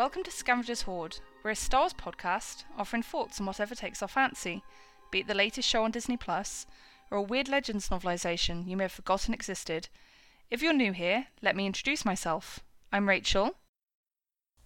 Welcome 0.00 0.22
to 0.22 0.30
Scavenger's 0.30 0.80
Hoard. 0.80 1.18
We're 1.44 1.50
a 1.50 1.54
Star 1.54 1.82
Wars 1.82 1.92
podcast 1.92 2.64
offering 2.78 3.02
thoughts 3.02 3.38
on 3.38 3.44
whatever 3.44 3.74
takes 3.74 4.00
our 4.00 4.08
fancy, 4.08 4.62
be 5.10 5.18
it 5.18 5.26
the 5.26 5.34
latest 5.34 5.68
show 5.68 5.84
on 5.84 5.90
Disney 5.90 6.16
Plus 6.16 6.66
or 7.10 7.18
a 7.18 7.22
weird 7.22 7.50
Legends 7.50 7.90
novelization 7.90 8.66
you 8.66 8.78
may 8.78 8.84
have 8.84 8.92
forgotten 8.92 9.34
existed. 9.34 9.90
If 10.50 10.62
you're 10.62 10.72
new 10.72 10.92
here, 10.92 11.26
let 11.42 11.54
me 11.54 11.66
introduce 11.66 12.06
myself. 12.06 12.60
I'm 12.90 13.10
Rachel. 13.10 13.56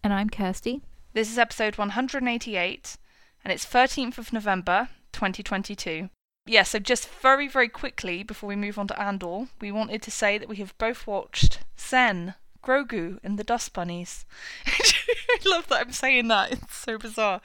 And 0.04 0.12
I'm 0.12 0.30
Kirsty. 0.30 0.82
This 1.14 1.28
is 1.32 1.36
episode 1.36 1.78
188, 1.78 2.96
and 3.44 3.52
it's 3.52 3.66
13th 3.66 4.18
of 4.18 4.32
November, 4.32 4.90
2022. 5.10 6.10
Yeah, 6.46 6.62
so 6.62 6.78
just 6.78 7.08
very, 7.08 7.48
very 7.48 7.68
quickly 7.68 8.22
before 8.22 8.46
we 8.46 8.54
move 8.54 8.78
on 8.78 8.86
to 8.86 9.02
Andor, 9.02 9.48
we 9.60 9.72
wanted 9.72 10.00
to 10.02 10.12
say 10.12 10.38
that 10.38 10.48
we 10.48 10.58
have 10.58 10.78
both 10.78 11.08
watched 11.08 11.58
Zen, 11.76 12.34
Grogu, 12.64 13.18
and 13.22 13.38
the 13.38 13.44
Dust 13.44 13.72
Bunnies. 13.72 14.24
I 14.66 15.38
love 15.46 15.68
that 15.68 15.80
I'm 15.80 15.92
saying 15.92 16.28
that. 16.28 16.52
It's 16.52 16.76
so 16.76 16.98
bizarre. 16.98 17.40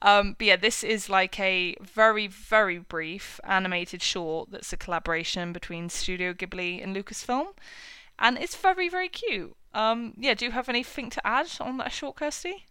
Um, 0.00 0.36
but 0.38 0.46
yeah, 0.46 0.56
this 0.56 0.84
is 0.84 1.08
like 1.08 1.40
a 1.40 1.76
very, 1.80 2.26
very 2.26 2.78
brief 2.78 3.40
animated 3.44 4.02
short 4.02 4.50
that's 4.50 4.72
a 4.72 4.76
collaboration 4.76 5.52
between 5.52 5.88
Studio 5.88 6.32
Ghibli 6.32 6.82
and 6.82 6.94
Lucasfilm. 6.94 7.48
And 8.18 8.38
it's 8.38 8.56
very, 8.56 8.88
very 8.88 9.08
cute. 9.08 9.56
Um, 9.74 10.14
yeah, 10.16 10.34
do 10.34 10.44
you 10.44 10.50
have 10.52 10.68
anything 10.68 11.10
to 11.10 11.26
add 11.26 11.48
on 11.60 11.76
that 11.78 11.92
short, 11.92 12.16
Kirsty? 12.16 12.66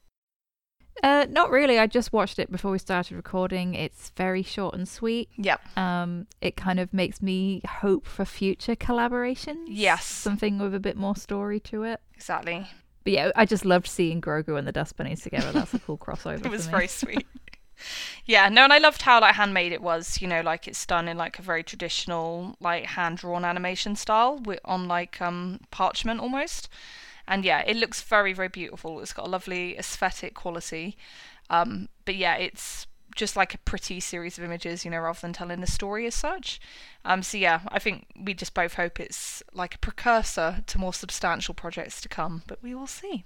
Uh, 1.03 1.25
not 1.29 1.49
really. 1.51 1.77
I 1.77 1.87
just 1.87 2.11
watched 2.11 2.39
it 2.39 2.51
before 2.51 2.71
we 2.71 2.79
started 2.79 3.15
recording. 3.15 3.75
It's 3.75 4.11
very 4.15 4.41
short 4.43 4.75
and 4.75 4.87
sweet. 4.87 5.29
Yep. 5.37 5.77
Um, 5.77 6.27
it 6.41 6.55
kind 6.55 6.79
of 6.79 6.93
makes 6.93 7.21
me 7.21 7.61
hope 7.67 8.07
for 8.07 8.25
future 8.25 8.75
collaborations. 8.75 9.65
Yes. 9.67 10.05
Something 10.05 10.57
with 10.57 10.73
a 10.73 10.79
bit 10.79 10.97
more 10.97 11.15
story 11.15 11.59
to 11.61 11.83
it. 11.83 12.01
Exactly. 12.15 12.67
But 13.03 13.13
yeah, 13.13 13.31
I 13.35 13.45
just 13.45 13.63
loved 13.63 13.87
seeing 13.87 14.21
Grogu 14.21 14.57
and 14.57 14.67
the 14.67 14.71
Dust 14.71 14.97
Bunnies 14.97 15.21
together. 15.21 15.51
That's 15.51 15.73
a 15.73 15.79
cool 15.79 15.97
crossover. 16.05 16.45
it 16.45 16.51
was 16.51 16.67
very 16.67 16.87
sweet. 16.87 17.25
yeah, 18.25 18.49
no, 18.49 18.63
and 18.63 18.73
I 18.73 18.79
loved 18.79 19.03
how 19.03 19.21
like 19.21 19.35
handmade 19.35 19.71
it 19.71 19.81
was. 19.81 20.19
You 20.21 20.27
know, 20.27 20.41
like 20.41 20.67
it's 20.67 20.85
done 20.85 21.07
in 21.07 21.15
like 21.15 21.39
a 21.39 21.41
very 21.41 21.63
traditional, 21.63 22.55
like 22.59 22.85
hand 22.85 23.19
drawn 23.19 23.45
animation 23.45 23.95
style 23.95 24.39
with 24.39 24.59
on 24.65 24.87
like 24.87 25.21
um 25.21 25.59
parchment 25.71 26.19
almost. 26.19 26.69
And 27.27 27.43
yeah, 27.43 27.63
it 27.65 27.77
looks 27.77 28.01
very 28.01 28.33
very 28.33 28.49
beautiful. 28.49 28.99
It's 29.01 29.13
got 29.13 29.27
a 29.27 29.29
lovely 29.29 29.77
aesthetic 29.77 30.33
quality. 30.33 30.97
Um, 31.49 31.89
but 32.05 32.15
yeah, 32.15 32.35
it's 32.35 32.87
just 33.15 33.35
like 33.35 33.53
a 33.53 33.57
pretty 33.59 33.99
series 33.99 34.37
of 34.37 34.43
images, 34.43 34.85
you 34.85 34.91
know, 34.91 34.99
rather 34.99 35.19
than 35.19 35.33
telling 35.33 35.63
a 35.63 35.67
story 35.67 36.05
as 36.05 36.15
such. 36.15 36.59
Um, 37.03 37.23
so 37.23 37.37
yeah, 37.37 37.61
I 37.69 37.79
think 37.79 38.05
we 38.21 38.33
just 38.33 38.53
both 38.53 38.75
hope 38.75 38.99
it's 38.99 39.41
like 39.53 39.75
a 39.75 39.79
precursor 39.79 40.63
to 40.67 40.79
more 40.79 40.93
substantial 40.93 41.53
projects 41.53 41.99
to 42.01 42.09
come, 42.09 42.43
but 42.47 42.61
we 42.61 42.75
will 42.75 42.87
see. 42.87 43.25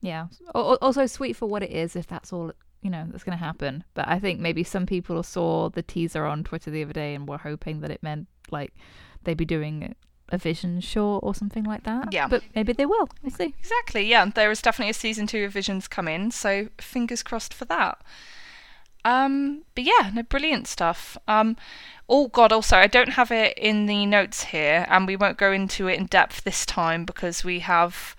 Yeah. 0.00 0.26
Al- 0.54 0.72
al- 0.72 0.78
Also 0.80 1.06
sweet 1.06 1.34
for 1.36 1.46
what 1.46 1.62
it 1.62 1.70
is, 1.70 1.96
if 1.96 2.06
that's 2.06 2.32
all 2.32 2.52
you 2.82 2.90
know 2.90 3.06
that's 3.10 3.24
going 3.24 3.36
to 3.36 3.44
happen. 3.44 3.84
But 3.94 4.06
I 4.06 4.18
think 4.20 4.38
maybe 4.38 4.62
some 4.62 4.86
people 4.86 5.22
saw 5.22 5.70
the 5.70 5.82
teaser 5.82 6.24
on 6.24 6.44
Twitter 6.44 6.70
the 6.70 6.82
other 6.84 6.92
day 6.92 7.14
and 7.14 7.28
were 7.28 7.38
hoping 7.38 7.80
that 7.80 7.90
it 7.90 8.02
meant 8.02 8.28
like 8.50 8.74
they'd 9.24 9.36
be 9.36 9.44
doing 9.44 9.94
a 10.30 10.38
Vision 10.38 10.80
short 10.80 11.22
or 11.24 11.34
something 11.34 11.64
like 11.64 11.84
that. 11.84 12.12
Yeah. 12.12 12.28
But 12.28 12.42
maybe 12.54 12.72
they 12.72 12.86
will. 12.86 13.08
We'll 13.22 13.32
see. 13.32 13.54
Exactly, 13.58 14.06
yeah. 14.06 14.24
There 14.26 14.50
is 14.50 14.62
definitely 14.62 14.90
a 14.90 14.94
season 14.94 15.26
two 15.26 15.44
of 15.44 15.52
Visions 15.52 15.88
coming, 15.88 16.30
so 16.30 16.68
fingers 16.78 17.22
crossed 17.22 17.54
for 17.54 17.64
that. 17.66 18.00
Um, 19.04 19.62
but 19.76 19.84
yeah, 19.84 20.10
no, 20.12 20.24
brilliant 20.24 20.66
stuff. 20.66 21.16
Um, 21.28 21.56
oh 22.08 22.26
god, 22.26 22.50
also 22.50 22.76
I 22.76 22.88
don't 22.88 23.10
have 23.10 23.30
it 23.30 23.56
in 23.56 23.86
the 23.86 24.04
notes 24.04 24.44
here, 24.44 24.84
and 24.88 25.06
we 25.06 25.14
won't 25.14 25.38
go 25.38 25.52
into 25.52 25.86
it 25.86 25.98
in 25.98 26.06
depth 26.06 26.42
this 26.42 26.66
time 26.66 27.04
because 27.04 27.44
we 27.44 27.60
have 27.60 28.16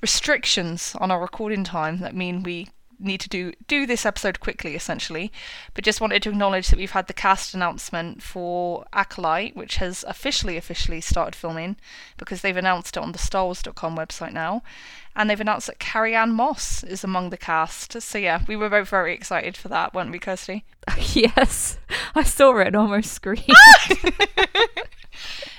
restrictions 0.00 0.96
on 1.00 1.10
our 1.10 1.20
recording 1.20 1.62
time 1.62 1.98
that 1.98 2.16
mean 2.16 2.42
we 2.42 2.68
need 2.98 3.20
to 3.20 3.28
do 3.28 3.52
do 3.66 3.86
this 3.86 4.04
episode 4.04 4.40
quickly 4.40 4.74
essentially 4.74 5.30
but 5.74 5.84
just 5.84 6.00
wanted 6.00 6.22
to 6.22 6.30
acknowledge 6.30 6.68
that 6.68 6.78
we've 6.78 6.92
had 6.92 7.06
the 7.06 7.12
cast 7.12 7.54
announcement 7.54 8.22
for 8.22 8.84
acolyte 8.92 9.54
which 9.56 9.76
has 9.76 10.04
officially 10.08 10.56
officially 10.56 11.00
started 11.00 11.34
filming 11.34 11.76
because 12.16 12.42
they've 12.42 12.56
announced 12.56 12.96
it 12.96 13.02
on 13.02 13.12
the 13.12 13.18
starwars.com 13.18 13.96
website 13.96 14.32
now. 14.32 14.62
And 15.16 15.28
they've 15.28 15.40
announced 15.40 15.66
that 15.66 15.80
Carrie-Anne 15.80 16.32
Moss 16.32 16.84
is 16.84 17.02
among 17.02 17.30
the 17.30 17.36
cast. 17.36 18.00
So 18.00 18.18
yeah 18.18 18.42
we 18.46 18.56
were 18.56 18.68
both 18.68 18.88
very 18.88 19.14
excited 19.14 19.56
for 19.56 19.68
that 19.68 19.94
weren't 19.94 20.12
we 20.12 20.18
kirsty? 20.18 20.64
Yes, 21.12 21.78
I 22.14 22.22
saw 22.22 22.56
it 22.58 22.68
and 22.68 22.76
almost 22.76 23.12
screamed. 23.12 23.44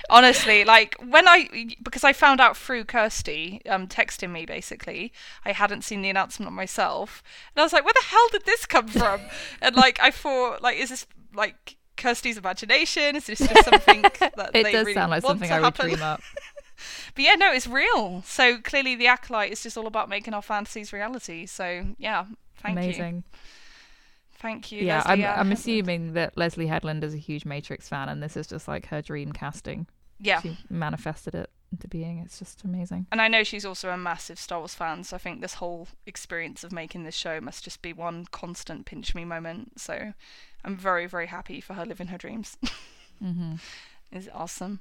Honestly 0.09 0.63
like 0.63 0.95
when 1.07 1.27
i 1.27 1.47
because 1.83 2.03
i 2.03 2.11
found 2.13 2.39
out 2.41 2.55
through 2.57 2.83
kirsty 2.83 3.61
um 3.69 3.87
texting 3.87 4.31
me 4.31 4.45
basically 4.45 5.11
i 5.45 5.51
hadn't 5.51 5.83
seen 5.83 6.01
the 6.01 6.09
announcement 6.09 6.51
myself 6.51 7.21
and 7.53 7.61
i 7.61 7.63
was 7.63 7.73
like 7.73 7.83
where 7.83 7.93
the 7.93 8.07
hell 8.07 8.27
did 8.31 8.45
this 8.45 8.65
come 8.65 8.87
from 8.87 9.21
and 9.61 9.75
like 9.75 9.99
i 10.01 10.11
thought 10.11 10.61
like 10.61 10.77
is 10.77 10.89
this 10.89 11.05
like 11.33 11.75
kirsty's 11.97 12.37
imagination 12.37 13.15
is 13.15 13.25
this 13.25 13.39
just 13.39 13.65
something 13.65 14.01
that 14.19 14.51
it 14.53 14.63
they 14.63 14.71
does 14.71 14.85
really 14.85 14.93
sound 14.93 15.11
like 15.11 15.21
something 15.21 15.51
I 15.51 15.59
would 15.59 15.65
happen? 15.65 15.87
dream 15.89 16.01
up. 16.01 16.21
but 17.13 17.23
yeah 17.23 17.35
no 17.35 17.51
it's 17.51 17.67
real 17.67 18.21
so 18.25 18.57
clearly 18.59 18.95
the 18.95 19.07
acolyte 19.07 19.51
is 19.51 19.61
just 19.61 19.77
all 19.77 19.85
about 19.87 20.07
making 20.07 20.33
our 20.33 20.41
fantasies 20.41 20.93
reality 20.93 21.45
so 21.45 21.85
yeah 21.97 22.25
thank 22.61 22.77
you 22.77 22.83
Amazing. 22.83 23.23
thank 24.39 24.71
you 24.71 24.85
Yeah, 24.85 25.03
Leslie 25.05 25.25
I'm, 25.25 25.39
I'm 25.39 25.51
assuming 25.51 26.13
that 26.13 26.37
Leslie 26.37 26.67
Headland 26.67 27.03
is 27.03 27.13
a 27.13 27.17
huge 27.17 27.43
Matrix 27.45 27.89
fan, 27.89 28.07
and 28.07 28.23
this 28.23 28.37
is 28.37 28.47
just 28.47 28.67
like 28.67 28.85
her 28.87 29.01
dream 29.01 29.33
casting. 29.33 29.87
Yeah 30.19 30.41
She 30.41 30.57
manifested 30.69 31.35
it 31.35 31.49
into 31.71 31.87
being. 31.87 32.19
It's 32.19 32.39
just 32.39 32.63
amazing. 32.63 33.07
And 33.11 33.21
I 33.21 33.27
know 33.27 33.43
she's 33.43 33.65
also 33.65 33.89
a 33.89 33.97
massive 33.97 34.39
Star 34.39 34.59
Wars 34.59 34.73
fan, 34.73 35.03
so 35.03 35.15
I 35.15 35.19
think 35.19 35.41
this 35.41 35.55
whole 35.55 35.87
experience 36.05 36.63
of 36.63 36.71
making 36.71 37.03
this 37.03 37.15
show 37.15 37.39
must 37.39 37.63
just 37.63 37.81
be 37.81 37.93
one 37.93 38.25
constant 38.31 38.85
pinch 38.85 39.13
me 39.13 39.23
moment. 39.25 39.79
So 39.79 40.13
I'm 40.63 40.77
very, 40.77 41.05
very 41.05 41.27
happy 41.27 41.61
for 41.61 41.73
her 41.73 41.85
living 41.85 42.07
her 42.07 42.17
dreams. 42.17 42.57
hmm 43.19 43.53
Is 44.11 44.29
awesome. 44.33 44.79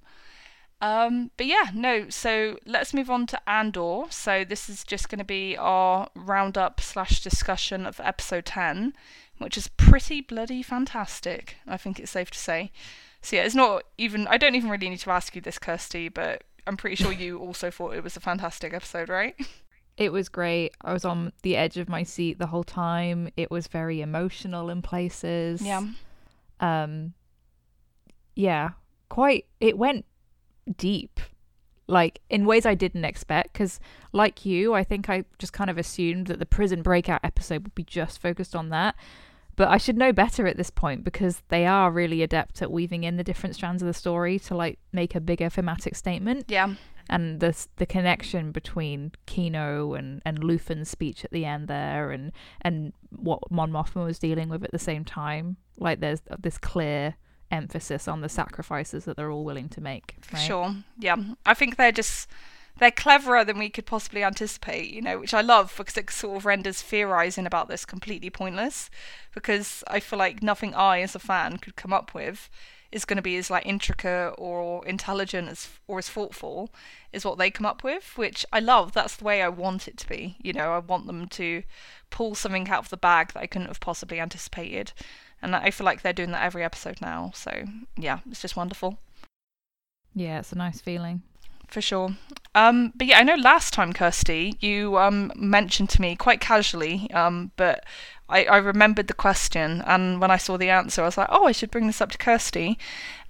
Um, 0.81 1.32
but 1.37 1.47
yeah, 1.47 1.70
no. 1.75 2.09
So 2.09 2.59
let's 2.65 2.94
move 2.94 3.10
on 3.10 3.26
to 3.26 3.50
Andor. 3.50 4.05
So 4.10 4.44
this 4.44 4.69
is 4.69 4.84
just 4.84 5.09
going 5.09 5.19
to 5.19 5.25
be 5.25 5.56
our 5.56 6.09
roundup 6.15 6.81
slash 6.81 7.20
discussion 7.20 7.84
of 7.84 8.00
episode 8.00 8.47
ten, 8.47 8.94
which 9.38 9.56
is 9.56 9.69
pretty 9.69 10.20
bloody 10.20 10.62
fantastic. 10.62 11.56
I 11.66 11.76
think 11.76 11.99
it's 11.99 12.12
safe 12.12 12.31
to 12.31 12.38
say. 12.38 12.70
So 13.23 13.37
yeah, 13.37 13.43
it's 13.43 13.55
not 13.55 13.84
even. 13.97 14.27
I 14.29 14.37
don't 14.37 14.55
even 14.55 14.71
really 14.71 14.89
need 14.89 15.01
to 15.01 15.11
ask 15.11 15.34
you 15.34 15.41
this, 15.43 15.59
Kirsty, 15.59 16.09
but 16.09 16.45
I'm 16.67 16.77
pretty 16.77 16.97
sure 16.97 17.12
you 17.12 17.39
also 17.41 17.71
thought 17.71 17.94
it 17.94 18.05
was 18.05 18.17
a 18.17 18.20
fantastic 18.20 18.73
episode, 18.73 19.09
right? 19.09 19.35
It 19.97 20.12
was 20.12 20.29
great. 20.29 20.75
I 20.82 20.93
was 20.93 21.05
on 21.05 21.32
the 21.43 21.56
edge 21.56 21.76
of 21.76 21.88
my 21.88 22.05
seat 22.05 22.38
the 22.38 22.47
whole 22.47 22.62
time. 22.62 23.31
It 23.37 23.50
was 23.50 23.67
very 23.67 24.00
emotional 24.00 24.70
in 24.70 24.82
places. 24.82 25.61
Yeah. 25.61 25.82
Um. 26.61 27.15
Yeah, 28.37 28.70
quite. 29.09 29.47
It 29.61 29.76
went 29.76 30.05
deep, 30.76 31.19
like 31.88 32.21
in 32.31 32.44
ways 32.47 32.64
I 32.64 32.76
didn't 32.76 33.05
expect. 33.05 33.53
Because, 33.55 33.81
like 34.12 34.47
you, 34.47 34.75
I 34.75 34.85
think 34.85 35.11
I 35.11 35.25
just 35.41 35.53
kind 35.53 35.69
of 35.69 35.79
assumed 35.79 36.29
that 36.29 36.38
the 36.38 36.47
prison 36.47 36.82
breakout 36.82 37.21
episode 37.25 37.64
would 37.64 37.75
be 37.75 37.82
just 37.85 38.23
focused 38.23 38.55
on 38.55 38.69
that. 38.69 38.94
But 39.58 39.69
I 39.69 39.76
should 39.76 39.96
know 39.99 40.12
better 40.12 40.46
at 40.46 40.56
this 40.56 40.70
point 40.70 41.02
because 41.05 41.43
they 41.49 41.66
are 41.66 41.90
really 41.90 42.22
adept 42.22 42.62
at 42.62 42.70
weaving 42.70 43.02
in 43.02 43.16
the 43.16 43.25
different 43.25 43.56
strands 43.56 43.82
of 43.82 43.87
the 43.88 43.93
story 43.93 44.38
to 44.38 44.55
like 44.55 44.78
make 44.93 45.14
a 45.16 45.20
bigger 45.20 45.50
thematic 45.50 45.96
statement 45.96 46.44
Yeah. 46.49 46.75
and 47.10 47.40
the 47.40 47.52
the 47.76 47.84
connection 47.84 48.52
between 48.52 49.10
Kino 49.26 49.94
and 49.94 50.22
and 50.25 50.38
Luthen's 50.44 50.88
speech 50.88 51.25
at 51.25 51.32
the 51.32 51.44
end 51.44 51.66
there, 51.66 52.12
and 52.12 52.31
and 52.62 52.93
what 53.10 53.50
Mon 53.50 53.72
Mothma 53.72 54.05
was 54.05 54.19
dealing 54.20 54.49
with 54.49 54.62
at 54.62 54.70
the 54.70 54.78
same 54.78 55.05
time. 55.05 55.56
Like 55.76 55.99
there's 56.00 56.22
this 56.38 56.56
clear 56.58 57.16
emphasis 57.50 58.06
on 58.06 58.20
the 58.20 58.28
sacrifices 58.28 59.06
that 59.06 59.16
they're 59.16 59.31
all 59.32 59.44
willing 59.44 59.69
to 59.70 59.81
make. 59.81 60.14
Right? 60.32 60.38
Sure. 60.40 60.75
Yeah. 60.99 61.16
I 61.44 61.54
think 61.54 61.76
they're 61.76 61.93
just 61.93 62.28
they're 62.78 62.90
cleverer 62.90 63.44
than 63.44 63.58
we 63.58 63.70
could 63.70 63.86
possibly 63.86 64.22
anticipate, 64.22 64.90
you 64.90 65.02
know, 65.02 65.19
which 65.19 65.34
I 65.34 65.40
love 65.40 65.75
because 65.76 65.96
it 65.96 66.10
sort 66.10 66.36
of 66.36 66.44
renders 66.46 66.82
theorizing 66.82 67.46
about 67.46 67.69
this 67.69 67.84
completely 67.84 68.30
pointless 68.30 68.90
because 69.34 69.82
I 69.88 70.00
feel 70.00 70.19
like 70.19 70.42
nothing 70.42 70.75
I 70.75 71.00
as 71.00 71.14
a 71.14 71.19
fan 71.19 71.58
could 71.58 71.76
come 71.76 71.92
up 71.92 72.14
with 72.14 72.48
is 72.90 73.04
going 73.04 73.16
to 73.16 73.22
be 73.22 73.36
as 73.36 73.50
like 73.50 73.66
intricate 73.66 74.34
or 74.38 74.86
intelligent 74.86 75.48
as 75.48 75.69
or 75.86 75.98
as 75.98 76.08
thoughtful 76.08 76.70
is 77.12 77.25
what 77.25 77.36
they 77.36 77.50
come 77.50 77.66
up 77.66 77.84
with, 77.84 78.16
which 78.16 78.46
I 78.52 78.60
love. 78.60 78.92
That's 78.92 79.16
the 79.16 79.25
way 79.25 79.42
I 79.42 79.48
want 79.48 79.88
it 79.88 79.98
to 79.98 80.08
be. 80.08 80.36
You 80.42 80.54
know, 80.54 80.72
I 80.72 80.78
want 80.78 81.06
them 81.06 81.28
to 81.28 81.64
pull 82.10 82.34
something 82.34 82.69
out 82.70 82.84
of 82.84 82.88
the 82.88 82.96
bag 82.96 83.32
that 83.34 83.42
I 83.42 83.46
couldn't 83.46 83.69
have 83.69 83.80
possibly 83.80 84.20
anticipated. 84.20 84.92
And 85.42 85.54
I 85.54 85.70
feel 85.70 85.84
like 85.84 86.02
they're 86.02 86.12
doing 86.14 86.30
that 86.32 86.42
every 86.44 86.64
episode 86.64 87.00
now. 87.00 87.30
So, 87.34 87.64
yeah, 87.96 88.20
it's 88.30 88.40
just 88.40 88.56
wonderful 88.56 88.98
Yeah, 90.14 90.38
it's 90.40 90.52
a 90.52 90.56
nice 90.56 90.80
feeling. 90.80 91.22
for 91.69 91.80
sure. 91.82 92.16
Um, 92.58 92.93
but 92.96 93.06
yeah, 93.06 93.20
I 93.20 93.22
know 93.22 93.37
last 93.37 93.72
time, 93.72 93.93
Kirsty, 93.93 94.56
you 94.58 94.99
um, 94.99 95.31
mentioned 95.37 95.90
to 95.90 96.00
me 96.02 96.16
quite 96.16 96.40
casually, 96.40 97.08
um, 97.12 97.52
but 97.55 97.84
I, 98.28 98.46
I 98.46 98.56
remembered 98.56 99.06
the 99.06 99.14
question, 99.14 99.81
and 99.87 100.20
when 100.20 100.32
I 100.32 100.38
saw 100.38 100.56
the 100.56 100.69
answer, 100.69 101.02
I 101.02 101.05
was 101.05 101.16
like, 101.16 101.28
oh, 101.31 101.46
I 101.46 101.52
should 101.52 101.70
bring 101.70 101.87
this 101.87 102.00
up 102.00 102.10
to 102.10 102.19
Kirsty. 102.19 102.76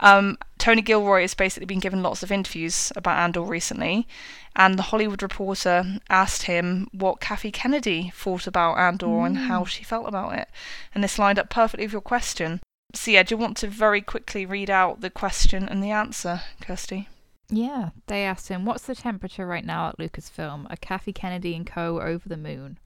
Um, 0.00 0.38
Tony 0.56 0.80
Gilroy 0.80 1.20
has 1.20 1.34
basically 1.34 1.66
been 1.66 1.78
given 1.78 2.02
lots 2.02 2.22
of 2.22 2.32
interviews 2.32 2.90
about 2.96 3.19
Andor 3.19 3.42
recently, 3.42 4.08
and 4.56 4.78
the 4.78 4.84
Hollywood 4.84 5.22
Reporter 5.22 5.98
asked 6.08 6.44
him 6.44 6.88
what 6.92 7.20
Kathy 7.20 7.52
Kennedy 7.52 8.10
thought 8.14 8.46
about 8.46 8.78
Andor 8.78 9.08
mm. 9.08 9.26
and 9.26 9.36
how 9.36 9.66
she 9.66 9.84
felt 9.84 10.08
about 10.08 10.38
it. 10.38 10.48
And 10.94 11.04
this 11.04 11.19
lined 11.19 11.38
up 11.38 11.50
perfectly 11.50 11.84
with 11.84 11.92
your 11.92 12.00
question. 12.00 12.60
So, 12.94 13.10
yeah, 13.10 13.24
do 13.24 13.34
you 13.34 13.36
want 13.36 13.58
to 13.58 13.66
very 13.66 14.00
quickly 14.00 14.46
read 14.46 14.70
out 14.70 15.02
the 15.02 15.10
question 15.10 15.69
and 15.69 15.84
the 15.84 15.90
answer, 15.90 16.40
Kirsty? 16.62 17.08
Yeah, 17.50 17.90
they 18.08 18.24
asked 18.24 18.48
him, 18.48 18.66
What's 18.66 18.86
the 18.86 18.94
temperature 18.94 19.46
right 19.46 19.64
now 19.64 19.88
at 19.88 19.98
Lucasfilm? 19.98 20.70
Are 20.70 20.76
Kathy 20.76 21.12
Kennedy 21.12 21.54
and 21.54 21.66
co 21.66 22.00
over 22.00 22.28
the 22.28 22.36
moon? 22.36 22.78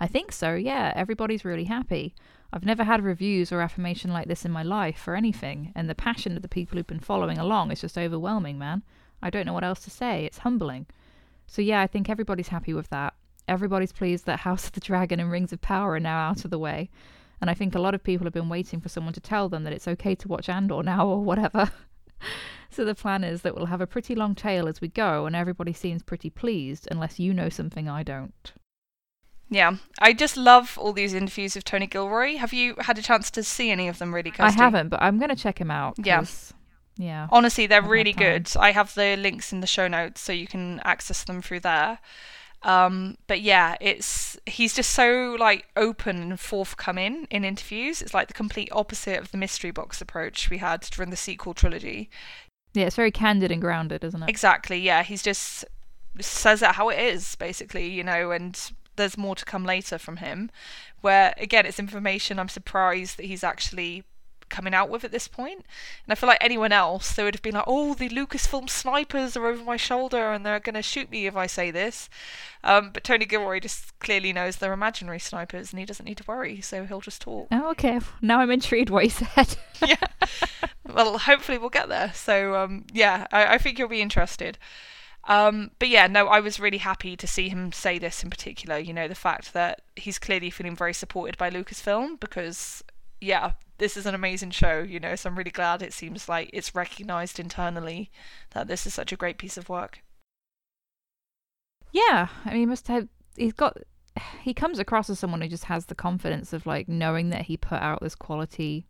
I 0.00 0.08
think 0.08 0.32
so, 0.32 0.54
yeah. 0.54 0.92
Everybody's 0.96 1.44
really 1.44 1.64
happy. 1.64 2.14
I've 2.52 2.64
never 2.64 2.82
had 2.82 3.04
reviews 3.04 3.52
or 3.52 3.60
affirmation 3.60 4.12
like 4.12 4.26
this 4.26 4.44
in 4.44 4.50
my 4.50 4.64
life 4.64 4.98
for 4.98 5.14
anything, 5.14 5.72
and 5.76 5.88
the 5.88 5.94
passion 5.94 6.34
of 6.34 6.42
the 6.42 6.48
people 6.48 6.76
who've 6.76 6.86
been 6.86 6.98
following 6.98 7.38
along 7.38 7.70
is 7.70 7.80
just 7.80 7.96
overwhelming, 7.96 8.58
man. 8.58 8.82
I 9.22 9.30
don't 9.30 9.46
know 9.46 9.52
what 9.52 9.62
else 9.62 9.84
to 9.84 9.90
say. 9.90 10.24
It's 10.24 10.38
humbling. 10.38 10.86
So, 11.46 11.62
yeah, 11.62 11.80
I 11.80 11.86
think 11.86 12.10
everybody's 12.10 12.48
happy 12.48 12.74
with 12.74 12.88
that. 12.88 13.14
Everybody's 13.46 13.92
pleased 13.92 14.26
that 14.26 14.40
House 14.48 14.66
of 14.66 14.72
the 14.72 14.80
Dragon 14.80 15.20
and 15.20 15.30
Rings 15.30 15.52
of 15.52 15.60
Power 15.60 15.92
are 15.92 16.00
now 16.00 16.18
out 16.18 16.44
of 16.44 16.50
the 16.50 16.58
way. 16.58 16.90
And 17.40 17.48
I 17.48 17.54
think 17.54 17.74
a 17.74 17.80
lot 17.80 17.94
of 17.94 18.02
people 18.02 18.24
have 18.26 18.34
been 18.34 18.48
waiting 18.48 18.80
for 18.80 18.88
someone 18.88 19.14
to 19.14 19.20
tell 19.20 19.48
them 19.48 19.62
that 19.64 19.72
it's 19.72 19.88
okay 19.88 20.14
to 20.16 20.28
watch 20.28 20.48
Andor 20.48 20.82
now 20.82 21.06
or 21.06 21.22
whatever. 21.22 21.70
so 22.70 22.84
the 22.84 22.94
plan 22.94 23.24
is 23.24 23.42
that 23.42 23.54
we'll 23.54 23.66
have 23.66 23.80
a 23.80 23.86
pretty 23.86 24.14
long 24.14 24.34
tail 24.34 24.68
as 24.68 24.80
we 24.80 24.88
go, 24.88 25.26
and 25.26 25.36
everybody 25.36 25.72
seems 25.72 26.02
pretty 26.02 26.30
pleased, 26.30 26.88
unless 26.90 27.18
you 27.18 27.34
know 27.34 27.48
something 27.48 27.88
I 27.88 28.02
don't. 28.02 28.52
Yeah, 29.52 29.76
I 29.98 30.12
just 30.12 30.36
love 30.36 30.78
all 30.80 30.92
these 30.92 31.12
interviews 31.12 31.56
of 31.56 31.64
Tony 31.64 31.88
Gilroy. 31.88 32.36
Have 32.36 32.52
you 32.52 32.76
had 32.78 32.98
a 32.98 33.02
chance 33.02 33.32
to 33.32 33.42
see 33.42 33.70
any 33.70 33.88
of 33.88 33.98
them, 33.98 34.14
really? 34.14 34.30
Kirsty? 34.30 34.60
I 34.60 34.62
haven't, 34.62 34.90
but 34.90 35.02
I'm 35.02 35.18
going 35.18 35.30
to 35.30 35.36
check 35.36 35.60
him 35.60 35.72
out. 35.72 35.96
Yeah. 35.98 36.24
Yeah. 36.96 37.26
Honestly, 37.32 37.66
they're 37.66 37.82
really 37.82 38.12
good. 38.12 38.48
I 38.58 38.72
have 38.72 38.94
the 38.94 39.16
links 39.16 39.52
in 39.52 39.60
the 39.60 39.66
show 39.66 39.88
notes 39.88 40.20
so 40.20 40.32
you 40.32 40.46
can 40.46 40.80
access 40.84 41.24
them 41.24 41.42
through 41.42 41.60
there. 41.60 41.98
Um, 42.62 43.16
but 43.26 43.40
yeah, 43.40 43.76
it's 43.80 44.38
he's 44.46 44.74
just 44.74 44.90
so 44.90 45.36
like 45.38 45.68
open 45.76 46.20
and 46.20 46.40
forthcoming 46.40 47.26
in 47.30 47.44
interviews. 47.44 48.02
It's 48.02 48.12
like 48.12 48.28
the 48.28 48.34
complete 48.34 48.68
opposite 48.72 49.18
of 49.18 49.30
the 49.30 49.38
mystery 49.38 49.70
box 49.70 50.00
approach 50.00 50.50
we 50.50 50.58
had 50.58 50.82
during 50.82 51.10
the 51.10 51.16
sequel 51.16 51.54
trilogy. 51.54 52.10
Yeah, 52.74 52.84
it's 52.84 52.96
very 52.96 53.10
candid 53.10 53.50
and 53.50 53.60
grounded, 53.60 54.04
isn't 54.04 54.22
it? 54.22 54.28
Exactly. 54.28 54.78
Yeah, 54.78 55.02
he's 55.02 55.22
just 55.22 55.64
says 56.20 56.62
it 56.62 56.72
how 56.72 56.88
it 56.90 56.98
is, 56.98 57.34
basically, 57.36 57.88
you 57.88 58.04
know, 58.04 58.30
and 58.30 58.72
there's 58.96 59.16
more 59.16 59.34
to 59.34 59.44
come 59.44 59.64
later 59.64 59.98
from 59.98 60.18
him. 60.18 60.50
Where 61.00 61.34
again, 61.38 61.64
it's 61.64 61.78
information 61.78 62.38
I'm 62.38 62.48
surprised 62.48 63.16
that 63.16 63.26
he's 63.26 63.42
actually 63.42 64.04
coming 64.50 64.74
out 64.74 64.90
with 64.90 65.04
at 65.04 65.12
this 65.12 65.28
point. 65.28 65.64
And 66.04 66.12
I 66.12 66.14
feel 66.14 66.28
like 66.28 66.38
anyone 66.40 66.72
else, 66.72 67.14
they 67.14 67.24
would 67.24 67.34
have 67.34 67.42
been 67.42 67.54
like, 67.54 67.64
"Oh, 67.66 67.94
the 67.94 68.08
Lucasfilm 68.08 68.68
snipers 68.68 69.36
are 69.36 69.46
over 69.46 69.62
my 69.62 69.76
shoulder 69.76 70.32
and 70.32 70.44
they're 70.44 70.60
going 70.60 70.74
to 70.74 70.82
shoot 70.82 71.10
me 71.10 71.26
if 71.26 71.36
I 71.36 71.46
say 71.46 71.70
this." 71.70 72.08
Um, 72.62 72.90
but 72.92 73.04
Tony 73.04 73.24
Gilroy 73.24 73.60
just 73.60 73.98
clearly 74.00 74.32
knows 74.32 74.56
they're 74.56 74.72
imaginary 74.72 75.18
snipers, 75.18 75.72
and 75.72 75.80
he 75.80 75.86
doesn't 75.86 76.04
need 76.04 76.18
to 76.18 76.24
worry, 76.26 76.60
so 76.60 76.84
he'll 76.84 77.00
just 77.00 77.22
talk. 77.22 77.48
Oh, 77.50 77.70
okay. 77.70 78.00
Now 78.20 78.40
I'm 78.40 78.50
intrigued 78.50 78.90
what 78.90 79.04
he 79.04 79.08
said. 79.08 79.56
yeah. 79.86 79.96
Well, 80.86 81.18
hopefully 81.18 81.58
we'll 81.58 81.70
get 81.70 81.88
there. 81.88 82.12
So 82.14 82.54
um, 82.56 82.84
yeah, 82.92 83.26
I, 83.32 83.54
I 83.54 83.58
think 83.58 83.78
you'll 83.78 83.88
be 83.88 84.02
interested. 84.02 84.58
Um, 85.24 85.70
but 85.78 85.88
yeah, 85.88 86.06
no, 86.06 86.26
I 86.26 86.40
was 86.40 86.58
really 86.58 86.78
happy 86.78 87.16
to 87.16 87.26
see 87.26 87.48
him 87.48 87.72
say 87.72 87.98
this 87.98 88.22
in 88.22 88.30
particular. 88.30 88.78
You 88.78 88.92
know, 88.92 89.06
the 89.06 89.14
fact 89.14 89.52
that 89.52 89.82
he's 89.96 90.18
clearly 90.18 90.50
feeling 90.50 90.74
very 90.74 90.94
supported 90.94 91.36
by 91.36 91.50
Lucasfilm 91.50 92.18
because, 92.18 92.82
yeah, 93.20 93.52
this 93.78 93.96
is 93.96 94.06
an 94.06 94.14
amazing 94.14 94.50
show. 94.50 94.80
You 94.80 95.00
know, 95.00 95.14
so 95.16 95.28
I'm 95.28 95.36
really 95.36 95.50
glad 95.50 95.82
it 95.82 95.92
seems 95.92 96.28
like 96.28 96.50
it's 96.52 96.74
recognised 96.74 97.38
internally 97.38 98.10
that 98.50 98.68
this 98.68 98.86
is 98.86 98.94
such 98.94 99.12
a 99.12 99.16
great 99.16 99.38
piece 99.38 99.56
of 99.56 99.68
work. 99.68 100.02
Yeah, 101.92 102.28
I 102.44 102.50
mean, 102.50 102.60
he 102.60 102.66
must 102.66 102.88
have. 102.88 103.08
He's 103.36 103.52
got. 103.52 103.76
He 104.42 104.52
comes 104.52 104.78
across 104.78 105.08
as 105.08 105.18
someone 105.18 105.40
who 105.40 105.48
just 105.48 105.64
has 105.64 105.86
the 105.86 105.94
confidence 105.94 106.52
of 106.52 106.66
like 106.66 106.88
knowing 106.88 107.30
that 107.30 107.42
he 107.42 107.56
put 107.56 107.80
out 107.80 108.00
this 108.02 108.14
quality 108.14 108.86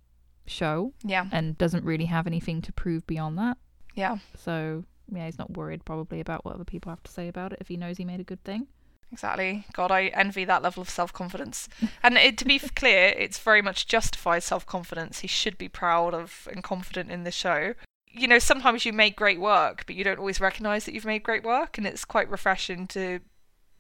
show. 0.47 0.93
Yeah. 1.05 1.27
And 1.31 1.57
doesn't 1.57 1.85
really 1.85 2.07
have 2.07 2.27
anything 2.27 2.63
to 2.63 2.73
prove 2.73 3.07
beyond 3.07 3.39
that. 3.39 3.57
Yeah. 3.95 4.19
So 4.37 4.85
yeah, 5.13 5.27
he's 5.27 5.39
not 5.39 5.57
worried 5.57 5.85
probably 5.85 6.21
about 6.21 6.45
what 6.45 6.55
other 6.55 6.65
people 6.65 6.91
have 6.91 7.03
to 7.03 7.11
say 7.11 7.29
about 7.29 7.53
it 7.53 7.59
if 7.61 7.69
he 7.69 7.77
knows 7.77 7.97
he 7.97 8.05
made 8.05 8.21
a 8.21 8.25
good 8.25 8.43
thing. 8.45 8.67
Exactly. 9.13 9.65
God, 9.73 9.91
I 9.91 10.07
envy 10.07 10.45
that 10.45 10.63
level 10.63 10.81
of 10.83 10.91
self 10.91 11.13
confidence. 11.13 11.69
and 12.03 12.17
it, 12.17 12.39
to 12.39 12.45
be 12.45 12.59
clear, 12.59 13.09
it's 13.09 13.39
very 13.39 13.63
much 13.63 13.87
justified 13.87 14.43
self 14.43 14.67
confidence. 14.67 15.21
He 15.21 15.29
should 15.29 15.59
be 15.59 15.69
proud 15.69 16.15
of 16.15 16.49
and 16.51 16.63
confident 16.63 17.11
in 17.11 17.25
the 17.25 17.31
show. 17.31 17.75
You 18.13 18.29
know, 18.29 18.39
sometimes 18.39 18.85
you 18.85 18.93
make 18.93 19.17
great 19.17 19.41
work, 19.41 19.85
but 19.87 19.95
you 19.95 20.05
don't 20.05 20.19
always 20.19 20.41
recognize 20.41 20.85
that 20.85 20.95
you've 20.95 21.05
made 21.05 21.23
great 21.23 21.45
work, 21.45 21.79
and 21.79 21.87
it's 21.87 22.05
quite 22.05 22.31
refreshing 22.31 22.87
to 22.89 23.21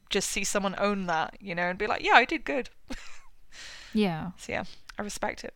just 0.08 0.28
see 0.30 0.44
someone 0.44 0.74
own 0.78 1.06
that, 1.06 1.36
you 1.40 1.54
know, 1.54 1.62
and 1.68 1.78
be 1.78 1.86
like, 1.86 2.02
yeah, 2.02 2.14
I 2.14 2.24
did 2.24 2.44
good. 2.44 2.70
yeah. 3.94 4.30
So, 4.38 4.52
yeah, 4.52 4.64
I 4.98 5.02
respect 5.02 5.44
it. 5.44 5.54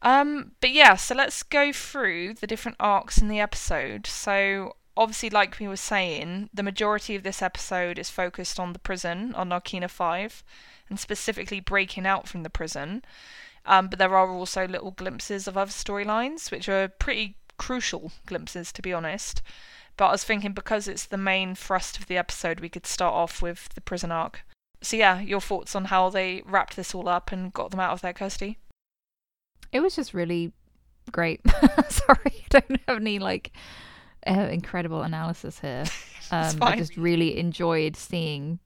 Um, 0.00 0.52
but 0.60 0.70
yeah, 0.70 0.94
so 0.94 1.14
let's 1.14 1.42
go 1.42 1.72
through 1.72 2.34
the 2.34 2.46
different 2.46 2.76
arcs 2.78 3.18
in 3.18 3.28
the 3.28 3.40
episode. 3.40 4.06
So 4.06 4.76
obviously, 4.98 5.30
like 5.30 5.58
we 5.58 5.68
were 5.68 5.76
saying, 5.76 6.50
the 6.52 6.62
majority 6.62 7.14
of 7.14 7.22
this 7.22 7.40
episode 7.40 7.98
is 7.98 8.10
focused 8.10 8.58
on 8.58 8.72
the 8.72 8.78
prison 8.78 9.32
on 9.34 9.50
Narkina 9.50 9.88
Five, 9.88 10.42
and 10.90 10.98
specifically 10.98 11.60
breaking 11.60 12.04
out 12.04 12.28
from 12.28 12.42
the 12.42 12.50
prison. 12.50 13.04
Um, 13.64 13.88
but 13.88 13.98
there 13.98 14.16
are 14.16 14.28
also 14.28 14.66
little 14.66 14.90
glimpses 14.90 15.46
of 15.46 15.56
other 15.56 15.70
storylines, 15.70 16.50
which 16.50 16.68
are 16.68 16.88
pretty 16.88 17.36
crucial 17.58 18.12
glimpses, 18.26 18.72
to 18.72 18.82
be 18.82 18.92
honest. 18.92 19.40
But 19.96 20.08
I 20.08 20.12
was 20.12 20.24
thinking 20.24 20.52
because 20.52 20.88
it's 20.88 21.06
the 21.06 21.16
main 21.16 21.54
thrust 21.54 21.98
of 21.98 22.06
the 22.06 22.16
episode, 22.16 22.60
we 22.60 22.68
could 22.68 22.86
start 22.86 23.14
off 23.14 23.40
with 23.40 23.68
the 23.74 23.80
prison 23.80 24.10
arc. 24.10 24.42
So 24.80 24.96
yeah, 24.96 25.20
your 25.20 25.40
thoughts 25.40 25.74
on 25.74 25.86
how 25.86 26.08
they 26.10 26.42
wrapped 26.44 26.76
this 26.76 26.94
all 26.94 27.08
up 27.08 27.30
and 27.32 27.52
got 27.52 27.70
them 27.70 27.80
out 27.80 27.92
of 27.92 28.00
there, 28.00 28.12
Kirsty? 28.12 28.58
It 29.72 29.80
was 29.80 29.96
just 29.96 30.14
really 30.14 30.52
great. 31.12 31.40
Sorry, 31.88 32.18
I 32.26 32.44
don't 32.48 32.80
have 32.86 32.98
any 32.98 33.18
like 33.18 33.52
uh, 34.28 34.48
incredible 34.48 35.02
analysis 35.02 35.60
here. 35.60 35.84
Um, 36.30 36.58
I 36.60 36.76
just 36.76 36.98
really 36.98 37.38
enjoyed 37.38 37.96
seeing 37.96 38.58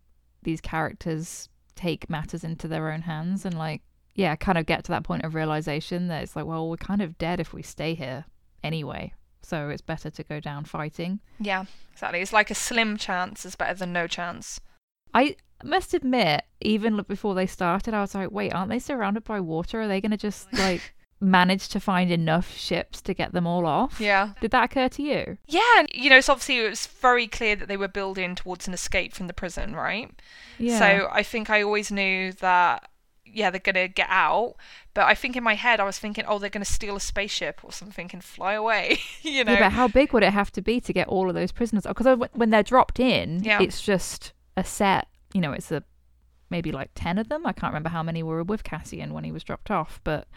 these 0.42 0.60
characters 0.60 1.48
take 1.76 2.10
matters 2.10 2.42
into 2.42 2.66
their 2.66 2.90
own 2.90 3.02
hands 3.02 3.44
and 3.44 3.56
like 3.56 3.82
yeah, 4.14 4.36
kind 4.36 4.58
of 4.58 4.66
get 4.66 4.84
to 4.84 4.92
that 4.92 5.04
point 5.04 5.24
of 5.24 5.34
realization 5.34 6.08
that 6.08 6.22
it's 6.22 6.36
like, 6.36 6.44
well, 6.44 6.68
we're 6.68 6.76
kind 6.76 7.00
of 7.00 7.16
dead 7.18 7.40
if 7.40 7.52
we 7.52 7.62
stay 7.62 7.94
here 7.94 8.24
anyway. 8.62 9.12
So 9.42 9.70
it's 9.70 9.82
better 9.82 10.10
to 10.10 10.22
go 10.22 10.38
down 10.38 10.64
fighting. 10.64 11.20
Yeah, 11.40 11.64
exactly. 11.92 12.20
It's 12.20 12.32
like 12.32 12.50
a 12.50 12.54
slim 12.54 12.96
chance 12.96 13.44
is 13.44 13.56
better 13.56 13.74
than 13.74 13.92
no 13.92 14.06
chance. 14.06 14.60
I 15.14 15.36
must 15.64 15.94
admit, 15.94 16.42
even 16.60 17.02
before 17.08 17.34
they 17.34 17.46
started, 17.46 17.94
I 17.94 18.00
was 18.00 18.14
like, 18.14 18.30
wait, 18.30 18.52
aren't 18.52 18.70
they 18.70 18.78
surrounded 18.78 19.24
by 19.24 19.40
water? 19.40 19.82
Are 19.82 19.88
they 19.88 20.00
going 20.00 20.10
to 20.10 20.16
just 20.16 20.52
like 20.58 20.94
manage 21.22 21.68
to 21.68 21.80
find 21.80 22.10
enough 22.10 22.56
ships 22.56 23.00
to 23.02 23.14
get 23.14 23.32
them 23.32 23.46
all 23.46 23.66
off? 23.66 24.00
Yeah. 24.00 24.32
Did 24.40 24.50
that 24.50 24.64
occur 24.64 24.88
to 24.90 25.02
you? 25.02 25.38
Yeah, 25.46 25.86
you 25.94 26.10
know, 26.10 26.20
so 26.20 26.32
obviously 26.32 26.58
it 26.58 26.70
was 26.70 26.86
very 26.86 27.26
clear 27.26 27.56
that 27.56 27.68
they 27.68 27.76
were 27.76 27.88
building 27.88 28.34
towards 28.34 28.66
an 28.68 28.74
escape 28.74 29.14
from 29.14 29.26
the 29.26 29.32
prison, 29.32 29.74
right? 29.74 30.10
Yeah. 30.58 30.78
So 30.78 31.08
I 31.10 31.22
think 31.22 31.50
I 31.50 31.62
always 31.62 31.90
knew 31.90 32.32
that 32.32 32.88
yeah, 33.24 33.48
they're 33.48 33.60
gonna 33.60 33.88
get 33.88 34.08
out. 34.10 34.56
But 34.92 35.04
I 35.04 35.14
think 35.14 35.36
in 35.36 35.42
my 35.42 35.54
head 35.54 35.80
I 35.80 35.84
was 35.84 35.98
thinking, 35.98 36.24
oh, 36.28 36.38
they're 36.38 36.50
gonna 36.50 36.66
steal 36.66 36.96
a 36.96 37.00
spaceship 37.00 37.60
or 37.62 37.72
something 37.72 38.10
and 38.12 38.22
fly 38.22 38.52
away. 38.52 38.98
you 39.22 39.44
know. 39.44 39.52
Yeah, 39.52 39.60
but 39.60 39.72
how 39.72 39.88
big 39.88 40.12
would 40.12 40.22
it 40.22 40.32
have 40.32 40.52
to 40.52 40.60
be 40.60 40.80
to 40.82 40.92
get 40.92 41.08
all 41.08 41.28
of 41.28 41.34
those 41.34 41.52
prisoners? 41.52 41.84
Because 41.86 42.28
when 42.32 42.50
they're 42.50 42.62
dropped 42.62 43.00
in, 43.00 43.42
yeah. 43.42 43.62
it's 43.62 43.80
just 43.80 44.32
a 44.56 44.64
set 44.64 45.08
you 45.32 45.40
know, 45.40 45.52
it's 45.52 45.70
a 45.72 45.82
maybe 46.50 46.72
like 46.72 46.90
10 46.94 47.18
of 47.18 47.28
them. 47.28 47.46
I 47.46 47.52
can't 47.52 47.72
remember 47.72 47.88
how 47.88 48.02
many 48.02 48.22
were 48.22 48.42
with 48.42 48.64
Cassian 48.64 49.12
when 49.14 49.24
he 49.24 49.32
was 49.32 49.42
dropped 49.42 49.70
off, 49.70 50.00
but 50.04 50.28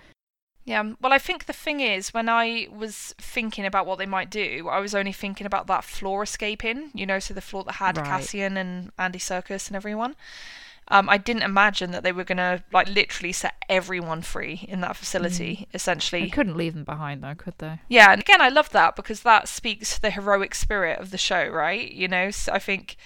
yeah, 0.66 0.94
well, 1.00 1.14
I 1.14 1.20
think 1.20 1.46
the 1.46 1.54
thing 1.54 1.80
is, 1.80 2.12
when 2.12 2.28
I 2.28 2.68
was 2.76 3.14
thinking 3.20 3.68
about 3.68 3.86
what 3.86 4.00
they 4.00 4.08
might 4.08 4.32
do, 4.32 4.68
I 4.68 4.80
was 4.80 4.96
only 4.96 5.12
thinking 5.12 5.46
about 5.46 5.68
that 5.68 5.84
floor 5.84 6.24
escaping, 6.24 6.90
you 6.96 7.06
know, 7.06 7.20
so 7.20 7.36
the 7.36 7.42
floor 7.42 7.64
that 7.66 7.74
had 7.74 7.98
right. 7.98 8.06
Cassian 8.06 8.58
and 8.58 8.92
Andy 8.98 9.20
Serkis 9.20 9.68
and 9.68 9.76
everyone. 9.76 10.16
Um, 10.88 11.08
I 11.08 11.18
didn't 11.18 11.44
imagine 11.44 11.92
that 11.92 12.02
they 12.02 12.12
were 12.12 12.24
going 12.24 12.38
to, 12.40 12.64
like, 12.72 12.88
literally 12.88 13.32
set 13.32 13.56
everyone 13.70 14.24
free 14.24 14.66
in 14.68 14.82
that 14.82 14.96
facility, 14.96 15.68
mm. 15.70 15.76
essentially. 15.76 16.24
They 16.24 16.30
couldn't 16.30 16.58
leave 16.58 16.74
them 16.74 16.84
behind, 16.84 17.24
though, 17.24 17.36
could 17.36 17.58
they? 17.60 17.80
Yeah, 17.88 18.12
and 18.12 18.22
again, 18.22 18.42
I 18.42 18.50
love 18.50 18.72
that 18.72 18.96
because 18.96 19.22
that 19.22 19.48
speaks 19.48 19.96
to 19.96 20.02
the 20.02 20.12
heroic 20.12 20.56
spirit 20.56 21.00
of 21.00 21.12
the 21.12 21.18
show, 21.18 21.48
right? 21.48 21.92
You 21.92 22.08
know, 22.08 22.32
so 22.32 22.54
I 22.54 22.60
think 22.60 22.98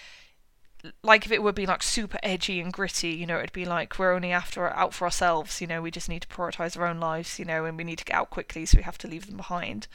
like 1.03 1.25
if 1.25 1.31
it 1.31 1.43
would 1.43 1.55
be 1.55 1.65
like 1.65 1.83
super 1.83 2.19
edgy 2.23 2.59
and 2.61 2.71
gritty, 2.71 3.09
you 3.09 3.25
know, 3.25 3.37
it'd 3.39 3.51
be 3.51 3.65
like 3.65 3.99
we're 3.99 4.13
only 4.13 4.31
after 4.31 4.69
out 4.69 4.93
for 4.93 5.05
ourselves, 5.05 5.59
you 5.61 5.67
know, 5.67 5.81
we 5.81 5.91
just 5.91 6.07
need 6.09 6.21
to 6.21 6.27
prioritize 6.27 6.77
our 6.77 6.87
own 6.87 6.99
lives, 6.99 7.37
you 7.39 7.45
know, 7.45 7.65
and 7.65 7.77
we 7.77 7.83
need 7.83 7.97
to 7.97 8.05
get 8.05 8.15
out 8.15 8.29
quickly, 8.29 8.65
so 8.65 8.77
we 8.77 8.83
have 8.83 8.97
to 8.99 9.07
leave 9.07 9.25
them 9.27 9.37
behind. 9.37 9.87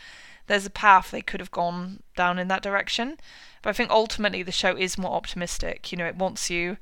there's 0.46 0.66
a 0.66 0.70
path 0.70 1.10
they 1.10 1.22
could 1.22 1.40
have 1.40 1.50
gone 1.50 2.02
down 2.16 2.38
in 2.38 2.48
that 2.48 2.62
direction. 2.62 3.16
But 3.62 3.70
I 3.70 3.72
think 3.72 3.90
ultimately 3.90 4.42
the 4.42 4.52
show 4.52 4.76
is 4.76 4.98
more 4.98 5.12
optimistic. 5.12 5.90
You 5.90 5.96
know, 5.96 6.04
it 6.06 6.16
wants 6.16 6.50
you 6.50 6.76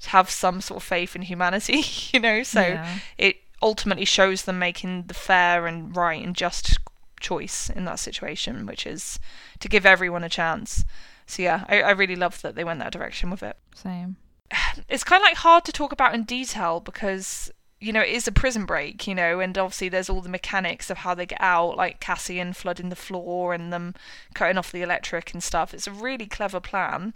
to 0.00 0.08
have 0.10 0.30
some 0.30 0.62
sort 0.62 0.78
of 0.78 0.82
faith 0.88 1.14
in 1.14 1.20
humanity, 1.22 1.82
you 2.12 2.20
know, 2.20 2.42
so 2.42 2.60
Yeah. 2.62 2.98
it 3.18 3.36
ultimately 3.60 4.06
shows 4.06 4.42
them 4.44 4.58
making 4.58 5.04
the 5.08 5.14
fair 5.14 5.66
and 5.66 5.94
right 5.94 6.24
and 6.24 6.34
just 6.34 6.78
choice 7.20 7.68
in 7.70 7.84
that 7.84 7.98
situation, 8.00 8.64
which 8.66 8.86
is 8.86 9.18
to 9.60 9.68
give 9.68 9.84
everyone 9.84 10.24
a 10.24 10.28
chance. 10.30 10.84
So 11.32 11.42
yeah, 11.42 11.64
I, 11.66 11.80
I 11.80 11.90
really 11.92 12.14
love 12.14 12.42
that 12.42 12.56
they 12.56 12.64
went 12.64 12.78
that 12.80 12.92
direction 12.92 13.30
with 13.30 13.42
it. 13.42 13.56
Same. 13.74 14.16
It's 14.88 15.04
kind 15.04 15.22
of 15.22 15.26
like 15.26 15.36
hard 15.36 15.64
to 15.64 15.72
talk 15.72 15.92
about 15.92 16.14
in 16.14 16.24
detail 16.24 16.80
because 16.80 17.50
you 17.80 17.90
know 17.92 18.02
it 18.02 18.10
is 18.10 18.28
a 18.28 18.32
prison 18.32 18.66
break, 18.66 19.06
you 19.06 19.14
know, 19.14 19.40
and 19.40 19.56
obviously 19.56 19.88
there's 19.88 20.10
all 20.10 20.20
the 20.20 20.28
mechanics 20.28 20.90
of 20.90 20.98
how 20.98 21.14
they 21.14 21.24
get 21.24 21.40
out, 21.40 21.76
like 21.78 22.00
Cassian 22.00 22.52
flooding 22.52 22.90
the 22.90 22.96
floor 22.96 23.54
and 23.54 23.72
them 23.72 23.94
cutting 24.34 24.58
off 24.58 24.72
the 24.72 24.82
electric 24.82 25.32
and 25.32 25.42
stuff. 25.42 25.72
It's 25.72 25.86
a 25.86 25.92
really 25.92 26.26
clever 26.26 26.60
plan, 26.60 27.14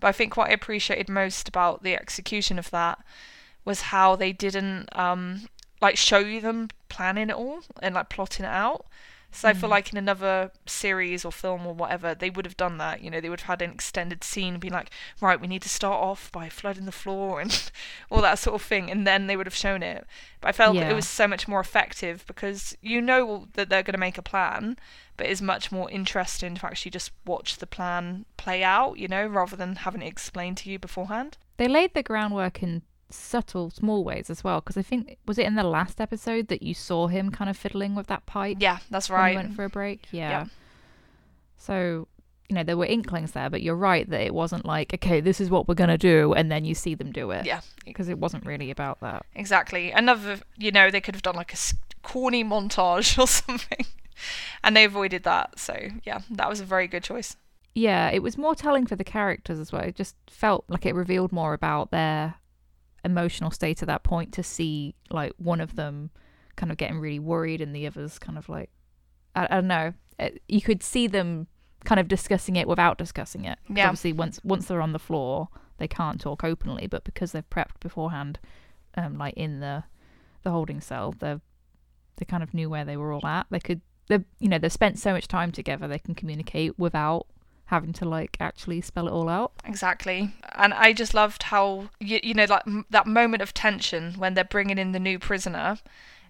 but 0.00 0.08
I 0.08 0.12
think 0.12 0.36
what 0.36 0.50
I 0.50 0.54
appreciated 0.54 1.08
most 1.08 1.48
about 1.48 1.84
the 1.84 1.94
execution 1.94 2.58
of 2.58 2.70
that 2.70 2.98
was 3.64 3.82
how 3.82 4.16
they 4.16 4.32
didn't 4.32 4.88
um 4.98 5.48
like 5.80 5.96
show 5.96 6.18
you 6.18 6.40
them 6.40 6.68
planning 6.88 7.30
it 7.30 7.36
all 7.36 7.60
and 7.80 7.94
like 7.94 8.08
plotting 8.08 8.44
it 8.44 8.48
out. 8.48 8.86
So 9.34 9.48
I 9.48 9.54
feel 9.54 9.68
hmm. 9.68 9.72
like 9.72 9.90
in 9.90 9.98
another 9.98 10.52
series 10.66 11.24
or 11.24 11.32
film 11.32 11.66
or 11.66 11.72
whatever, 11.72 12.14
they 12.14 12.30
would 12.30 12.44
have 12.44 12.56
done 12.56 12.76
that. 12.78 13.02
You 13.02 13.10
know, 13.10 13.20
they 13.20 13.30
would 13.30 13.40
have 13.40 13.48
had 13.48 13.62
an 13.62 13.72
extended 13.72 14.22
scene 14.22 14.54
and 14.54 14.60
been 14.60 14.74
like, 14.74 14.90
right, 15.20 15.40
we 15.40 15.46
need 15.46 15.62
to 15.62 15.70
start 15.70 16.02
off 16.02 16.30
by 16.30 16.48
flooding 16.48 16.84
the 16.84 16.92
floor 16.92 17.40
and 17.42 17.70
all 18.10 18.20
that 18.22 18.38
sort 18.38 18.54
of 18.54 18.62
thing, 18.62 18.90
and 18.90 19.06
then 19.06 19.26
they 19.26 19.36
would 19.36 19.46
have 19.46 19.54
shown 19.54 19.82
it. 19.82 20.06
But 20.40 20.48
I 20.48 20.52
felt 20.52 20.76
Yeah. 20.76 20.90
it 20.90 20.94
was 20.94 21.08
so 21.08 21.26
much 21.26 21.48
more 21.48 21.60
effective 21.60 22.24
because 22.26 22.76
you 22.82 23.00
know 23.00 23.48
that 23.54 23.68
they're 23.70 23.82
going 23.82 23.94
to 23.94 23.98
make 23.98 24.18
a 24.18 24.22
plan, 24.22 24.76
but 25.16 25.26
it's 25.26 25.40
much 25.40 25.72
more 25.72 25.90
interesting 25.90 26.54
to 26.56 26.66
actually 26.66 26.90
just 26.90 27.10
watch 27.24 27.56
the 27.56 27.66
plan 27.66 28.26
play 28.36 28.62
out, 28.62 28.98
you 28.98 29.08
know, 29.08 29.26
rather 29.26 29.56
than 29.56 29.76
having 29.76 30.02
it 30.02 30.08
explained 30.08 30.58
to 30.58 30.70
you 30.70 30.78
beforehand. 30.78 31.38
They 31.56 31.68
laid 31.68 31.94
the 31.94 32.02
groundwork 32.02 32.62
in 32.62 32.82
subtle, 33.12 33.70
small 33.70 34.04
ways 34.04 34.30
as 34.30 34.42
well. 34.44 34.60
Because 34.60 34.76
I 34.76 34.82
think 34.82 35.18
was 35.26 35.38
it 35.38 35.46
in 35.46 35.54
the 35.54 35.62
last 35.64 36.00
episode 36.00 36.48
that 36.48 36.62
you 36.62 36.74
saw 36.74 37.06
him 37.08 37.30
kind 37.30 37.48
of 37.50 37.56
fiddling 37.56 37.94
with 37.94 38.06
that 38.08 38.26
pipe 38.26 38.56
Yeah, 38.60 38.78
that's 38.90 39.10
right. 39.10 39.34
went 39.34 39.54
for 39.54 39.64
a 39.64 39.68
break. 39.70 40.06
Yeah. 40.10 40.30
Yeah. 40.30 40.44
So 41.56 42.08
you 42.48 42.56
know 42.56 42.64
there 42.64 42.76
were 42.76 42.86
inklings 42.86 43.32
there, 43.32 43.48
but 43.48 43.62
you're 43.62 43.76
right 43.76 44.08
that 44.10 44.20
it 44.20 44.34
wasn't 44.34 44.64
like 44.66 44.92
okay, 44.94 45.20
this 45.20 45.40
is 45.40 45.48
what 45.50 45.68
we're 45.68 45.74
gonna 45.74 45.96
do, 45.98 46.32
and 46.34 46.50
then 46.50 46.64
you 46.64 46.74
see 46.74 46.94
them 46.94 47.12
do 47.12 47.30
it. 47.30 47.46
Yeah, 47.46 47.60
Because 47.84 48.08
it 48.08 48.18
wasn't 48.18 48.44
really 48.44 48.70
about 48.70 49.00
that. 49.00 49.24
Exactly. 49.34 49.90
Another, 49.92 50.38
you 50.56 50.70
know, 50.70 50.90
they 50.90 51.00
could 51.00 51.14
have 51.14 51.22
done 51.22 51.36
like 51.36 51.54
a 51.54 51.56
corny 52.02 52.44
montage 52.44 53.18
or 53.22 53.26
something, 53.26 53.86
and 54.62 54.76
they 54.76 54.84
avoided 54.84 55.22
that. 55.24 55.58
So 55.58 55.76
yeah, 56.04 56.20
that 56.30 56.48
was 56.48 56.60
a 56.60 56.64
very 56.64 56.88
good 56.88 57.04
choice. 57.04 57.36
Yeah, 57.74 58.10
it 58.10 58.22
was 58.22 58.36
more 58.36 58.54
telling 58.54 58.84
for 58.86 58.96
the 58.96 59.04
characters 59.04 59.58
as 59.58 59.72
well. 59.72 59.82
It 59.82 59.96
just 59.96 60.14
felt 60.28 60.64
like 60.68 60.84
it 60.84 60.94
revealed 60.94 61.32
more 61.32 61.54
about 61.54 61.90
their 61.90 62.34
emotional 63.04 63.50
state 63.50 63.82
at 63.82 63.88
that 63.88 64.04
point 64.04 64.32
to 64.32 64.42
see 64.42 64.94
like 65.10 65.32
one 65.36 65.60
of 65.60 65.76
them 65.76 66.10
kind 66.56 66.70
of 66.70 66.78
getting 66.78 66.98
really 66.98 67.18
worried 67.18 67.60
and 67.60 67.74
the 67.74 67.86
others 67.86 68.18
kind 68.18 68.38
of 68.38 68.48
like 68.48 68.70
I, 69.34 69.46
I 69.50 69.54
don't 69.56 69.66
know. 69.66 69.94
It, 70.18 70.42
you 70.48 70.60
could 70.60 70.82
see 70.82 71.06
them 71.06 71.46
kind 71.84 71.98
of 71.98 72.08
discussing 72.08 72.56
it 72.56 72.68
without 72.68 72.98
discussing 72.98 73.44
it. 73.44 73.58
Yeah. 73.68 73.86
Obviously, 73.86 74.12
once 74.12 74.40
once 74.44 74.66
they're 74.66 74.80
on 74.80 74.92
the 74.92 74.98
floor, 74.98 75.48
they 75.78 75.88
can't 75.88 76.20
talk 76.20 76.44
openly, 76.44 76.86
but 76.86 77.04
because 77.04 77.32
they've 77.32 77.48
prepped 77.50 77.80
beforehand, 77.80 78.38
um, 78.96 79.18
like 79.18 79.34
in 79.34 79.60
the 79.60 79.84
the 80.42 80.50
holding 80.50 80.80
cell, 80.80 81.14
they 81.18 81.36
they 82.16 82.24
kind 82.24 82.42
of 82.42 82.54
knew 82.54 82.70
where 82.70 82.84
they 82.84 82.96
were 82.96 83.12
all 83.12 83.26
at. 83.26 83.46
They 83.50 83.60
could 83.60 83.80
they 84.08 84.20
you 84.38 84.48
know 84.48 84.58
they've 84.58 84.72
spent 84.72 84.98
so 84.98 85.12
much 85.12 85.28
time 85.28 85.52
together, 85.52 85.88
they 85.88 85.98
can 85.98 86.14
communicate 86.14 86.78
without 86.78 87.26
having 87.66 87.92
to 87.94 88.04
like 88.04 88.36
actually 88.40 88.80
spell 88.80 89.08
it 89.08 89.12
all 89.12 89.28
out. 89.28 89.52
Exactly. 89.64 90.30
And 90.54 90.74
I 90.74 90.92
just 90.92 91.14
loved 91.14 91.44
how 91.44 91.88
you, 92.00 92.20
you 92.22 92.34
know 92.34 92.44
like 92.44 92.62
m- 92.66 92.86
that 92.90 93.06
moment 93.06 93.42
of 93.42 93.54
tension 93.54 94.14
when 94.14 94.34
they're 94.34 94.44
bringing 94.44 94.78
in 94.78 94.92
the 94.92 95.00
new 95.00 95.18
prisoner, 95.18 95.78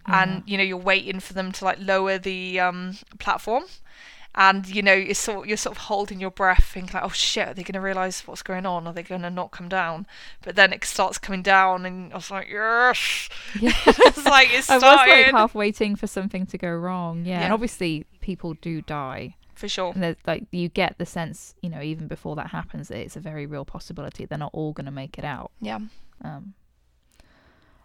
and 0.06 0.42
you 0.46 0.56
know 0.56 0.64
you're 0.64 0.76
waiting 0.76 1.20
for 1.20 1.32
them 1.32 1.52
to 1.52 1.64
like 1.64 1.78
lower 1.80 2.18
the 2.18 2.60
um 2.60 2.96
platform. 3.18 3.64
And 4.34 4.66
you 4.66 4.80
know 4.80 4.94
you're 4.94 5.14
sort 5.14 5.46
you're 5.46 5.58
sort 5.58 5.76
of 5.76 5.82
holding 5.84 6.18
your 6.18 6.30
breath, 6.30 6.64
thinking 6.72 6.94
like, 6.94 7.04
"Oh 7.04 7.10
shit, 7.10 7.48
are 7.48 7.54
they 7.54 7.62
going 7.62 7.74
to 7.74 7.82
realize 7.82 8.22
what's 8.26 8.42
going 8.42 8.64
on? 8.64 8.86
Are 8.86 8.92
they 8.94 9.02
going 9.02 9.20
to 9.22 9.28
not 9.28 9.50
come 9.50 9.68
down?" 9.68 10.06
But 10.40 10.56
then 10.56 10.72
it 10.72 10.84
starts 10.84 11.18
coming 11.18 11.42
down, 11.42 11.84
and 11.84 12.10
I 12.12 12.16
was 12.16 12.30
like, 12.30 12.48
"Yes!" 12.50 13.28
Yeah. 13.60 13.72
it's 13.86 14.24
like 14.24 14.48
it's 14.54 14.70
I 14.70 14.76
was 14.76 14.82
like 14.82 15.08
starting 15.08 15.34
half 15.34 15.54
waiting 15.54 15.96
for 15.96 16.06
something 16.06 16.46
to 16.46 16.56
go 16.56 16.70
wrong. 16.70 17.26
Yeah, 17.26 17.42
and 17.42 17.52
obviously 17.52 18.06
people 18.22 18.54
do 18.54 18.80
die. 18.80 19.36
For 19.62 19.68
sure. 19.68 19.92
And 19.94 20.16
like 20.26 20.44
you 20.50 20.68
get 20.68 20.98
the 20.98 21.06
sense, 21.06 21.54
you 21.62 21.70
know, 21.70 21.80
even 21.80 22.08
before 22.08 22.34
that 22.36 22.48
happens, 22.48 22.88
that 22.88 22.98
it's 22.98 23.16
a 23.16 23.20
very 23.20 23.46
real 23.46 23.64
possibility. 23.64 24.24
They're 24.26 24.38
not 24.46 24.50
all 24.52 24.72
going 24.72 24.86
to 24.86 24.90
make 25.02 25.14
it 25.18 25.24
out. 25.24 25.50
Yeah. 25.60 25.78
Um, 26.22 26.54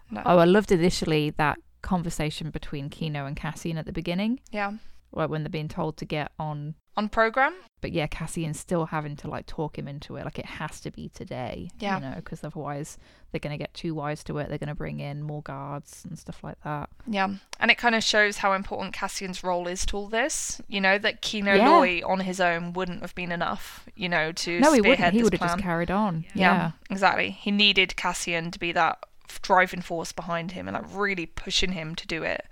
No. 0.10 0.22
oh, 0.25 0.38
I 0.39 0.46
loved 0.46 0.72
initially 0.72 1.29
that 1.38 1.57
conversation 1.81 2.50
between 2.50 2.89
Kino 2.89 3.25
and 3.27 3.36
Cassian 3.36 3.77
at 3.77 3.86
the 3.86 3.93
beginning, 3.93 4.39
Yeah. 4.51 4.72
like 5.12 5.29
when 5.29 5.43
they're 5.43 5.50
being 5.60 5.67
told 5.67 5.98
to 5.98 6.05
get 6.05 6.31
on. 6.39 6.75
On 6.98 7.08
program. 7.08 7.54
But 7.80 7.92
yeah, 7.92 8.08
Cassian's 8.08 8.60
still 8.60 8.88
having 8.88 9.16
to 9.18 9.30
like 9.30 9.46
talk 9.46 9.77
him 9.77 9.88
into 9.88 10.16
it. 10.16 10.25
Like 10.25 10.39
it 10.39 10.48
has 10.48 10.80
to 10.82 10.89
be 10.89 11.10
today. 11.10 11.70
Yeah. 11.77 12.00
You 12.00 12.06
know, 12.10 12.16
because 12.16 12.44
otherwise 12.44 12.98
they're 13.32 13.39
going 13.39 13.51
to 13.56 13.58
get 13.58 13.72
too 13.75 13.94
wise 13.94 14.24
to 14.24 14.39
it. 14.39 14.50
They're 14.50 14.58
going 14.58 14.70
to 14.70 14.75
bring 14.75 15.00
in 15.00 15.22
more 15.22 15.44
guards 15.44 16.04
and 16.10 16.18
stuff 16.18 16.44
like 16.44 16.60
that. 16.63 16.89
Yeah. 17.06 17.36
And 17.60 17.70
it 17.70 17.77
kind 17.77 17.94
of 17.94 18.04
shows 18.04 18.38
how 18.38 18.54
important 18.54 18.96
Cassian's 18.96 19.44
role 19.44 19.68
is 19.68 19.86
to 19.86 19.98
all 19.98 20.08
this. 20.08 20.60
You 20.68 20.82
know, 20.82 20.98
that 20.98 21.22
Kino 21.22 21.54
Yeah. 21.54 21.70
Loy 21.70 22.01
on 22.04 22.22
his 22.22 22.42
own 22.42 22.74
wouldn't 22.74 23.01
have 23.01 23.13
been 23.13 23.32
enough, 23.32 23.88
you 23.96 24.10
know, 24.10 24.32
to 24.32 24.60
no, 24.60 24.74
he 24.74 24.82
wouldn't. 24.82 25.13
He 25.13 25.22
would 25.22 25.34
have 25.34 25.51
just 25.51 25.60
carried 25.60 25.92
on. 25.92 26.25
yeah, 26.34 26.56
yeah. 26.56 26.72
exactly. 26.89 27.30
He 27.30 27.51
needed 27.51 27.96
Cassian 27.96 28.50
to 28.50 28.58
be 28.58 28.72
that 28.72 29.04
driving 29.44 29.82
force 29.82 30.12
behind 30.12 30.54
him 30.54 30.68
and 30.68 30.74
like 30.75 30.86
really 30.92 31.27
pushing 31.27 31.74
him 31.74 31.94
to 31.94 32.08
do 32.08 32.24
it. 32.24 32.48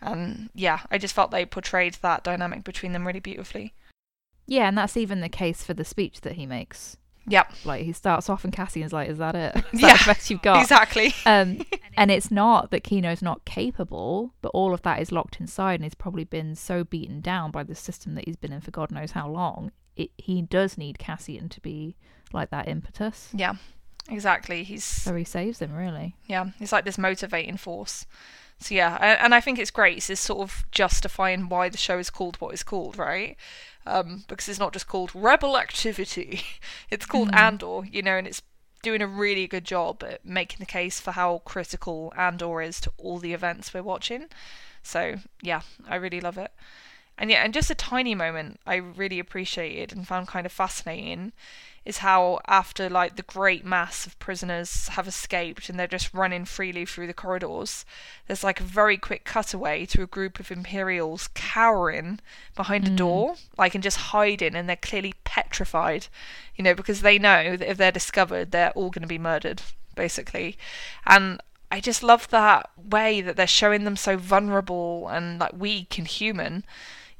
And 0.00 0.50
yeah, 0.54 0.80
I 0.90 0.98
just 0.98 1.14
felt 1.14 1.30
they 1.30 1.44
portrayed 1.46 1.94
that 2.02 2.22
dynamic 2.24 2.64
between 2.64 2.92
them 2.92 3.06
really 3.06 3.20
beautifully. 3.20 3.74
Yeah, 4.46 4.68
and 4.68 4.78
that's 4.78 4.96
even 4.96 5.20
the 5.20 5.28
case 5.28 5.62
for 5.62 5.74
the 5.74 5.84
speech 5.84 6.20
that 6.22 6.34
he 6.34 6.46
makes. 6.46 6.96
Yep, 7.30 7.52
Like 7.66 7.84
he 7.84 7.92
starts 7.92 8.30
off 8.30 8.44
and 8.44 8.52
Cassian's 8.54 8.92
like, 8.94 9.10
"Is 9.10 9.18
that 9.18 9.34
it? 9.34 9.54
Is 9.72 9.82
Yeah, 9.82 9.98
the 9.98 10.04
best 10.06 10.30
you've 10.30 10.40
got?" 10.40 10.62
exactly. 10.62 11.14
Um, 11.26 11.60
and 11.96 12.10
it's 12.10 12.30
not 12.30 12.70
that 12.70 12.84
Kino's 12.84 13.20
not 13.20 13.44
capable, 13.44 14.32
but 14.40 14.48
all 14.54 14.72
of 14.72 14.80
that 14.82 15.02
is 15.02 15.12
locked 15.12 15.38
inside, 15.38 15.74
and 15.74 15.84
he's 15.84 15.94
probably 15.94 16.24
been 16.24 16.54
so 16.54 16.84
beaten 16.84 17.20
down 17.20 17.50
by 17.50 17.64
the 17.64 17.74
system 17.74 18.14
that 18.14 18.24
he's 18.24 18.36
been 18.36 18.52
in 18.52 18.62
for 18.62 18.70
God 18.70 18.90
knows 18.90 19.10
how 19.10 19.28
long. 19.28 19.72
It, 19.94 20.10
he 20.16 20.40
does 20.40 20.78
need 20.78 20.98
Cassian 20.98 21.50
to 21.50 21.60
be 21.60 21.96
like 22.32 22.48
that 22.48 22.66
impetus, 22.66 23.28
Yeah, 23.34 23.54
exactly. 24.08 24.64
He's 24.64 24.84
so 24.84 25.14
he 25.14 25.24
saves 25.24 25.58
him 25.60 25.74
really. 25.74 26.16
Yeah, 26.28 26.46
it's 26.60 26.72
like 26.72 26.86
this 26.86 26.96
motivating 26.96 27.58
force. 27.58 28.06
So 28.60 28.74
yeah, 28.74 29.18
and, 29.20 29.34
I 29.34 29.40
think 29.40 29.58
it's 29.58 29.70
great. 29.70 29.98
It's 29.98 30.08
this 30.08 30.20
sort 30.20 30.40
of 30.40 30.64
justifying 30.72 31.48
why 31.48 31.68
the 31.68 31.78
show 31.78 31.98
is 31.98 32.10
called 32.10 32.36
what 32.40 32.52
it's 32.52 32.64
called, 32.64 32.98
right? 32.98 33.36
Um, 33.86 34.24
because 34.28 34.48
it's 34.48 34.58
not 34.58 34.72
just 34.72 34.88
called 34.88 35.12
Rebel 35.14 35.56
Activity; 35.56 36.42
it's 36.90 37.06
called 37.06 37.32
Andor, 37.32 37.82
you 37.90 38.02
know, 38.02 38.16
and 38.16 38.26
it's 38.26 38.42
doing 38.82 39.00
a 39.02 39.06
really 39.06 39.46
good 39.46 39.64
job 39.64 40.02
at 40.04 40.24
making 40.24 40.58
the 40.58 40.66
case 40.66 41.00
for 41.00 41.12
how 41.12 41.42
critical 41.44 42.12
Andor 42.16 42.60
is 42.60 42.80
to 42.80 42.92
all 42.98 43.18
the 43.18 43.32
events 43.32 43.72
we're 43.72 43.82
watching. 43.82 44.26
So 44.82 45.16
yeah, 45.40 45.62
I 45.88 45.96
really 45.96 46.20
love 46.20 46.38
it. 46.38 46.52
And 47.16 47.30
yeah, 47.30 47.44
and 47.44 47.52
just 47.52 47.70
a 47.70 47.74
tiny 47.74 48.14
moment 48.14 48.60
I 48.66 48.76
really 48.76 49.18
appreciated 49.18 49.92
and 49.92 50.06
found 50.06 50.28
kind 50.28 50.46
of 50.46 50.52
fascinating 50.52 51.32
is 51.88 51.98
how 51.98 52.38
after 52.46 52.90
like 52.90 53.16
the 53.16 53.22
great 53.22 53.64
mass 53.64 54.06
of 54.06 54.18
prisoners 54.18 54.88
have 54.88 55.08
escaped 55.08 55.70
and 55.70 55.80
they're 55.80 55.86
just 55.86 56.12
running 56.12 56.44
freely 56.44 56.84
through 56.84 57.06
the 57.06 57.14
corridors, 57.14 57.86
there's 58.26 58.44
like 58.44 58.60
a 58.60 58.64
very 58.64 58.98
quick 58.98 59.24
cutaway 59.24 59.86
to 59.86 60.02
a 60.02 60.06
group 60.06 60.38
of 60.38 60.50
Imperials 60.50 61.30
cowering 61.32 62.20
behind 62.54 62.86
a 62.86 62.90
hmm. 62.90 62.96
door, 62.96 63.36
like 63.56 63.74
and 63.74 63.82
just 63.82 63.96
hiding, 63.96 64.54
and 64.54 64.68
they're 64.68 64.76
clearly 64.76 65.14
petrified, 65.24 66.08
you 66.56 66.62
know, 66.62 66.74
because 66.74 67.00
they 67.00 67.18
know 67.18 67.56
that 67.56 67.70
if 67.70 67.78
they're 67.78 67.90
discovered, 67.90 68.50
they're 68.50 68.72
all 68.72 68.90
going 68.90 69.00
to 69.02 69.08
be 69.08 69.18
murdered, 69.18 69.62
basically. 69.94 70.58
And 71.06 71.40
I 71.72 71.80
just 71.80 72.02
love 72.02 72.28
that 72.28 72.68
way 72.76 73.22
that 73.22 73.36
they're 73.36 73.46
showing 73.46 73.84
them 73.84 73.96
so 73.96 74.18
vulnerable 74.18 75.08
and 75.08 75.38
like 75.38 75.54
weak 75.56 75.96
and 75.96 76.06
human 76.06 76.64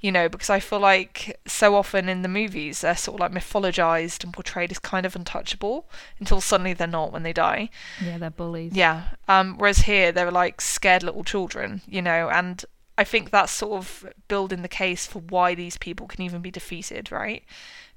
you 0.00 0.12
know, 0.12 0.28
because 0.28 0.50
I 0.50 0.60
feel 0.60 0.78
like 0.78 1.40
so 1.46 1.74
often 1.74 2.08
in 2.08 2.22
the 2.22 2.28
movies 2.28 2.82
they're 2.82 2.96
sort 2.96 3.16
of 3.16 3.20
like 3.20 3.32
mythologized 3.32 4.22
and 4.22 4.32
portrayed 4.32 4.70
as 4.70 4.78
kind 4.78 5.04
of 5.04 5.16
untouchable 5.16 5.88
until 6.20 6.40
suddenly 6.40 6.72
they're 6.72 6.86
not 6.86 7.12
when 7.12 7.24
they 7.24 7.32
die. 7.32 7.70
Yeah, 8.04 8.18
they're 8.18 8.30
bullies. 8.30 8.72
Yeah. 8.74 9.08
Um, 9.26 9.58
whereas 9.58 9.78
here 9.80 10.12
they're 10.12 10.30
like 10.30 10.60
scared 10.60 11.02
little 11.02 11.24
children, 11.24 11.82
you 11.86 12.00
know, 12.02 12.28
and 12.28 12.64
I 12.96 13.04
think 13.04 13.30
that's 13.30 13.52
sort 13.52 13.78
of 13.78 14.12
building 14.26 14.62
the 14.62 14.68
case 14.68 15.06
for 15.06 15.20
why 15.20 15.54
these 15.54 15.76
people 15.78 16.06
can 16.06 16.22
even 16.22 16.42
be 16.42 16.50
defeated, 16.50 17.12
right? 17.12 17.44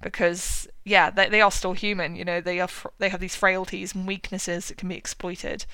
Because 0.01 0.67
yeah, 0.83 1.11
they 1.11 1.29
they 1.29 1.41
are 1.41 1.51
still 1.51 1.73
human, 1.73 2.15
you 2.15 2.25
know, 2.25 2.41
they 2.41 2.59
are 2.59 2.67
fr- 2.67 2.89
they 2.97 3.09
have 3.09 3.19
these 3.19 3.35
frailties 3.35 3.93
and 3.93 4.07
weaknesses 4.07 4.67
that 4.67 4.77
can 4.77 4.89
be 4.89 4.95
exploited. 4.95 5.65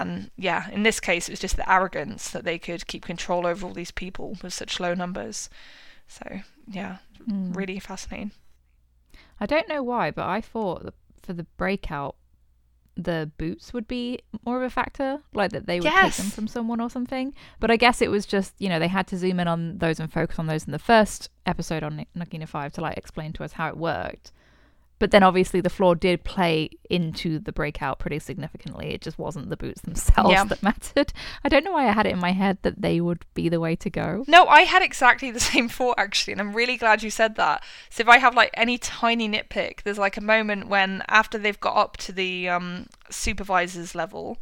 And 0.00 0.30
yeah, 0.36 0.68
in 0.70 0.82
this 0.82 1.00
case, 1.00 1.28
it 1.28 1.32
was 1.32 1.40
just 1.40 1.56
the 1.56 1.70
arrogance 1.70 2.30
that 2.30 2.44
they 2.44 2.58
could 2.58 2.86
keep 2.86 3.04
control 3.04 3.46
over 3.46 3.66
all 3.66 3.72
these 3.74 3.90
people 3.90 4.36
with 4.42 4.52
such 4.52 4.80
low 4.80 4.94
numbers, 4.94 5.48
So 6.06 6.40
yeah, 6.68 6.98
Mm. 7.28 7.56
really 7.56 7.78
fascinating. 7.78 8.32
I 9.40 9.46
don't 9.46 9.68
know 9.68 9.82
why, 9.82 10.10
but 10.10 10.26
I 10.26 10.40
thought 10.40 10.82
that 10.84 10.94
for 11.22 11.32
the 11.32 11.44
breakout, 11.56 12.16
the 12.96 13.30
boots 13.38 13.72
would 13.72 13.88
be 13.88 14.20
more 14.44 14.58
of 14.58 14.62
a 14.62 14.70
factor, 14.70 15.20
like 15.32 15.50
that 15.52 15.66
they 15.66 15.80
would 15.80 15.90
take 15.90 16.14
them 16.16 16.30
from 16.30 16.46
someone 16.46 16.80
or 16.80 16.88
something. 16.90 17.34
But 17.58 17.70
I 17.70 17.76
guess 17.76 18.00
it 18.00 18.10
was 18.10 18.24
just, 18.26 18.54
you 18.58 18.68
know, 18.68 18.78
they 18.78 18.88
had 18.88 19.06
to 19.08 19.16
zoom 19.16 19.40
in 19.40 19.48
on 19.48 19.78
those 19.78 19.98
and 19.98 20.12
focus 20.12 20.38
on 20.38 20.46
those 20.46 20.64
in 20.64 20.72
the 20.72 20.78
first 20.78 21.28
episode 21.46 21.82
on 21.82 22.04
Narkina 22.16 22.46
5 22.46 22.72
to 22.74 22.80
like 22.80 22.96
explain 22.96 23.32
to 23.32 23.44
us 23.44 23.52
how 23.52 23.68
it 23.68 23.76
worked. 23.76 24.30
But 25.00 25.10
then 25.10 25.22
obviously 25.22 25.60
the 25.60 25.70
floor 25.70 25.94
did 25.96 26.22
play 26.24 26.70
into 26.88 27.38
the 27.40 27.52
breakout 27.52 27.98
pretty 27.98 28.20
significantly. 28.20 28.94
It 28.94 29.02
just 29.02 29.18
wasn't 29.18 29.50
the 29.50 29.56
boots 29.56 29.80
themselves 29.82 30.30
Yeah. 30.30 30.44
that 30.44 30.62
mattered. 30.62 31.12
I 31.42 31.48
don't 31.48 31.64
know 31.64 31.72
why 31.72 31.88
I 31.88 31.92
had 31.92 32.06
it 32.06 32.12
in 32.12 32.20
my 32.20 32.32
head 32.32 32.58
that 32.62 32.80
they 32.80 33.00
would 33.00 33.24
be 33.34 33.48
the 33.48 33.60
way 33.60 33.74
to 33.76 33.90
go. 33.90 34.24
No, 34.28 34.46
I 34.46 34.62
had 34.62 34.82
exactly 34.82 35.30
the 35.30 35.40
same 35.52 35.68
thought 35.68 35.96
actually, 35.98 36.32
and 36.32 36.40
I'm 36.40 36.54
really 36.54 36.76
glad 36.76 37.02
you 37.02 37.10
said 37.10 37.34
that. 37.36 37.64
So 37.90 38.02
if 38.02 38.08
I 38.08 38.18
have 38.18 38.34
like 38.34 38.50
any 38.54 38.78
tiny 38.78 39.28
nitpick, 39.28 39.82
there's 39.82 39.98
like 39.98 40.16
a 40.16 40.20
moment 40.22 40.68
when 40.68 41.02
after 41.08 41.38
they've 41.38 41.60
got 41.60 41.76
up 41.76 41.96
to 41.98 42.12
the 42.12 42.48
um, 42.48 42.86
supervisor's 43.10 43.94
level, 43.94 44.38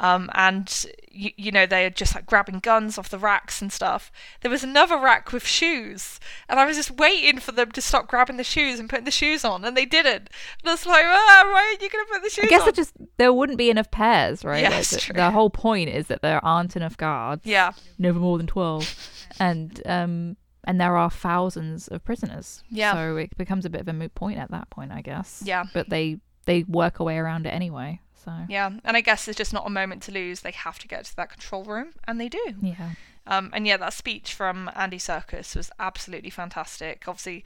um, 0.00 0.28
and 0.34 0.86
you, 1.12 1.30
you 1.36 1.52
know 1.52 1.66
they're 1.66 1.90
just 1.90 2.14
like 2.14 2.26
grabbing 2.26 2.58
guns 2.58 2.98
off 2.98 3.08
the 3.10 3.18
racks 3.18 3.60
and 3.62 3.72
stuff. 3.72 4.10
There 4.40 4.50
was 4.50 4.64
another 4.64 4.96
rack 4.98 5.32
with 5.32 5.46
shoes, 5.46 6.18
and 6.48 6.58
I 6.58 6.64
was 6.66 6.76
just 6.76 6.90
waiting 6.92 7.38
for 7.38 7.52
them 7.52 7.70
to 7.72 7.80
stop 7.80 8.08
grabbing 8.08 8.36
the 8.38 8.44
shoes 8.44 8.80
and 8.80 8.88
putting 8.88 9.04
the 9.04 9.10
shoes 9.10 9.44
on, 9.44 9.64
and 9.64 9.76
they 9.76 9.86
didn't. 9.86 10.28
And 10.60 10.66
I 10.68 10.70
was 10.72 10.86
like, 10.86 11.04
ah, 11.06 11.42
why 11.52 11.66
aren't 11.68 11.82
you 11.82 11.90
gonna 11.90 12.04
put 12.10 12.22
the 12.22 12.30
shoes 12.30 12.44
I 12.46 12.48
guess 12.48 12.62
on? 12.62 12.68
it 12.70 12.74
just 12.74 12.94
there 13.18 13.32
wouldn't 13.32 13.58
be 13.58 13.70
enough 13.70 13.90
pairs, 13.90 14.44
right? 14.44 14.62
Yeah, 14.62 14.70
Like, 14.70 14.86
the, 14.88 14.96
true. 14.98 15.14
the 15.14 15.30
whole 15.30 15.50
point 15.50 15.90
is 15.90 16.06
that 16.08 16.22
there 16.22 16.44
aren't 16.44 16.74
enough 16.76 16.96
guards. 16.96 17.44
yeah, 17.46 17.72
never 17.98 18.18
more 18.18 18.38
than 18.38 18.46
12 18.46 19.26
and 19.38 19.80
um 19.86 20.36
and 20.64 20.80
there 20.80 20.96
are 20.96 21.10
thousands 21.10 21.88
of 21.88 22.04
prisoners 22.04 22.62
Yeah. 22.70 22.92
so 22.92 23.16
it 23.16 23.36
becomes 23.38 23.64
a 23.64 23.70
bit 23.70 23.80
of 23.80 23.88
a 23.88 23.92
moot 23.92 24.14
point 24.14 24.38
at 24.38 24.50
that 24.50 24.68
point 24.70 24.92
i 24.92 25.00
guess 25.00 25.42
yeah. 25.44 25.64
but 25.72 25.88
they 25.88 26.18
they 26.44 26.64
work 26.64 26.98
a 27.00 27.04
way 27.04 27.16
around 27.16 27.46
it 27.46 27.50
anyway 27.50 28.00
so 28.24 28.32
Yeah, 28.48 28.70
and 28.84 28.96
I 28.96 29.00
guess 29.00 29.24
there's 29.24 29.36
just 29.36 29.52
not 29.52 29.66
a 29.66 29.70
moment 29.70 30.02
to 30.04 30.12
lose. 30.12 30.40
They 30.40 30.50
have 30.52 30.78
to 30.80 30.88
get 30.88 31.04
to 31.06 31.16
that 31.16 31.30
control 31.30 31.64
room, 31.64 31.88
and 32.06 32.20
they 32.20 32.28
do. 32.28 32.54
yeah 32.60 32.90
Um, 33.26 33.50
and 33.52 33.66
yeah, 33.66 33.76
that 33.76 33.92
speech 33.92 34.34
from 34.34 34.70
Andy 34.74 34.98
Serkis 34.98 35.54
was 35.54 35.70
absolutely 35.78 36.30
fantastic. 36.30 37.04
Obviously, 37.06 37.44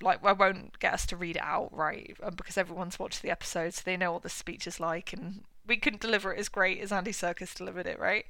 like 0.00 0.24
I 0.24 0.32
won't 0.32 0.78
get 0.78 0.94
us 0.94 1.06
to 1.06 1.16
read 1.16 1.36
it 1.36 1.42
out, 1.42 1.70
right? 1.72 2.16
um, 2.22 2.34
Because 2.36 2.56
everyone's 2.56 2.98
watched 2.98 3.22
the 3.22 3.30
episode, 3.30 3.74
so 3.74 3.82
they 3.84 3.96
know 3.96 4.12
what 4.12 4.22
the 4.22 4.28
speech 4.28 4.66
is 4.66 4.80
like, 4.80 5.12
and 5.12 5.42
we 5.66 5.76
couldn't 5.76 6.00
deliver 6.02 6.32
it 6.32 6.38
as 6.38 6.48
great 6.48 6.80
as 6.80 6.92
Andy 6.92 7.12
Serkis 7.12 7.54
delivered 7.54 7.86
it, 7.86 7.98
right? 7.98 8.24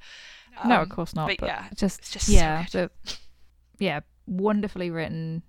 no 0.65 0.75
Um, 0.75 0.81
of 0.83 0.89
course 0.89 1.15
not 1.15 1.27
but 1.29 1.37
but, 1.39 1.47
yeah, 1.47 1.65
just, 1.75 1.99
it's 1.99 2.11
just 2.11 2.27
so 2.27 2.33
yeah 2.33 2.65
good. 2.71 2.89
the, 3.05 3.17
yeah 3.79 3.99
wonderfully 4.27 4.91
written 4.91 5.41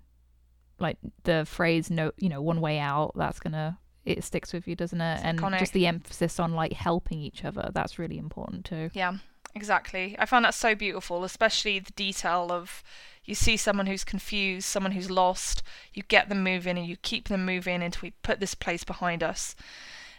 like 0.79 0.97
the 1.23 1.45
phrase 1.45 1.89
no 1.89 2.11
you 2.17 2.27
know 2.27 2.41
one 2.41 2.59
way 2.59 2.79
out 2.79 3.11
that's 3.15 3.39
gonna 3.39 3.77
it 4.05 4.23
sticks 4.23 4.53
with 4.53 4.67
you 4.67 4.75
doesn't 4.75 5.01
it 5.01 5.15
It's 5.15 5.23
and 5.23 5.39
iconic. 5.39 5.59
just 5.59 5.73
the 5.73 5.87
emphasis 5.87 6.39
on 6.39 6.53
like 6.53 6.73
helping 6.73 7.19
each 7.19 7.43
other 7.43 7.69
that's 7.73 7.97
really 7.99 8.17
important 8.17 8.65
too 8.65 8.89
Yeah, 8.93 9.13
exactly. 9.53 10.15
I 10.19 10.25
found 10.25 10.45
that 10.45 10.53
so 10.53 10.75
beautiful, 10.75 11.23
especially 11.23 11.79
the 11.79 11.91
detail 11.93 12.51
of 12.51 12.83
you 13.23 13.33
see 13.33 13.57
someone 13.57 13.87
who's 13.87 14.03
confused, 14.03 14.65
someone 14.67 14.91
who's 14.91 15.09
lost, 15.09 15.63
you 15.93 16.03
get 16.07 16.29
them 16.29 16.43
moving 16.43 16.77
and 16.77 16.85
you 16.87 16.95
keep 16.97 17.27
them 17.27 17.43
moving 17.45 17.81
until 17.81 18.01
we 18.03 18.11
put 18.21 18.39
this 18.39 18.53
place 18.53 18.83
behind 18.83 19.23
us. 19.23 19.55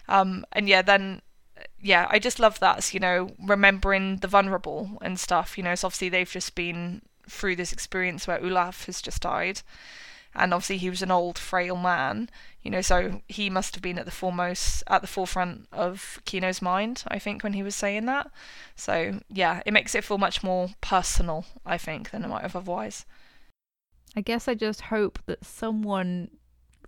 Um, 0.08 0.44
and 0.52 0.68
yeah, 0.68 0.82
then 0.82 1.22
yeah, 1.80 2.06
I 2.11 2.18
just 2.18 2.38
love 2.40 2.58
that. 2.61 2.92
You 2.92 2.98
know, 3.00 3.30
remembering 3.38 4.16
the 4.18 4.28
vulnerable 4.28 4.98
and 5.02 5.20
stuff. 5.20 5.56
You 5.56 5.62
know, 5.64 5.74
so 5.76 5.87
obviously 5.87 6.08
they've 6.08 6.28
just 6.28 6.54
been 6.56 7.02
through 7.28 7.56
this 7.56 7.72
experience 7.72 8.26
where 8.26 8.42
Olaf 8.42 8.87
has 8.87 9.00
just 9.00 9.22
died, 9.22 9.62
and 10.34 10.52
obviously 10.52 10.78
he 10.78 10.90
was 10.90 11.02
an 11.02 11.11
old, 11.12 11.38
frail 11.38 11.76
man. 11.76 12.28
You 12.66 12.70
know, 12.70 12.81
so 12.81 13.22
he 13.29 13.48
must 13.48 13.76
have 13.76 13.83
been 13.83 13.96
at 13.96 14.07
the 14.07 14.11
foremost, 14.11 14.83
at 14.88 15.00
the 15.00 15.07
forefront 15.07 15.68
of 15.70 16.20
Kino's 16.24 16.61
mind. 16.61 17.05
I 17.07 17.20
think 17.20 17.44
when 17.44 17.52
he 17.52 17.62
was 17.62 17.76
saying 17.76 18.07
that. 18.07 18.29
So 18.74 19.20
yeah, 19.29 19.62
it 19.64 19.72
makes 19.72 19.94
it 19.94 20.02
feel 20.02 20.18
much 20.18 20.42
more 20.42 20.70
personal. 20.81 21.46
I 21.64 21.79
think 21.79 22.11
than 22.11 22.24
it 22.24 22.29
might 22.29 22.42
have 22.42 22.57
otherwise. 22.57 23.07
I 24.16 24.20
guess 24.20 24.48
I 24.48 24.55
just 24.55 24.81
hope 24.81 25.20
that 25.26 25.44
someone 25.44 26.31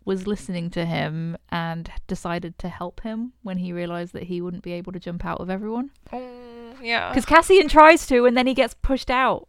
was 0.05 0.27
listening 0.27 0.69
to 0.71 0.85
him 0.85 1.37
and 1.49 1.93
decided 2.09 2.59
to 2.59 2.69
help 2.69 3.03
him 3.03 3.35
when 3.45 3.59
he 3.59 3.73
realized 3.73 4.15
that 4.15 4.25
he 4.25 4.41
wouldn't 4.41 4.65
be 4.65 4.73
able 4.73 4.91
to 4.91 4.99
jump 4.99 5.25
out 5.25 5.39
with 5.39 5.49
everyone. 5.49 5.93
Oh 6.13 6.75
yeah. 6.83 7.11
Because 7.11 7.25
Cassian 7.25 7.69
tries 7.69 8.05
to 8.09 8.27
and 8.27 8.37
then 8.37 8.49
he 8.49 8.55
gets 8.55 8.75
pushed 8.75 9.13
out. 9.13 9.47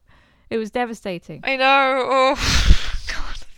It 0.51 0.59
was 0.59 0.69
devastating. 0.69 1.39
I 1.43 1.55
know. 1.55 2.07
Oh. 2.07 2.75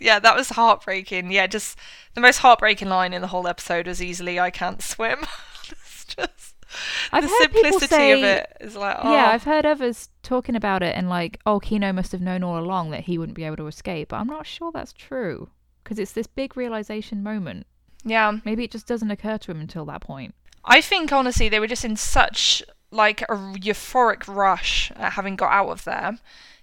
Yeah, 0.02 0.18
that 0.18 0.36
was 0.36 0.50
heartbreaking. 0.50 1.30
Yeah, 1.30 1.46
just 1.46 1.78
the 2.14 2.20
most 2.20 2.38
heartbreaking 2.38 2.88
line 2.88 3.12
in 3.12 3.22
the 3.22 3.28
whole 3.28 3.46
episode 3.46 3.86
was 3.86 4.02
easily 4.02 4.38
"I 4.40 4.50
can't 4.50 4.82
swim." 4.82 5.20
it's 5.70 6.04
just 6.04 6.52
I've 7.12 7.24
the 7.24 7.34
simplicity 7.40 7.86
say, 7.86 8.12
of 8.12 8.22
it 8.24 8.56
is 8.60 8.76
like, 8.76 8.96
oh, 9.00 9.12
Yeah, 9.12 9.28
I've 9.28 9.44
heard 9.44 9.66
others 9.66 10.08
talking 10.22 10.56
about 10.56 10.82
it 10.82 10.96
and 10.96 11.08
like, 11.08 11.38
oh, 11.46 11.60
Kino 11.60 11.92
must 11.92 12.12
have 12.12 12.20
known 12.20 12.42
all 12.42 12.58
along 12.58 12.90
that 12.90 13.04
he 13.04 13.18
wouldn't 13.18 13.36
be 13.36 13.44
able 13.44 13.56
to 13.56 13.66
escape. 13.66 14.08
But 14.08 14.16
I'm 14.16 14.26
not 14.26 14.46
sure 14.46 14.72
that's 14.72 14.92
true. 14.92 15.50
Because 15.82 15.98
it's 15.98 16.12
this 16.12 16.26
big 16.26 16.56
realization 16.56 17.22
moment. 17.22 17.66
yeah. 18.04 18.38
Maybe 18.44 18.64
it 18.64 18.70
just 18.70 18.86
doesn't 18.86 19.10
occur 19.10 19.38
to 19.38 19.50
him 19.50 19.60
until 19.60 19.84
that 19.86 20.00
point. 20.00 20.34
I 20.64 20.80
think 20.80 21.12
honestly 21.12 21.48
they 21.48 21.60
were 21.60 21.66
just 21.66 21.84
in 21.84 21.96
such 21.96 22.62
like 22.90 23.22
a 23.22 23.34
euphoric 23.34 24.28
rush 24.28 24.92
at 24.96 25.12
having 25.12 25.34
got 25.36 25.52
out 25.52 25.70
of 25.70 25.84
there. 25.84 26.18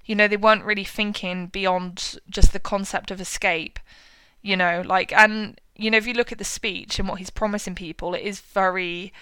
You 0.09 0.15
know, 0.15 0.27
they 0.27 0.37
weren't 0.37 0.63
really 0.63 0.83
thinking 0.83 1.45
beyond 1.45 2.17
just 2.27 2.51
the 2.51 2.59
concept 2.59 3.11
of 3.11 3.21
escape. 3.21 3.79
You 4.41 4.57
know, 4.57 4.81
like 4.83 5.13
and 5.13 5.61
you 5.75 5.91
know, 5.91 5.97
if 5.99 6.07
you 6.07 6.15
look 6.15 6.31
at 6.31 6.39
the 6.39 6.43
speech 6.43 6.97
and 6.97 7.07
what 7.07 7.19
he's 7.19 7.29
promising 7.29 7.75
people, 7.75 8.15
it 8.15 8.23
is 8.23 8.39
very 8.39 9.13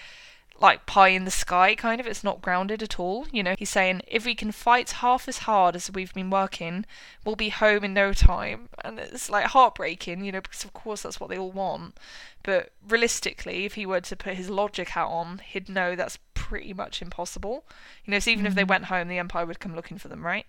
like 0.62 0.86
pie 0.86 1.10
in 1.10 1.26
the 1.26 1.32
sky 1.32 1.76
kind 1.76 2.00
of. 2.00 2.08
It's 2.08 2.24
not 2.24 2.42
grounded 2.42 2.82
at 2.82 3.02
all. 3.02 3.28
You 3.34 3.44
know, 3.44 3.56
he's 3.58 3.70
saying 3.70 4.02
if 4.08 4.26
we 4.26 4.34
can 4.34 4.54
fight 4.54 4.90
half 4.92 5.28
as 5.28 5.40
hard 5.40 5.76
as 5.76 5.92
we've 5.92 6.14
been 6.14 6.30
working, 6.30 6.86
we'll 7.26 7.36
be 7.36 7.50
home 7.50 7.84
in 7.84 7.94
no 7.94 8.14
time. 8.14 8.70
And 8.86 8.98
it's 8.98 9.30
like 9.30 9.48
heartbreaking, 9.48 10.24
you 10.24 10.32
know, 10.32 10.40
because 10.40 10.64
of 10.64 10.72
course 10.72 11.02
that's 11.02 11.20
what 11.20 11.30
they 11.30 11.38
all 11.38 11.52
want. 11.52 11.98
But 12.44 12.72
realistically, 12.88 13.66
if 13.66 13.74
he 13.74 13.86
were 13.86 14.00
to 14.00 14.16
put 14.16 14.36
his 14.36 14.50
logic 14.50 14.90
hat 14.90 15.08
on, 15.08 15.40
he'd 15.40 15.68
know 15.68 15.98
that's 15.98 16.18
pretty 16.50 16.74
much 16.74 17.02
impossible. 17.02 17.66
You 18.06 18.12
know, 18.12 18.20
so 18.20 18.32
even 18.32 18.46
if 18.46 18.56
they 18.56 18.64
Mhm. 18.64 18.70
went 18.70 18.86
home, 18.86 19.08
the 19.08 19.18
Empire 19.18 19.46
would 19.46 19.60
come 19.60 19.76
looking 19.76 19.98
for 19.98 20.08
them, 20.08 20.26
right? 20.26 20.46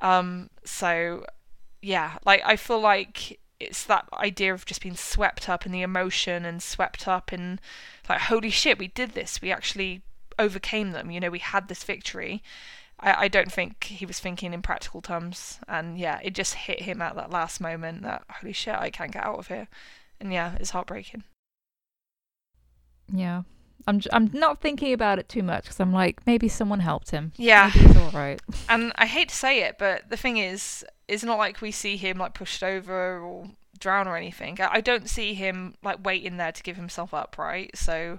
Um, 0.00 0.50
so 0.64 1.24
yeah, 1.82 2.18
like 2.24 2.42
I 2.44 2.56
feel 2.56 2.80
like 2.80 3.38
it's 3.58 3.84
that 3.84 4.08
idea 4.12 4.52
of 4.52 4.66
just 4.66 4.82
being 4.82 4.96
swept 4.96 5.48
up 5.48 5.64
in 5.66 5.72
the 5.72 5.82
emotion 5.82 6.44
and 6.44 6.62
swept 6.62 7.08
up 7.08 7.32
in 7.32 7.58
like 8.08 8.20
holy 8.22 8.50
shit, 8.50 8.78
we 8.78 8.88
did 8.88 9.12
this. 9.12 9.40
We 9.42 9.50
actually 9.52 10.02
overcame 10.38 10.92
them. 10.92 11.10
You 11.10 11.20
know, 11.20 11.30
we 11.30 11.38
had 11.38 11.68
this 11.68 11.82
victory. 11.84 12.42
I, 13.00 13.24
I 13.24 13.28
don't 13.28 13.52
think 13.52 13.84
he 13.84 14.06
was 14.06 14.18
thinking 14.20 14.52
in 14.54 14.62
practical 14.62 15.02
terms, 15.02 15.58
and 15.68 15.98
yeah, 15.98 16.18
it 16.22 16.34
just 16.34 16.54
hit 16.54 16.82
him 16.82 17.02
at 17.02 17.14
that 17.16 17.30
last 17.30 17.60
moment 17.60 18.02
that 18.02 18.24
holy 18.30 18.52
shit, 18.52 18.74
I 18.74 18.90
can't 18.90 19.12
get 19.12 19.24
out 19.24 19.38
of 19.38 19.48
here, 19.48 19.68
and 20.20 20.32
yeah, 20.32 20.56
it's 20.60 20.70
heartbreaking. 20.70 21.24
Yeah. 23.12 23.42
I'm, 23.86 24.00
I'm 24.12 24.30
not 24.32 24.60
thinking 24.60 24.92
about 24.92 25.18
it 25.18 25.28
too 25.28 25.42
much 25.42 25.64
because 25.64 25.80
I'm 25.80 25.92
like, 25.92 26.26
maybe 26.26 26.48
someone 26.48 26.80
helped 26.80 27.10
him. 27.10 27.32
Yeah. 27.36 27.70
Maybe 27.74 27.86
it's 27.86 27.98
all 27.98 28.10
right. 28.10 28.40
And 28.68 28.92
I 28.96 29.06
hate 29.06 29.28
to 29.30 29.34
say 29.34 29.62
it, 29.62 29.76
but 29.78 30.10
the 30.10 30.16
thing 30.16 30.38
is, 30.38 30.84
it's 31.08 31.22
not 31.22 31.38
like 31.38 31.60
we 31.60 31.70
see 31.70 31.96
him 31.96 32.18
like 32.18 32.34
pushed 32.34 32.62
over 32.62 33.18
or 33.20 33.50
drown 33.78 34.08
or 34.08 34.16
anything. 34.16 34.58
I 34.60 34.68
I 34.74 34.80
don't 34.80 35.08
see 35.08 35.34
him 35.34 35.74
like 35.82 36.04
waiting 36.04 36.36
there 36.36 36.52
to 36.52 36.62
give 36.62 36.76
himself 36.76 37.14
up, 37.14 37.36
right? 37.38 37.70
So 37.76 38.18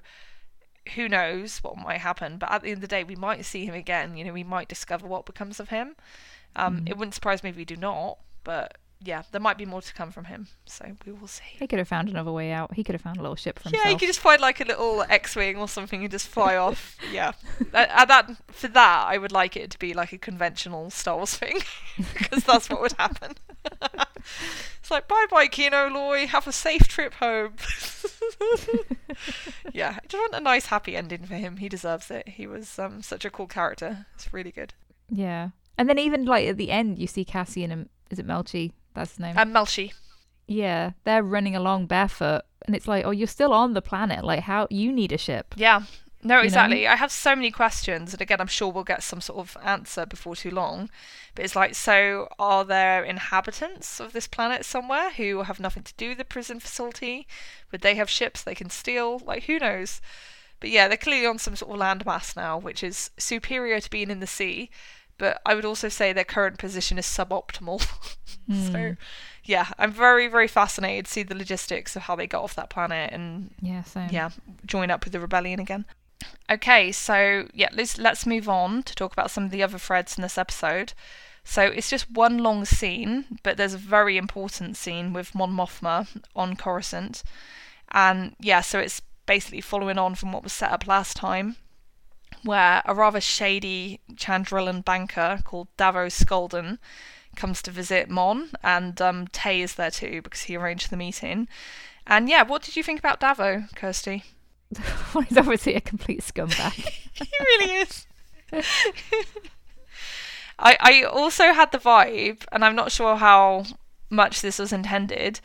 who 0.96 1.10
knows 1.10 1.58
what 1.64 1.78
might 1.78 2.00
happen? 2.00 2.38
But 2.38 2.52
at 2.52 2.62
the 2.62 2.70
end 2.70 2.78
of 2.78 2.82
the 2.82 2.88
day, 2.88 3.04
we 3.04 3.16
might 3.16 3.44
see 3.46 3.66
him 3.66 3.76
again. 3.76 4.16
You 4.16 4.24
know, 4.24 4.34
we 4.34 4.44
might 4.44 4.70
discover 4.70 5.06
what 5.08 5.26
becomes 5.26 5.60
of 5.60 5.70
him. 5.70 5.96
Um, 6.56 6.82
Mm. 6.82 6.90
It 6.90 6.98
wouldn't 6.98 7.16
surprise 7.16 7.44
me 7.44 7.50
if 7.50 7.58
we 7.58 7.66
do 7.66 7.76
not, 7.76 8.20
but 8.44 8.78
yeah, 9.00 9.22
there 9.32 9.40
might 9.42 9.58
be 9.58 9.66
more 9.66 9.82
to 9.82 9.94
come 9.94 10.12
from 10.12 10.26
him. 10.26 10.48
So 10.66 10.86
we 11.06 11.12
will 11.12 11.28
see. 11.28 11.44
He 11.60 11.68
could 11.68 11.80
have 11.80 11.88
found 11.88 12.10
another 12.10 12.32
way 12.32 12.52
out. 12.52 12.74
He 12.74 12.84
could 12.84 12.96
have 12.96 13.02
found 13.02 13.18
a 13.18 13.22
little 13.22 13.36
ship 13.36 13.60
for 13.60 13.70
Yeah, 13.70 13.80
himself. 13.84 14.00
could 14.00 14.08
just 14.08 14.20
find 14.20 14.42
like 14.42 14.60
a 14.60 14.66
little 14.66 15.04
X-wing 15.08 15.58
or 15.58 15.68
something 15.68 16.02
and 16.02 16.12
just 16.12 16.28
fly 16.28 16.56
off. 16.56 16.98
Yeah, 17.12 17.34
at, 17.74 17.90
at 17.90 18.08
that 18.10 18.32
for 18.48 18.68
that, 18.70 19.06
I 19.08 19.18
would 19.18 19.32
like 19.32 19.56
it 19.56 19.72
to 19.72 19.80
be 19.80 19.94
like 19.94 20.12
a 20.14 20.18
conventional 20.18 20.90
Star 20.90 21.16
Wars 21.18 21.36
thing 21.38 21.60
because 22.14 22.44
that's 22.44 22.70
what 22.70 22.82
would 22.82 22.94
happen. 22.94 23.34
it's 24.80 24.92
like 24.92 25.08
bye 25.08 25.26
bye 25.30 25.48
Kino 25.48 25.88
Loy, 25.90 26.28
have 26.28 26.48
a 26.48 26.52
safe 26.52 26.88
trip 26.88 27.14
home. 27.16 27.54
yeah, 29.74 29.98
I 29.98 30.08
just 30.08 30.22
want 30.22 30.36
a 30.36 30.40
nice 30.40 30.68
happy 30.68 30.96
ending 30.96 31.26
for 31.26 31.36
him. 31.36 31.58
He 31.58 31.70
deserves 31.70 32.10
it. 32.12 32.28
He 32.30 32.48
was 32.48 32.78
um, 32.80 33.02
such 33.02 33.26
a 33.26 33.30
cool 33.30 33.48
character. 33.48 34.06
It's 34.16 34.34
really 34.34 34.52
good. 34.52 34.74
Yeah. 35.10 35.50
And 35.78 35.88
then 35.88 36.00
even 36.00 36.26
like 36.26 36.48
at 36.48 36.58
the 36.58 36.72
end, 36.72 37.00
you 37.00 37.08
see 37.08 37.24
Cassian 37.26 37.72
and 37.72 37.90
is 38.10 38.20
it 38.20 38.28
Melchi? 38.28 38.72
That's 38.98 39.12
his 39.12 39.20
name. 39.20 39.36
And 39.38 39.54
Melchi. 39.56 39.94
yeah, 40.48 40.92
they're 41.04 41.24
running 41.24 41.56
along 41.56 41.86
barefoot, 41.88 42.44
and 42.66 42.76
it's 42.76 42.88
like, 42.88 43.06
oh, 43.06 43.12
you're 43.12 43.28
still 43.28 43.54
on 43.54 43.74
the 43.74 43.82
planet. 43.82 44.24
Like, 44.26 44.42
how 44.42 44.68
you 44.70 44.92
need 44.92 45.12
a 45.12 45.18
ship? 45.18 45.54
Yeah, 45.58 45.84
No, 46.24 46.36
know? 46.38 46.42
exactly. 46.42 46.88
I 46.88 46.96
have 46.96 47.12
so 47.12 47.36
many 47.36 47.52
questions, 47.52 48.14
and 48.14 48.22
again, 48.22 48.42
I'm 48.42 48.48
sure 48.48 48.70
we'll 48.72 48.84
get 48.84 49.04
some 49.04 49.22
sort 49.22 49.40
of 49.40 49.58
answer 49.64 50.06
before 50.06 50.36
too 50.36 50.52
long. 50.52 50.90
But 51.36 51.46
it's 51.46 51.56
like, 51.56 51.76
so 51.76 52.28
are 52.40 52.66
there 52.66 53.04
inhabitants 53.04 54.00
of 54.00 54.14
this 54.14 54.28
planet 54.28 54.66
somewhere 54.66 55.12
who 55.12 55.44
have 55.44 55.60
nothing 55.60 55.84
to 55.84 55.94
do 55.96 56.10
with 56.10 56.18
the 56.18 56.26
prison 56.26 56.60
facility? 56.60 57.28
Would 57.72 57.82
they 57.82 57.96
have 57.96 58.10
ships 58.10 58.42
they 58.42 58.56
can 58.56 58.70
steal? 58.70 59.20
Like, 59.20 59.44
who 59.44 59.60
knows? 59.60 60.02
But 60.60 60.72
yeah, 60.72 60.88
they're 60.88 60.98
clearly 60.98 61.28
on 61.28 61.38
some 61.38 61.56
sort 61.56 61.72
of 61.72 61.80
landmass 61.80 62.36
now, 62.36 62.58
which 62.58 62.84
is 62.84 63.12
superior 63.18 63.80
to 63.80 63.90
being 63.90 64.10
in 64.10 64.20
the 64.20 64.28
sea. 64.28 64.70
But 65.18 65.42
I 65.46 65.56
would 65.56 65.66
also 65.66 65.90
say 65.90 66.14
their 66.14 66.24
current 66.24 66.60
position 66.60 66.98
is 66.98 67.06
suboptimal. 67.06 67.82
so, 67.82 68.80
hmm. 68.80 68.92
yeah, 69.44 69.68
I'm 69.80 69.92
very, 69.92 70.28
very 70.28 70.48
fascinated 70.48 71.06
to 71.06 71.12
see 71.12 71.24
the 71.24 71.36
logistics 71.36 71.96
of 71.96 72.04
how 72.04 72.16
they 72.16 72.28
got 72.28 72.44
off 72.44 72.56
that 72.56 72.70
planet 72.70 73.12
and 73.12 73.52
Yeah, 73.62 73.84
same. 73.84 74.10
yeah, 74.12 74.30
join 74.66 74.92
up 74.92 75.04
with 75.04 75.14
the 75.14 75.20
rebellion 75.20 75.60
again. 75.60 75.86
Okay, 76.50 76.92
so 76.92 77.48
yeah, 77.54 77.70
let's 77.74 77.98
let's 77.98 78.26
move 78.26 78.48
on 78.50 78.84
to 78.84 78.96
talk 78.96 79.14
about 79.14 79.32
some 79.32 79.46
of 79.46 79.52
the 79.52 79.64
other 79.64 79.78
threads 79.78 80.18
in 80.18 80.22
this 80.22 80.38
episode. 80.38 80.94
So 81.44 81.62
it's 81.62 81.90
just 81.90 82.12
one 82.12 82.40
long 82.40 82.66
scene, 82.66 83.40
but 83.44 83.56
there's 83.56 83.74
a 83.74 83.78
very 83.78 84.18
important 84.18 84.76
scene 84.76 85.14
with 85.14 85.34
Mon 85.34 85.52
Mothma 85.52 86.08
on 86.36 86.56
Coruscant, 86.56 87.24
and 87.92 88.36
yeah, 88.40 88.62
so 88.62 88.80
it's 88.80 89.02
basically 89.26 89.62
following 89.62 89.98
on 89.98 90.16
from 90.16 90.32
what 90.32 90.44
was 90.44 90.54
set 90.54 90.72
up 90.72 90.88
last 90.88 91.16
time, 91.16 91.56
where 92.44 92.82
a 92.86 92.94
rather 92.94 93.22
shady 93.22 94.00
Chandrilan 94.14 94.84
banker 94.84 95.40
called 95.44 95.68
Davos 95.78 96.20
Sculdun 96.20 96.80
comes 97.36 97.62
to 97.62 97.72
visit 97.72 98.10
Mon, 98.10 98.50
and 98.64 99.00
um, 99.02 99.28
Tay 99.28 99.62
is 99.62 99.76
there 99.76 99.92
too 99.92 100.22
because 100.22 100.44
he 100.44 100.56
arranged 100.56 100.90
the 100.90 100.98
meeting. 100.98 101.48
And 102.06 102.30
yeah, 102.30 102.44
what 102.44 102.64
did 102.64 102.76
you 102.76 102.84
think 102.84 103.00
about 103.00 103.20
Davo, 103.20 103.74
Kirsty? 103.76 104.24
well, 105.14 105.24
he's 105.24 105.38
obviously 105.38 105.76
a 105.76 105.82
complete 105.82 106.22
scumbag. 106.22 106.74
he 107.14 107.30
really 107.40 107.72
is. 107.82 108.08
I 110.60 110.78
I 110.80 111.04
also 111.04 111.54
had 111.54 111.72
the 111.72 111.78
vibe, 111.78 112.44
and 112.52 112.66
I'm 112.66 112.76
not 112.76 112.92
sure 112.92 113.18
how 113.18 113.66
much 114.10 114.42
this 114.42 114.60
was 114.60 114.74
intended, 114.74 115.40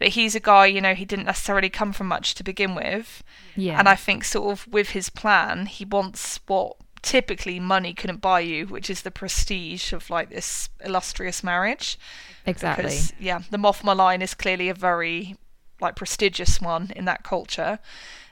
but 0.00 0.08
he's 0.08 0.34
a 0.34 0.40
guy, 0.40 0.64
you 0.64 0.80
know, 0.80 0.94
he 0.94 1.04
didn't 1.04 1.26
necessarily 1.26 1.68
come 1.68 1.92
from 1.92 2.08
much 2.08 2.34
to 2.34 2.42
begin 2.42 2.74
with. 2.74 3.22
yeah. 3.54 3.78
And 3.78 3.86
I 3.86 3.94
think 3.94 4.24
sort 4.24 4.50
of 4.50 4.66
with 4.66 4.90
his 4.90 5.10
plan, 5.10 5.66
he 5.66 5.84
wants 5.84 6.40
what 6.46 6.76
typically 7.02 7.60
money 7.60 7.92
couldn't 7.92 8.22
buy 8.22 8.40
you, 8.40 8.66
which 8.66 8.88
is 8.88 9.02
the 9.02 9.10
prestige 9.10 9.92
of 9.92 10.08
like 10.08 10.30
this 10.30 10.70
illustrious 10.82 11.44
marriage. 11.44 11.98
exactly. 12.46 12.84
Because 12.84 13.12
yeah, 13.20 13.42
the 13.50 13.58
Mothma 13.58 13.94
line 13.94 14.22
is 14.22 14.32
clearly 14.32 14.70
a 14.70 14.74
very 14.74 15.36
like 15.82 15.96
prestigious 15.96 16.62
one 16.62 16.90
in 16.96 17.04
that 17.04 17.22
culture. 17.22 17.78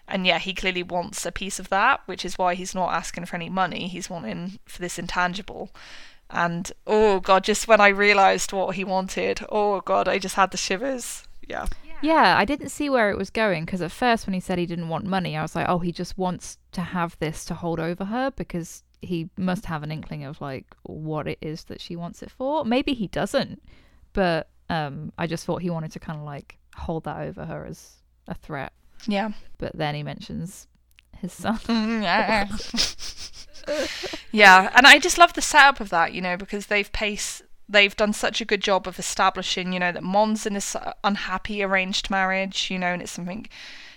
And 0.08 0.26
yeah, 0.26 0.38
he 0.38 0.54
clearly 0.54 0.82
wants 0.82 1.26
a 1.26 1.32
piece 1.32 1.58
of 1.58 1.68
that, 1.68 2.00
which 2.06 2.24
is 2.24 2.38
why 2.38 2.54
he's 2.54 2.74
not 2.74 2.94
asking 2.94 3.26
for 3.26 3.36
any 3.36 3.50
money. 3.50 3.88
He's 3.88 4.08
wanting 4.08 4.58
for 4.64 4.80
this 4.80 4.98
intangible. 4.98 5.70
And 6.30 6.72
oh 6.86 7.20
god, 7.20 7.44
just 7.44 7.68
when 7.68 7.82
I 7.82 7.88
realised 7.88 8.54
what 8.54 8.76
he 8.76 8.84
wanted, 8.84 9.44
oh 9.50 9.82
god, 9.82 10.08
I 10.08 10.18
just 10.18 10.36
had 10.36 10.50
the 10.50 10.56
shivers. 10.56 11.27
Yeah. 11.48 11.66
Yeah, 12.00 12.38
I 12.38 12.44
didn't 12.44 12.68
see 12.68 12.88
where 12.88 13.10
it 13.10 13.18
was 13.18 13.30
going 13.30 13.64
because 13.64 13.82
at 13.82 13.90
first, 13.90 14.26
when 14.26 14.34
he 14.34 14.40
said 14.40 14.58
he 14.58 14.66
didn't 14.66 14.88
want 14.88 15.04
money, 15.04 15.36
I 15.36 15.42
was 15.42 15.56
like, 15.56 15.66
oh, 15.68 15.80
he 15.80 15.90
just 15.90 16.16
wants 16.16 16.58
to 16.72 16.80
have 16.80 17.18
this 17.18 17.44
to 17.46 17.54
hold 17.54 17.80
over 17.80 18.04
her 18.04 18.30
because 18.30 18.84
he 19.00 19.30
must 19.36 19.66
have 19.66 19.82
an 19.82 19.90
inkling 19.90 20.24
of 20.24 20.40
like 20.40 20.66
what 20.82 21.26
it 21.26 21.38
is 21.40 21.64
that 21.64 21.80
she 21.80 21.96
wants 21.96 22.22
it 22.22 22.30
for. 22.30 22.64
Maybe 22.64 22.94
he 22.94 23.08
doesn't, 23.08 23.62
but 24.12 24.48
um, 24.68 25.12
I 25.18 25.26
just 25.26 25.44
thought 25.44 25.62
he 25.62 25.70
wanted 25.70 25.92
to 25.92 25.98
kind 25.98 26.18
of 26.18 26.24
like 26.24 26.58
hold 26.76 27.04
that 27.04 27.20
over 27.20 27.44
her 27.44 27.66
as 27.66 27.96
a 28.28 28.34
threat. 28.34 28.72
Yeah. 29.06 29.30
But 29.58 29.76
then 29.76 29.94
he 29.94 30.02
mentions 30.02 30.68
his 31.16 31.32
son. 31.32 31.58
yeah, 34.32 34.70
and 34.74 34.86
I 34.86 34.98
just 34.98 35.18
love 35.18 35.32
the 35.32 35.42
setup 35.42 35.80
of 35.80 35.90
that, 35.90 36.12
you 36.12 36.20
know, 36.20 36.36
because 36.36 36.66
they've 36.66 36.90
pace 36.92 37.42
they've 37.68 37.94
done 37.96 38.12
such 38.12 38.40
a 38.40 38.44
good 38.44 38.62
job 38.62 38.86
of 38.86 38.98
establishing, 38.98 39.72
you 39.72 39.78
know, 39.78 39.92
that 39.92 40.02
Mon's 40.02 40.46
in 40.46 40.54
this 40.54 40.74
unhappy 41.04 41.62
arranged 41.62 42.10
marriage, 42.10 42.70
you 42.70 42.78
know, 42.78 42.88
and 42.88 43.02
it's 43.02 43.12
something 43.12 43.46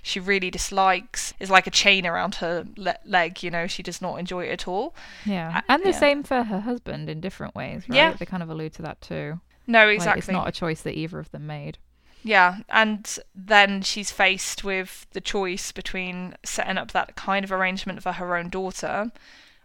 she 0.04 0.20
really 0.20 0.50
dislikes. 0.52 1.34
It's 1.40 1.52
like 1.52 1.68
a 1.68 1.72
chain 1.72 2.06
around 2.08 2.36
her 2.36 2.66
le- 2.76 2.98
leg, 3.06 3.44
you 3.44 3.52
know, 3.52 3.68
she 3.68 3.84
does 3.84 4.02
not 4.02 4.16
enjoy 4.20 4.46
it 4.46 4.52
at 4.52 4.68
all. 4.68 4.96
Yeah, 5.26 5.58
Uh, 5.58 5.62
and 5.70 5.84
the 5.84 5.90
yeah. 5.92 6.00
same 6.00 6.24
for 6.24 6.44
her 6.44 6.60
husband 6.62 7.08
in 7.10 7.22
different 7.22 7.56
ways. 7.56 7.84
Right? 7.88 7.96
Yeah. 7.96 8.14
they 8.14 8.26
kind 8.26 8.44
of 8.44 8.50
allude 8.50 8.74
to 8.74 8.82
that 8.82 9.00
too. 9.02 9.40
No, 9.68 9.86
Like, 9.86 9.96
exactly. 9.96 10.20
it's 10.20 10.28
not 10.30 10.48
a 10.48 10.52
choice 10.52 10.82
that 10.82 10.98
either 10.98 11.20
of 11.20 11.32
them 11.32 11.46
made. 11.48 11.78
Yeah, 12.24 12.58
and 12.70 13.18
then 13.34 13.82
she's 13.84 14.12
faced 14.12 14.64
with 14.64 15.08
the 15.14 15.22
choice 15.22 15.72
between 15.72 16.36
setting 16.44 16.78
up 16.78 16.92
that 16.92 17.16
kind 17.16 17.44
of 17.46 17.52
arrangement 17.52 18.04
for 18.04 18.12
her 18.14 18.36
own 18.36 18.50
daughter 18.50 19.12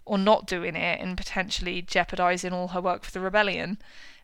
or 0.06 0.18
not 0.18 0.46
doing 0.46 0.76
it 0.76 1.00
and 1.00 1.16
potentially 1.16 1.82
jeopardizing 1.82 2.52
all 2.52 2.68
her 2.68 2.80
work 2.80 3.04
for 3.04 3.12
the 3.12 3.20
rebellion. 3.20 3.78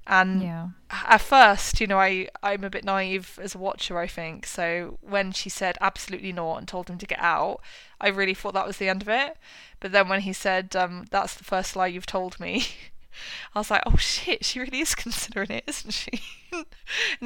And 0.07 0.42
Yeah. 0.42 0.68
at 0.90 1.21
first, 1.21 1.81
you 1.81 1.87
know, 1.87 1.99
I 2.01 2.29
I'm 2.42 2.64
a 2.64 2.71
bit 2.71 2.85
naive 2.85 3.38
as 3.42 3.55
a 3.55 3.59
watcher, 3.59 3.99
I 3.99 4.07
think. 4.09 4.47
So 4.47 4.99
when 5.01 5.33
she 5.33 5.49
said 5.49 5.79
absolutely 5.81 6.33
not 6.33 6.59
and 6.59 6.66
told 6.68 6.88
him 6.90 6.99
to 6.99 7.07
get 7.07 7.21
out, 7.21 7.61
I 8.01 8.09
really 8.09 8.35
thought 8.35 8.55
that 8.55 8.66
was 8.66 8.79
the 8.79 8.88
end 8.88 9.03
of 9.03 9.09
it. 9.09 9.37
But 9.81 9.92
then 9.92 10.09
when 10.09 10.23
he 10.23 10.33
said, 10.33 10.75
um, 10.77 11.07
"That's 11.11 11.35
the 11.35 11.45
first 11.45 11.77
lie 11.77 11.87
you've 11.88 12.07
told 12.07 12.40
me," 12.40 12.66
I 13.55 13.59
was 13.61 13.71
like, 13.71 13.83
"Oh 13.87 13.97
shit, 13.97 14.45
she 14.45 14.61
really 14.61 14.81
is 14.81 14.95
considering 15.05 15.51
it, 15.51 15.64
isn't 15.68 15.92
she?" 15.92 16.21
and 16.53 16.64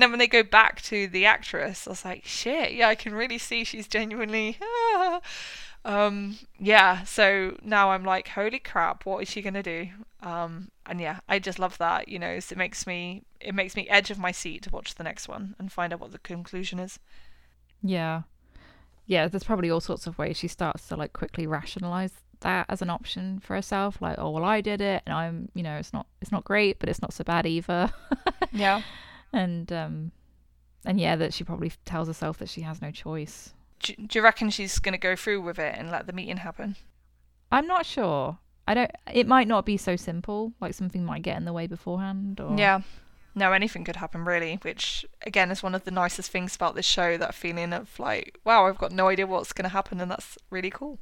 then 0.03 0.11
when 0.11 0.19
they 0.19 0.27
go 0.29 0.43
back 0.43 0.83
to 0.83 1.07
the 1.09 1.25
actress, 1.27 1.87
I 1.87 1.91
was 1.91 2.05
like, 2.05 2.25
"Shit, 2.27 2.73
yeah, 2.75 2.89
I 2.89 2.95
can 2.95 3.15
really 3.15 3.39
see 3.39 3.65
she's 3.65 3.89
genuinely." 3.89 4.59
Um, 5.87 6.37
yeah. 6.59 7.05
So 7.05 7.57
now 7.63 7.93
I'm 7.93 8.05
like, 8.05 8.29
"Holy 8.29 8.59
crap, 8.59 9.07
what 9.07 9.23
is 9.23 9.31
she 9.31 9.41
gonna 9.41 9.63
do?" 9.63 9.89
Um, 10.21 10.71
and 10.85 11.01
yeah, 11.01 11.21
I 11.29 11.39
just 11.39 11.59
love 11.59 11.79
that. 11.79 12.09
You 12.09 12.19
know, 12.19 12.39
so 12.41 12.53
it 12.55 12.59
makes 12.59 12.87
me 12.87 13.23
it 13.41 13.55
makes 13.55 13.77
me 13.77 13.89
edge 13.89 14.11
of 14.11 14.19
my 14.19 14.33
seat 14.33 14.63
to 14.65 14.71
watch 14.71 14.97
the 14.97 15.05
next 15.05 15.29
one 15.29 15.55
and 15.59 15.73
find 15.73 15.93
out 15.93 16.01
what 16.01 16.13
the 16.13 16.19
conclusion 16.19 16.79
is. 16.79 16.99
Yeah. 17.83 18.23
Yeah, 19.07 19.29
there's 19.29 19.45
probably 19.45 19.71
all 19.71 19.81
sorts 19.81 20.09
of 20.09 20.19
ways 20.19 20.37
she 20.37 20.49
starts 20.49 20.89
to 20.89 20.97
like 20.97 21.13
quickly 21.13 21.47
rationalize 21.47 22.13
that 22.41 22.67
as 22.69 22.83
an 22.83 22.91
option 22.91 23.41
for 23.41 23.55
herself 23.55 23.97
like 24.03 24.17
oh 24.19 24.29
well 24.29 24.45
I 24.45 24.61
did 24.61 24.83
it 24.83 25.03
and 25.07 25.15
I'm 25.15 25.49
you 25.55 25.63
know 25.63 25.77
it's 25.77 25.95
not 25.95 26.07
it's 26.21 26.31
not 26.31 26.45
great 26.45 26.79
but 26.79 26.91
it's 26.91 27.01
not 27.01 27.15
so 27.15 27.25
bad 27.25 27.47
either 27.47 27.91
Yeah. 28.53 28.83
and 29.33 29.73
um 29.73 30.13
and 30.85 31.01
yeah 31.01 31.17
that 31.17 31.33
she 31.33 31.45
probably 31.45 31.73
tells 31.87 32.09
herself 32.09 32.37
that 32.39 32.51
she 32.51 32.61
has 32.61 32.83
no 32.83 32.91
choice 32.91 33.55
Do, 33.81 33.95
do 33.95 34.19
you 34.19 34.23
reckon 34.23 34.51
she's 34.51 34.79
gonna 34.79 34.99
go 34.99 35.17
through 35.17 35.43
with 35.43 35.59
it 35.59 35.75
and 35.77 35.91
let 35.91 36.07
the 36.07 36.13
meeting 36.13 36.39
happen? 36.39 36.77
I'm 37.51 37.67
not 37.67 37.87
sure 37.87 38.39
I 38.69 38.75
don't 38.75 38.91
it 39.13 39.27
might 39.27 39.47
not 39.49 39.65
be 39.65 39.77
so 39.77 39.97
simple 39.97 40.53
like 40.61 40.75
something 40.75 41.05
might 41.05 41.23
get 41.23 41.37
in 41.37 41.45
the 41.45 41.53
way 41.53 41.67
beforehand 41.67 42.41
or 42.41 42.57
Yeah. 42.59 42.81
No, 43.35 43.53
anything 43.53 43.85
could 43.85 43.97
happen 43.97 44.25
really, 44.25 44.59
which 44.63 45.05
again 45.27 45.51
is 45.51 45.63
one 45.63 45.75
of 45.75 45.85
the 45.85 45.91
nicest 45.91 46.31
things 46.31 46.57
about 46.57 46.75
this 46.75 46.87
show, 46.87 47.19
that 47.19 47.35
feeling 47.35 47.75
of 47.75 47.99
like, 48.01 48.39
wow, 48.45 48.67
I've 48.67 48.79
got 48.79 48.93
no 48.93 49.09
idea 49.09 49.27
what's 49.27 49.53
gonna 49.53 49.69
happen 49.69 50.01
and 50.01 50.11
that's 50.11 50.39
really 50.51 50.71
cool. 50.71 50.99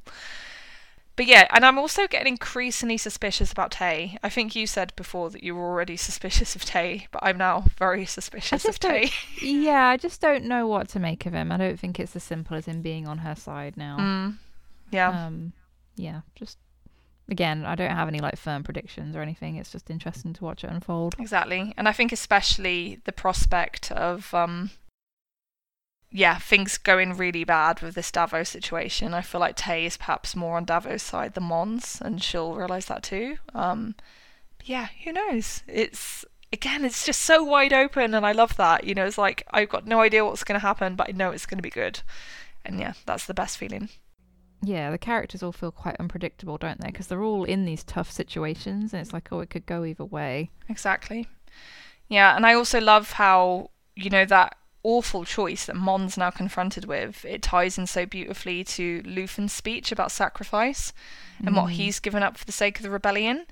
But 1.15 1.27
yeah, 1.27 1.47
and 1.51 1.65
I'm 1.65 1.77
also 1.79 2.07
getting 2.07 2.33
increasingly 2.33 2.97
suspicious 2.97 3.51
about 3.51 3.71
Tay. 3.71 4.17
I 4.21 4.29
think 4.29 4.55
you 4.55 4.67
said 4.67 4.91
before 4.97 5.29
that 5.29 5.43
you 5.43 5.55
were 5.55 5.63
already 5.65 5.95
suspicious 6.09 6.55
of 6.55 6.65
Tay, 6.65 7.07
but 7.11 7.19
I'm 7.23 7.37
now 7.37 7.65
very 7.77 8.05
suspicious 8.05 8.65
of 8.65 8.79
Tay. 8.79 9.11
yeah 9.41 9.87
I 9.87 9.97
just 9.97 10.19
don't 10.21 10.43
know 10.45 10.67
what 10.67 10.89
to 10.89 10.99
make 10.99 11.25
of 11.25 11.33
him 11.33 11.51
I 11.51 11.57
don't 11.57 11.79
think 11.79 11.99
it's 11.99 12.15
as 12.15 12.23
simple 12.23 12.57
as 12.57 12.65
him 12.65 12.81
being 12.81 13.07
on 13.07 13.19
her 13.19 13.35
side 13.35 13.77
now 13.77 13.97
Mm. 13.99 14.37
Yeah. 14.91 15.25
um 15.27 15.53
yeah 15.95 16.21
just 16.35 16.57
again 17.29 17.65
i 17.65 17.73
don't 17.73 17.89
have 17.91 18.07
any 18.07 18.19
like 18.19 18.37
firm 18.37 18.63
predictions 18.63 19.15
or 19.15 19.21
anything 19.21 19.55
it's 19.55 19.71
just 19.71 19.89
interesting 19.89 20.31
to 20.33 20.43
watch 20.43 20.63
it 20.63 20.69
unfold 20.69 21.15
Exactly. 21.17 21.73
And 21.77 21.87
I 21.87 21.91
think 21.91 22.11
especially 22.11 22.99
the 23.05 23.11
prospect 23.11 23.91
of 23.91 24.31
um 24.33 24.69
yeah, 26.11 26.37
things 26.37 26.77
going 26.77 27.17
really 27.17 27.43
bad 27.43 27.81
with 27.81 27.95
this 27.95 28.11
Davos 28.11 28.49
situation. 28.49 29.13
I 29.13 29.21
feel 29.21 29.41
like 29.41 29.55
Tay 29.55 29.85
is 29.85 29.97
perhaps 29.97 30.35
more 30.35 30.57
on 30.57 30.65
Davos' 30.65 31.03
side 31.03 31.33
than 31.33 31.43
Mons, 31.45 32.01
and 32.03 32.21
she'll 32.23 32.55
realise 32.55 32.85
that 32.85 33.03
too. 33.03 33.37
Um 33.53 33.95
yeah, 34.63 34.87
who 35.03 35.11
knows? 35.11 35.63
It's 35.67 36.25
again, 36.53 36.85
it's 36.85 37.05
just 37.05 37.21
so 37.21 37.43
wide 37.43 37.73
open 37.73 38.13
and 38.15 38.25
I 38.25 38.31
love 38.31 38.55
that. 38.57 38.85
You 38.85 38.95
know, 38.95 39.05
it's 39.05 39.17
like 39.17 39.43
I've 39.51 39.69
got 39.69 39.85
no 39.87 40.01
idea 40.01 40.25
what's 40.25 40.43
gonna 40.43 40.59
happen, 40.59 40.95
but 40.95 41.09
I 41.09 41.11
know 41.11 41.31
it's 41.31 41.45
gonna 41.45 41.61
be 41.61 41.69
good. 41.69 42.01
And 42.63 42.79
yeah, 42.79 42.93
that's 43.05 43.25
the 43.25 43.33
best 43.33 43.57
feeling. 43.57 43.89
yeah 44.63 44.89
the 44.89 44.97
characters 44.97 45.43
all 45.43 45.51
feel 45.51 45.71
quite 45.71 45.95
unpredictable 45.99 46.57
don't 46.57 46.79
they 46.81 46.87
because 46.87 47.07
they're 47.07 47.21
all 47.23 47.43
in 47.43 47.65
these 47.65 47.83
tough 47.83 48.09
situations 48.11 48.93
and 48.93 49.01
it's 49.01 49.13
like 49.13 49.27
oh 49.31 49.39
it 49.41 49.49
could 49.49 49.65
go 49.65 49.83
either 49.85 50.05
way 50.05 50.49
Exactly. 50.69 51.27
Yeah, 52.07 52.35
and 52.35 52.45
I 52.45 52.53
also 52.53 52.79
love 52.79 53.11
how, 53.13 53.71
you 53.95 54.09
know, 54.11 54.25
that 54.25 54.57
awful 54.85 55.25
choice 55.25 55.65
that 55.65 55.75
Mon's 55.75 56.17
now 56.17 56.29
confronted 56.29 56.85
with, 56.85 57.25
it 57.25 57.41
ties 57.41 57.77
in 57.77 57.87
so 57.87 58.05
beautifully 58.05 58.63
to 58.63 59.01
Luthen's 59.03 59.53
speech 59.53 59.91
about 59.91 60.11
sacrifice 60.11 60.93
and 61.45 61.55
what 61.55 61.65
Mm. 61.67 61.71
he's 61.71 61.99
given 61.99 62.23
up 62.23 62.37
for 62.37 62.45
the 62.45 62.51
sake 62.51 62.77
of 62.77 62.83
the 62.83 62.89
rebellion. 62.89 63.45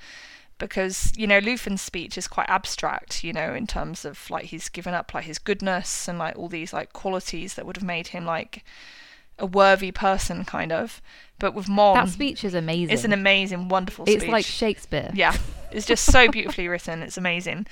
Because, 0.60 1.12
you 1.18 1.26
know, 1.28 1.40
Luthen's 1.40 1.82
speech 1.82 2.18
is 2.18 2.28
quite 2.28 2.48
abstract, 2.50 3.24
you 3.24 3.34
know, 3.34 3.54
in 3.54 3.66
terms 3.68 4.06
of 4.06 4.30
like 4.30 4.46
he's 4.46 4.70
given 4.70 4.94
up 4.94 5.14
like 5.14 5.26
his 5.26 5.40
goodness 5.40 6.08
and 6.08 6.20
like 6.20 6.38
all 6.38 6.48
these 6.48 6.72
like 6.72 6.94
qualities 6.94 7.56
that 7.56 7.66
would 7.66 7.76
have 7.76 7.84
made 7.84 8.10
him 8.10 8.24
like 8.26 8.64
a 9.40 9.46
worthy 9.48 9.92
person, 9.92 10.46
kind 10.46 10.72
of. 10.72 11.02
But 11.40 11.54
with 11.56 11.68
Mon, 11.68 11.96
That 11.96 12.10
speech 12.10 12.44
is 12.46 12.54
amazing. 12.54 12.94
it's 12.94 13.04
an 13.04 13.12
amazing, 13.14 13.68
wonderful 13.68 14.06
Speech. 14.06 14.22
it's 14.22 14.28
like 14.32 14.46
Shakespeare. 14.46 15.10
Yeah, 15.14 15.36
it's 15.72 15.88
just 15.88 16.06
so 16.06 16.30
beautifully 16.30 16.68
written. 16.68 17.02
It's 17.02 17.18
amazing. 17.18 17.66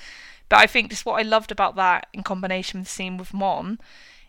But 0.52 0.60
I 0.60 0.66
think 0.66 0.90
just 0.90 1.06
what 1.06 1.18
I 1.18 1.22
loved 1.22 1.50
about 1.50 1.76
that 1.76 2.08
in 2.12 2.22
combination 2.22 2.80
with 2.80 2.88
the 2.88 2.92
scene 2.92 3.16
with 3.16 3.32
Mon 3.32 3.78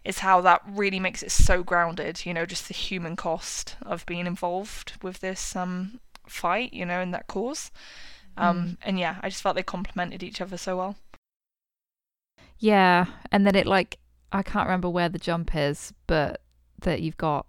is 0.05 0.19
how 0.19 0.39
that 0.39 0.61
really 0.65 0.97
makes 0.97 1.21
it 1.21 1.31
so 1.31 1.63
grounded. 1.63 2.25
You 2.25 2.33
know, 2.33 2.45
just 2.45 2.69
the 2.69 2.73
human 2.73 3.17
cost 3.17 3.75
of 3.81 4.05
being 4.05 4.25
involved 4.25 4.93
with 5.03 5.19
this 5.19 5.53
um, 5.53 5.99
fight. 6.25 6.71
You 6.71 6.85
know, 6.85 7.01
and 7.01 7.13
that 7.13 7.27
cause. 7.27 7.71
Um, 8.37 8.77
And 8.83 8.97
yeah, 8.97 9.17
I 9.21 9.27
just 9.27 9.41
felt 9.41 9.57
they 9.57 9.63
complemented 9.63 10.23
each 10.23 10.39
other 10.39 10.55
so 10.55 10.77
well. 10.77 10.95
Yeah, 12.57 13.07
and 13.29 13.45
then 13.45 13.55
it 13.57 13.67
like 13.67 13.99
I 14.31 14.43
can't 14.43 14.65
remember 14.65 14.89
where 14.89 15.09
the 15.09 15.19
jump 15.19 15.53
is, 15.53 15.91
but 16.07 16.39
that 16.83 17.01
you've 17.01 17.17
got 17.17 17.47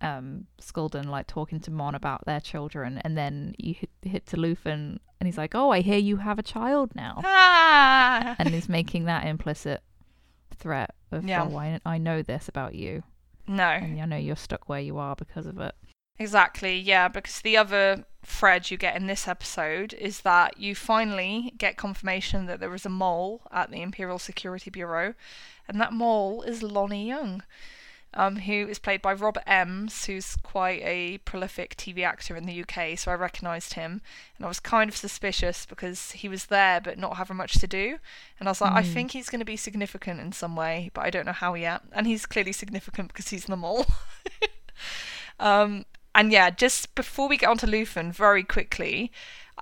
um 0.00 0.46
Sculdun 0.60 1.06
like 1.06 1.26
talking 1.26 1.60
to 1.60 1.70
Mon 1.70 1.94
about 1.94 2.24
their 2.26 2.40
children, 2.40 2.98
and 2.98 3.16
then 3.16 3.54
you 3.58 3.74
hit, 3.74 3.90
hit 4.02 4.26
to 4.26 4.36
Luthen, 4.36 4.98
and 5.18 5.26
he's 5.26 5.38
like, 5.38 5.54
"Oh, 5.54 5.70
I 5.70 5.80
hear 5.80 5.98
you 5.98 6.18
have 6.18 6.38
a 6.38 6.42
child 6.42 6.94
now," 6.94 7.20
Ah! 7.24 8.36
and 8.38 8.50
he's 8.50 8.68
making 8.68 9.04
that 9.06 9.26
implicit 9.26 9.82
threat 10.54 10.94
of, 11.12 11.24
Yeah. 11.24 11.44
"Oh, 11.50 11.56
I, 11.56 11.80
I 11.84 11.98
know 11.98 12.22
this 12.22 12.48
about 12.48 12.74
you, 12.74 13.02
No, 13.46 13.64
and 13.64 14.00
I 14.00 14.04
know 14.06 14.16
you're 14.16 14.36
stuck 14.36 14.68
where 14.68 14.80
you 14.80 14.98
are 14.98 15.16
because 15.16 15.46
of 15.46 15.58
it." 15.58 15.74
Exactly, 16.18 16.78
yeah, 16.78 17.08
because 17.08 17.40
the 17.42 17.58
other 17.58 18.06
thread 18.24 18.70
you 18.70 18.78
get 18.78 18.96
in 18.96 19.06
this 19.06 19.28
episode 19.28 19.92
is 19.94 20.22
that 20.22 20.58
you 20.58 20.74
finally 20.74 21.52
get 21.58 21.76
confirmation 21.76 22.46
that 22.46 22.58
there 22.58 22.74
is 22.74 22.86
a 22.86 22.90
mole 22.90 23.42
at 23.52 23.70
the 23.70 23.82
Imperial 23.82 24.18
Security 24.18 24.70
Bureau, 24.70 25.14
and 25.68 25.78
that 25.80 25.92
mole 25.92 26.40
is 26.42 26.62
Lonni 26.62 27.06
Jung, 27.06 27.42
um, 28.16 28.36
who 28.36 28.66
is 28.66 28.78
played 28.80 29.02
by 29.02 29.12
Robert 29.12 29.44
Emms, 29.46 30.06
who's 30.06 30.36
quite 30.42 30.80
a 30.82 31.18
prolific 31.18 31.76
TV 31.76 32.02
actor 32.02 32.34
in 32.34 32.46
the 32.46 32.62
UK, 32.62 32.98
so 32.98 33.12
I 33.12 33.14
recognised 33.14 33.74
him, 33.74 34.00
and 34.36 34.44
I 34.44 34.48
was 34.48 34.58
kind 34.58 34.88
of 34.90 34.96
suspicious 34.96 35.66
because 35.66 36.12
he 36.12 36.28
was 36.28 36.46
there 36.46 36.80
but 36.80 36.98
not 36.98 37.18
having 37.18 37.36
much 37.36 37.54
to 37.60 37.66
do, 37.66 37.98
and 38.40 38.48
I 38.48 38.50
was 38.50 38.60
like, 38.60 38.72
I 38.72 38.82
Mm. 38.82 38.92
think 38.92 39.10
he's 39.12 39.28
going 39.28 39.40
to 39.40 39.44
be 39.44 39.56
significant 39.56 40.20
in 40.20 40.32
some 40.32 40.56
way, 40.56 40.90
but 40.94 41.04
I 41.04 41.10
don't 41.10 41.26
know 41.26 41.32
how 41.32 41.54
yet, 41.54 41.82
and 41.92 42.06
he's 42.06 42.26
clearly 42.26 42.52
significant 42.52 43.08
because 43.08 43.28
he's 43.28 43.44
the 43.44 43.56
mole. 43.56 43.86
um, 45.40 45.84
and 46.14 46.32
yeah, 46.32 46.50
just 46.50 46.94
before 46.94 47.28
we 47.28 47.36
get 47.36 47.48
on 47.48 47.58
to 47.58 47.66
Luthen, 47.66 48.12
very 48.12 48.42
quickly, 48.42 49.12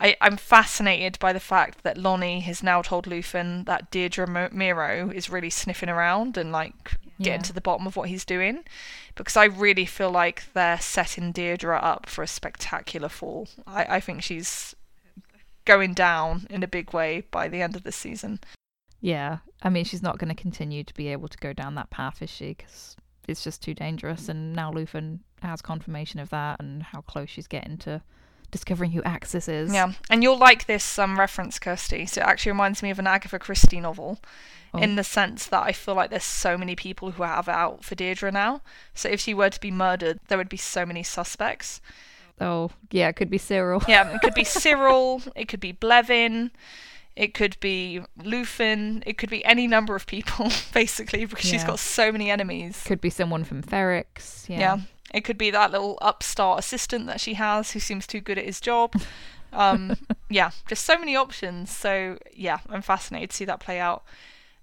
I, 0.00 0.16
I'm 0.20 0.36
fascinated 0.36 1.18
by 1.18 1.32
the 1.32 1.40
fact 1.40 1.82
that 1.82 1.96
Lonni 1.96 2.42
has 2.42 2.62
now 2.62 2.82
told 2.82 3.06
Luthen 3.06 3.64
that 3.66 3.90
Dedra 3.90 4.26
Meero 4.52 5.12
is 5.12 5.30
really 5.30 5.50
sniffing 5.50 5.88
around 5.88 6.36
and 6.36 6.52
like 6.52 6.92
getting 7.20 7.42
to 7.42 7.52
the 7.52 7.60
bottom 7.60 7.86
of 7.86 7.96
what 7.96 8.08
he's 8.08 8.24
doing. 8.24 8.64
Because 9.14 9.36
I 9.36 9.44
really 9.44 9.86
feel 9.86 10.10
like 10.10 10.52
they're 10.52 10.80
setting 10.80 11.32
Dedra 11.32 11.82
up 11.82 12.06
for 12.06 12.22
a 12.22 12.28
spectacular 12.28 13.08
fall. 13.08 13.48
I, 13.66 13.96
I 13.96 14.00
think 14.00 14.22
she's 14.22 14.74
going 15.64 15.94
down 15.94 16.46
in 16.50 16.62
a 16.62 16.68
big 16.68 16.92
way 16.92 17.24
by 17.30 17.48
the 17.48 17.62
end 17.62 17.76
of 17.76 17.84
this 17.84 17.96
season. 17.96 18.40
Yeah, 19.00 19.38
I 19.62 19.68
mean, 19.68 19.84
she's 19.84 20.02
not 20.02 20.18
going 20.18 20.34
to 20.34 20.40
continue 20.40 20.82
to 20.84 20.94
be 20.94 21.08
able 21.08 21.28
to 21.28 21.38
go 21.38 21.52
down 21.52 21.74
that 21.74 21.90
path, 21.90 22.22
is 22.22 22.30
she? 22.30 22.54
Because 22.54 22.96
it's 23.28 23.44
just 23.44 23.62
too 23.62 23.74
dangerous. 23.74 24.28
And 24.28 24.54
now 24.54 24.72
Luthen 24.72 25.20
has 25.42 25.60
confirmation 25.60 26.20
of 26.20 26.30
that 26.30 26.60
and 26.60 26.82
how 26.82 27.02
close 27.02 27.28
she's 27.28 27.46
getting 27.46 27.76
to 27.78 28.02
discovering 28.50 28.92
who 28.92 29.02
Axis 29.02 29.48
is. 29.48 29.72
Yeah, 29.72 29.92
and 30.10 30.22
you'll 30.22 30.38
like 30.38 30.66
this 30.66 30.98
um, 30.98 31.18
reference, 31.18 31.58
Kirsty. 31.58 32.06
So 32.06 32.20
it 32.20 32.26
actually 32.26 32.52
reminds 32.52 32.82
me 32.82 32.90
of 32.90 32.98
an 32.98 33.06
Agatha 33.06 33.38
Christie 33.38 33.80
novel. 33.80 34.18
Oh. 34.76 34.80
in 34.80 34.96
the 34.96 35.04
sense 35.04 35.46
that 35.46 35.62
I 35.62 35.70
feel 35.70 35.94
like 35.94 36.10
there's 36.10 36.24
so 36.24 36.58
many 36.58 36.74
people 36.74 37.12
who 37.12 37.22
have 37.22 37.48
out 37.48 37.84
for 37.84 37.94
Dedra 37.94 38.32
now. 38.32 38.60
So 38.92 39.08
if 39.08 39.20
she 39.20 39.32
were 39.32 39.50
to 39.50 39.60
be 39.60 39.70
murdered, 39.70 40.18
there 40.26 40.36
would 40.36 40.48
be 40.48 40.56
so 40.56 40.84
many 40.84 41.04
suspects. 41.04 41.80
Oh, 42.40 42.70
yeah, 42.90 43.08
it 43.08 43.14
could 43.14 43.30
be 43.30 43.38
Syril. 43.38 43.86
Yeah, 43.86 44.12
it 44.12 44.20
could 44.20 44.34
be 44.34 44.42
Syril, 44.44 45.30
it 45.36 45.46
could 45.46 45.60
be 45.60 45.72
Blevin, 45.72 46.50
it 47.14 47.34
could 47.34 47.56
be 47.60 48.00
Luthen, 48.18 49.04
it 49.06 49.16
could 49.16 49.30
be 49.30 49.44
any 49.44 49.68
number 49.68 49.94
of 49.94 50.06
people, 50.06 50.50
basically, 50.74 51.24
because 51.24 51.44
she's 51.44 51.62
got 51.64 51.78
so 51.78 52.10
many 52.10 52.30
enemies. 52.30 52.82
Could 52.84 53.00
be 53.00 53.10
someone 53.10 53.44
from 53.44 53.62
Ferrix. 53.62 54.48
Yeah. 54.48 54.58
Yeah. 54.58 54.80
It 55.14 55.22
could 55.24 55.38
be 55.38 55.50
that 55.52 55.70
little 55.70 55.96
upstart 56.02 56.58
assistant 56.58 57.06
that 57.06 57.20
she 57.20 57.34
has 57.34 57.70
who 57.70 57.78
seems 57.78 58.06
too 58.06 58.20
good 58.20 58.36
at 58.36 58.44
his 58.44 58.60
job. 58.60 58.94
Um, 59.52 59.96
yeah, 60.28 60.50
just 60.68 60.84
so 60.84 60.98
many 60.98 61.14
options. 61.14 61.70
So, 61.70 62.18
yeah, 62.34 62.58
I'm 62.68 62.82
fascinated 62.82 63.30
to 63.30 63.36
see 63.36 63.44
that 63.44 63.60
play 63.60 63.78
out. 63.78 64.02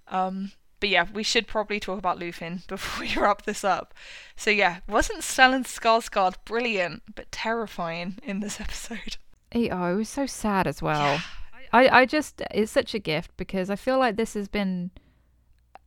Um, 0.09 0.51
but 0.81 0.89
yeah, 0.89 1.05
we 1.13 1.23
should 1.23 1.47
probably 1.47 1.79
talk 1.79 1.97
about 1.97 2.19
Luthen 2.19 2.67
before 2.67 3.05
we 3.05 3.15
wrap 3.15 3.43
this 3.43 3.63
up. 3.63 3.93
So, 4.35 4.49
yeah, 4.49 4.79
wasn't 4.89 5.21
Stellan 5.21 5.63
Skarsgård 5.63 6.35
brilliant 6.43 7.03
but 7.15 7.31
terrifying 7.31 8.19
in 8.21 8.41
this 8.41 8.59
episode? 8.65 9.15
He- 9.51 9.71
oh, 9.71 9.93
it 9.93 9.95
was 9.95 10.09
so 10.09 10.25
sad 10.25 10.67
as 10.67 10.81
well. 10.81 10.99
Yeah. 10.99 11.21
I, 11.73 12.01
I 12.01 12.05
just, 12.05 12.41
it's 12.51 12.73
such 12.73 12.93
a 12.93 12.99
gift 12.99 13.31
because 13.37 13.69
I 13.69 13.77
feel 13.77 13.97
like 13.97 14.17
this 14.17 14.33
has 14.33 14.49
been, 14.49 14.91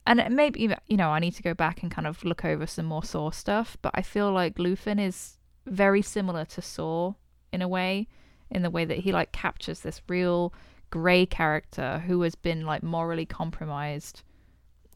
and 0.06 0.34
maybe, 0.34 0.74
you 0.86 0.96
know, 0.96 1.10
I 1.10 1.18
need 1.18 1.34
to 1.36 1.42
go 1.42 1.54
back 1.54 1.82
and 1.82 1.90
kind 1.90 2.06
of 2.06 2.24
look 2.24 2.44
over 2.44 2.66
some 2.66 2.84
more 2.86 3.02
Saw 3.04 3.30
stuff, 3.30 3.76
but 3.82 3.92
I 3.94 4.02
feel 4.02 4.30
like 4.32 4.56
Luthen 4.56 5.00
is 5.00 5.38
very 5.66 6.02
similar 6.02 6.44
to 6.46 6.60
Saw 6.62 7.14
in 7.52 7.62
a 7.62 7.68
way, 7.68 8.06
in 8.50 8.62
the 8.62 8.70
way 8.70 8.84
that 8.84 8.98
he 8.98 9.12
like 9.12 9.32
captures 9.32 9.80
this 9.80 10.02
real 10.08 10.52
grey 10.90 11.26
character 11.26 12.02
who 12.06 12.20
has 12.22 12.34
been 12.34 12.64
like 12.66 12.82
morally 12.82 13.26
compromised 13.26 14.22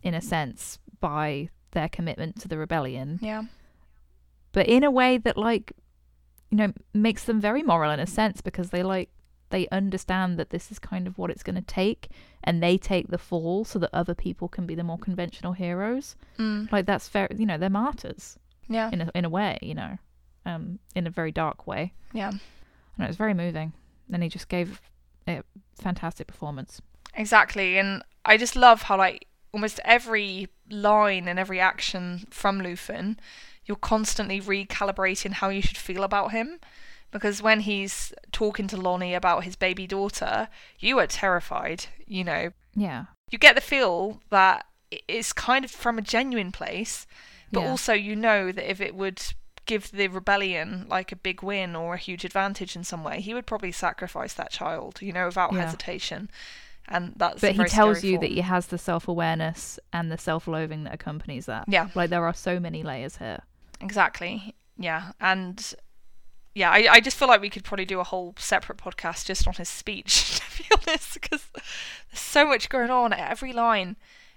in 0.03 0.15
a 0.15 0.21
sense 0.21 0.79
by 1.01 1.49
their 1.73 1.89
commitment 1.89 2.41
to 2.41 2.47
the 2.49 2.57
rebellion 2.57 3.19
Yeah. 3.21 3.43
but 4.53 4.69
in 4.69 4.85
a 4.85 4.91
way 4.91 5.19
that 5.19 5.37
like 5.37 5.73
you 6.51 6.57
know 6.59 6.73
makes 6.95 7.25
them 7.25 7.41
very 7.41 7.63
moral 7.63 7.91
in 7.91 7.99
a 8.01 8.07
sense 8.07 8.41
because 8.41 8.71
they 8.71 8.83
like 8.85 9.11
they 9.51 9.67
understand 9.69 10.39
that 10.39 10.51
this 10.51 10.71
is 10.71 10.79
kind 10.79 11.07
of 11.07 11.17
what 11.19 11.31
it's 11.31 11.43
going 11.43 11.57
to 11.57 11.63
take 11.63 12.09
and 12.45 12.63
they 12.63 12.77
take 12.79 13.09
the 13.09 13.19
fall 13.19 13.65
so 13.65 13.79
that 13.79 13.91
other 13.93 14.15
people 14.15 14.49
can 14.49 14.67
be 14.67 14.75
the 14.75 14.85
more 14.85 14.99
conventional 14.99 15.53
heroes 15.53 16.17
Mm. 16.39 16.71
like 16.73 16.87
that's 16.87 17.09
fair 17.09 17.29
you 17.37 17.47
know 17.47 17.59
they're 17.59 17.71
martyrs 17.71 18.39
Yeah. 18.69 18.91
in 18.93 19.01
a, 19.03 19.11
in 19.15 19.25
a 19.25 19.29
way 19.31 19.59
you 19.63 19.75
know 19.75 19.99
um 20.47 20.79
in 20.95 21.07
a 21.07 21.11
very 21.11 21.33
dark 21.33 21.67
way 21.67 21.93
Yeah. 22.13 22.29
and 22.31 23.05
it 23.05 23.07
was 23.09 23.17
very 23.17 23.35
moving 23.35 23.73
and 24.13 24.23
he 24.23 24.29
just 24.29 24.49
gave 24.49 24.81
a 25.27 25.43
fantastic 25.81 26.27
performance 26.27 26.81
Exactly, 27.15 27.79
and 27.79 28.03
I 28.25 28.37
just 28.37 28.55
love 28.55 28.83
how 28.83 28.97
like 28.99 29.27
almost 29.53 29.81
every 29.85 30.49
line 30.71 31.27
and 31.27 31.39
every 31.39 31.59
action 31.59 32.27
from 32.31 32.61
Luthen, 32.61 33.17
you're 33.65 33.77
constantly 33.79 34.41
recalibrating 34.41 35.33
how 35.33 35.49
you 35.49 35.63
should 35.63 35.79
feel 35.79 36.05
about 36.05 36.31
him. 36.33 36.61
Because 37.11 37.41
when 37.43 37.61
he's 37.61 38.13
talking 38.33 38.69
to 38.69 38.77
Lonni 38.77 39.17
about 39.17 39.45
his 39.45 39.57
baby 39.57 39.87
daughter, 39.87 40.49
you 40.79 40.99
are 40.99 41.07
terrified. 41.07 41.87
You 42.07 42.25
know, 42.25 42.51
yeah 42.75 43.07
you 43.31 43.39
get 43.39 43.55
the 43.55 43.61
feel 43.61 44.21
that 44.31 44.67
it's 45.07 45.33
kind 45.33 45.65
of 45.65 45.71
from 45.71 45.99
a 45.99 46.03
genuine 46.03 46.53
place, 46.53 47.07
but 47.53 47.61
Yeah. 47.61 47.71
also 47.71 47.93
you 47.93 48.17
know 48.17 48.53
that 48.53 48.71
if 48.71 48.81
it 48.81 48.95
would 48.95 49.23
give 49.67 49.91
the 49.91 50.09
rebellion 50.09 50.87
like 50.89 51.13
a 51.13 51.17
big 51.17 51.43
win 51.43 51.77
or 51.77 51.95
a 51.95 51.99
huge 51.99 52.25
advantage 52.25 52.75
in 52.75 52.85
some 52.85 53.05
way, 53.05 53.21
he 53.21 53.35
would 53.35 53.47
probably 53.47 53.73
sacrifice 53.73 54.33
that 54.35 54.51
child, 54.51 55.01
you 55.03 55.13
know, 55.13 55.27
without 55.27 55.53
Yeah. 55.53 55.65
hesitation. 55.65 56.31
And 56.89 57.13
that's 57.17 57.43
but 57.43 57.55
he 57.55 57.65
tells 57.65 58.03
you 58.03 58.17
that 58.19 58.31
he 58.31 58.41
has 58.41 58.69
the 58.69 58.79
self-awareness 58.79 59.79
and 59.93 60.11
the 60.11 60.17
self-loathing 60.17 60.85
that 60.85 60.95
accompanies 60.95 61.45
that 61.45 61.65
Yeah, 61.69 61.89
like 61.95 62.09
there 62.09 62.25
are 62.25 62.33
so 62.33 62.59
many 62.59 62.83
layers 62.83 63.19
here 63.19 63.41
exactly. 63.81 64.55
Yeah, 64.79 65.13
and 65.21 65.75
yeah, 66.59 66.73
I, 66.73 66.89
I 66.91 67.01
just 67.01 67.17
feel 67.17 67.29
like 67.29 67.41
we 67.41 67.51
could 67.51 67.63
probably 67.63 67.85
do 67.85 68.01
a 68.01 68.05
whole 68.05 68.35
separate 68.37 68.79
podcast 68.79 69.27
just 69.27 69.47
on 69.47 69.55
his 69.55 69.69
speech, 69.69 70.41
to 70.57 70.63
be 70.63 70.69
honest, 70.75 71.15
because 71.15 71.47
there's 71.53 72.21
so 72.21 72.45
much 72.45 72.69
going 72.69 72.91
on 72.91 73.13
at 73.13 73.31
every 73.31 73.53
line. 73.53 73.95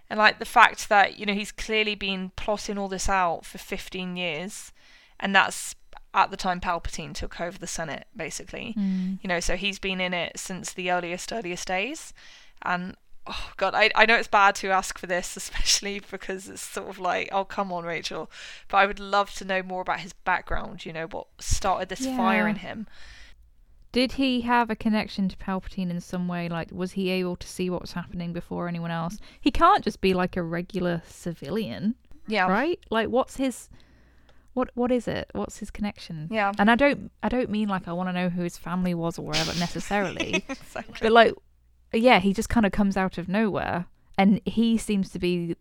And 0.08 0.20
like 0.20 0.38
the 0.38 0.46
fact 0.46 0.88
that, 0.90 1.18
you 1.18 1.26
know, 1.26 1.34
he's 1.34 1.52
clearly 1.52 1.96
been 1.96 2.32
plotting 2.36 2.78
all 2.78 2.88
this 2.88 3.10
out 3.10 3.44
for 3.44 3.58
15 3.58 4.18
years, 4.18 4.72
and 5.20 5.36
that's 5.36 5.76
at 6.14 6.30
the 6.30 6.38
time 6.38 6.62
Palpatine 6.62 7.16
took 7.16 7.42
over 7.42 7.58
the 7.58 7.66
Senate, 7.66 8.06
basically. 8.16 8.76
Mm. 8.78 9.18
You 9.24 9.28
know, 9.28 9.40
so 9.40 9.56
he's 9.56 9.80
been 9.80 10.00
in 10.00 10.14
it 10.14 10.38
since 10.38 10.74
the 10.74 10.92
earliest, 10.92 11.34
earliest 11.34 11.68
days. 11.68 12.14
And 12.62 12.96
oh 13.28 13.52
god, 13.58 13.74
I 13.76 13.90
I 13.96 14.06
know 14.06 14.16
it's 14.16 14.28
bad 14.28 14.56
to 14.56 14.70
ask 14.70 14.98
for 14.98 15.08
this, 15.08 15.36
especially 15.44 16.00
because 16.00 16.50
it's 16.50 16.62
sort 16.62 16.90
of 16.90 17.00
like, 17.00 17.30
oh 17.32 17.46
come 17.46 17.72
on, 17.72 17.84
Rachel. 17.84 18.30
But 18.68 18.78
I 18.78 18.86
would 18.86 19.00
love 19.00 19.34
to 19.36 19.46
know 19.46 19.62
more 19.64 19.82
about 19.82 20.00
his 20.02 20.14
background, 20.14 20.86
you 20.86 20.94
know, 20.94 21.08
what 21.08 21.28
started 21.40 21.90
this 21.90 22.06
fire 22.06 22.48
in 22.48 22.58
him. 22.58 22.88
Did 23.92 24.14
he 24.14 24.42
have 24.42 24.70
a 24.70 24.76
connection 24.76 25.28
to 25.28 25.36
Palpatine 25.36 25.90
in 25.90 26.00
some 26.00 26.30
way? 26.30 26.48
Like, 26.48 26.72
was 26.72 26.94
he 26.94 27.10
able 27.10 27.36
to 27.36 27.46
see 27.48 27.70
what 27.70 27.82
was 27.82 27.92
happening 27.92 28.32
before 28.32 28.70
anyone 28.70 28.90
else? 28.92 29.18
He 29.42 29.52
can't 29.52 29.84
just 29.84 30.00
be 30.00 30.14
like 30.14 30.38
a 30.38 30.42
regular 30.44 31.02
civilian, 31.06 31.96
Yeah. 32.26 32.48
right? 32.48 32.80
Like, 32.90 33.10
what's 33.10 33.36
his, 33.36 33.68
what 34.54 34.70
what 34.76 34.94
is 34.94 35.10
it? 35.10 35.30
What's 35.34 35.58
his 35.58 35.72
connection? 35.72 36.30
Yeah. 36.32 36.54
And 36.58 36.72
I 36.72 36.76
don't 36.76 37.12
I 37.22 37.28
don't 37.28 37.50
mean 37.50 37.68
like 37.68 37.86
I 37.90 37.92
want 37.92 38.08
to 38.08 38.14
know 38.14 38.30
who 38.30 38.44
his 38.44 38.58
family 38.58 38.94
was 38.94 39.20
or 39.20 39.26
whatever 39.26 39.54
necessarily, 39.60 40.46
Exactly. 40.50 40.96
but 41.02 41.12
like, 41.12 41.34
yeah, 41.94 42.20
he 42.20 42.34
just 42.34 42.50
kind 42.50 42.66
of 42.66 42.72
comes 42.72 42.96
out 42.98 43.18
of 43.18 43.28
nowhere, 43.28 43.86
and 44.18 44.42
he 44.46 44.78
seems 44.78 45.10
to 45.12 45.20
be 45.20 45.56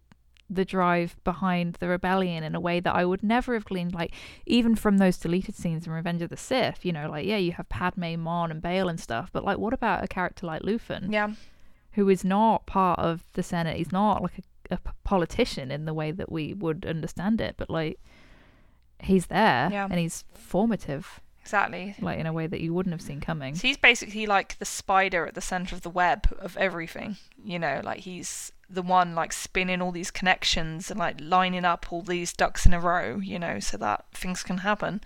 the 0.52 0.64
drive 0.64 1.14
behind 1.22 1.74
the 1.74 1.86
rebellion 1.86 2.42
in 2.42 2.56
a 2.56 2.60
way 2.60 2.80
that 2.80 2.92
I 2.94 3.04
would 3.04 3.22
never 3.22 3.54
have 3.54 3.64
gleaned, 3.64 3.94
like 3.94 4.12
even 4.46 4.74
from 4.74 4.98
those 4.98 5.16
deleted 5.16 5.54
scenes 5.54 5.86
in 5.86 5.92
Revenge 5.92 6.22
of 6.22 6.30
the 6.30 6.36
Sith. 6.36 6.84
You 6.84 6.92
know, 6.92 7.08
like 7.08 7.24
yeah, 7.26 7.36
you 7.36 7.52
have 7.52 7.68
Padme, 7.68 8.16
Mon, 8.18 8.50
and 8.50 8.60
Bail 8.60 8.88
and 8.88 8.98
stuff, 8.98 9.30
but 9.32 9.44
like 9.44 9.58
what 9.58 9.72
about 9.72 10.02
a 10.02 10.08
character 10.08 10.46
like 10.46 10.62
Luthen, 10.62 11.12
Yeah. 11.12 11.34
who 11.92 12.08
is 12.08 12.24
not 12.24 12.66
part 12.66 12.98
of 12.98 13.22
the 13.34 13.44
Senate? 13.44 13.76
He's 13.76 13.92
not 13.92 14.22
like 14.22 14.40
a 14.72 14.78
politician 15.04 15.70
in 15.70 15.84
the 15.84 15.94
way 15.94 16.10
that 16.10 16.30
we 16.32 16.52
would 16.54 16.84
understand 16.84 17.40
it, 17.40 17.54
but 17.56 17.70
like 17.70 18.00
he's 19.02 19.26
there 19.26 19.68
Yeah. 19.70 19.86
and 19.88 19.98
he's 20.00 20.24
formative, 20.34 21.20
Exactly. 21.42 21.94
like 22.00 22.18
in 22.18 22.26
a 22.26 22.32
way 22.32 22.46
that 22.46 22.60
you 22.60 22.72
wouldn't 22.74 22.92
have 22.92 23.02
seen 23.02 23.20
coming. 23.20 23.54
So 23.54 23.66
he's 23.66 23.76
basically 23.76 24.26
like 24.26 24.58
the 24.58 24.64
spider 24.64 25.26
at 25.26 25.34
the 25.34 25.40
center 25.40 25.74
of 25.74 25.82
the 25.82 25.90
web 25.90 26.28
of 26.38 26.56
everything. 26.56 27.16
You 27.42 27.58
know, 27.58 27.80
like 27.82 28.00
he's 28.00 28.52
the 28.68 28.82
one 28.82 29.14
like 29.14 29.32
spinning 29.32 29.82
all 29.82 29.90
these 29.90 30.10
connections 30.10 30.90
and 30.90 31.00
like 31.00 31.16
lining 31.20 31.64
up 31.64 31.86
all 31.90 32.02
these 32.02 32.32
ducks 32.32 32.66
in 32.66 32.72
a 32.72 32.80
row, 32.80 33.16
you 33.16 33.38
know, 33.38 33.58
so 33.58 33.76
that 33.78 34.04
things 34.12 34.42
can 34.42 34.58
happen. 34.58 35.00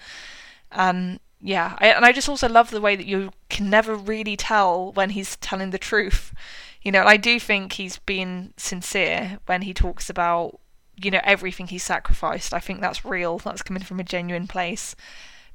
And 0.70 1.20
yeah, 1.40 1.76
I, 1.78 1.88
and 1.88 2.04
I 2.04 2.12
just 2.12 2.28
also 2.28 2.48
love 2.48 2.70
the 2.70 2.80
way 2.80 2.96
that 2.96 3.06
you 3.06 3.30
can 3.48 3.70
never 3.70 3.94
really 3.94 4.36
tell 4.36 4.92
when 4.92 5.10
he's 5.10 5.36
telling 5.36 5.70
the 5.70 5.78
truth. 5.78 6.34
You 6.82 6.92
know, 6.92 7.04
I 7.04 7.16
do 7.16 7.40
think 7.40 7.74
he's 7.74 7.98
being 7.98 8.52
sincere 8.56 9.38
when 9.46 9.62
he 9.62 9.72
talks 9.72 10.10
about, 10.10 10.60
you 10.96 11.10
know, 11.10 11.20
everything 11.24 11.68
he 11.68 11.78
sacrificed. 11.78 12.52
I 12.52 12.60
think 12.60 12.80
that's 12.80 13.04
real. 13.04 13.38
That's 13.38 13.62
coming 13.62 13.82
from 13.82 14.00
a 14.00 14.04
genuine 14.04 14.46
place. 14.46 14.94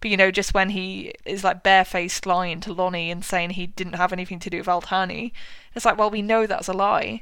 But 0.01 0.11
you 0.11 0.17
know, 0.17 0.31
just 0.31 0.53
when 0.53 0.69
he 0.69 1.13
is 1.25 1.43
like 1.43 1.63
barefaced 1.63 2.25
lying 2.25 2.61
to 2.61 2.73
Lonni 2.73 3.11
and 3.11 3.23
saying 3.23 3.51
he 3.51 3.67
didn't 3.67 3.95
have 3.95 4.13
anything 4.13 4.39
to 4.39 4.49
do 4.49 4.57
with 4.59 4.67
Aldhani, 4.67 5.31
it's 5.75 5.85
like, 5.85 5.97
well, 5.97 6.09
we 6.09 6.21
know 6.21 6.47
that's 6.47 6.69
a 6.69 6.73
lie, 6.73 7.21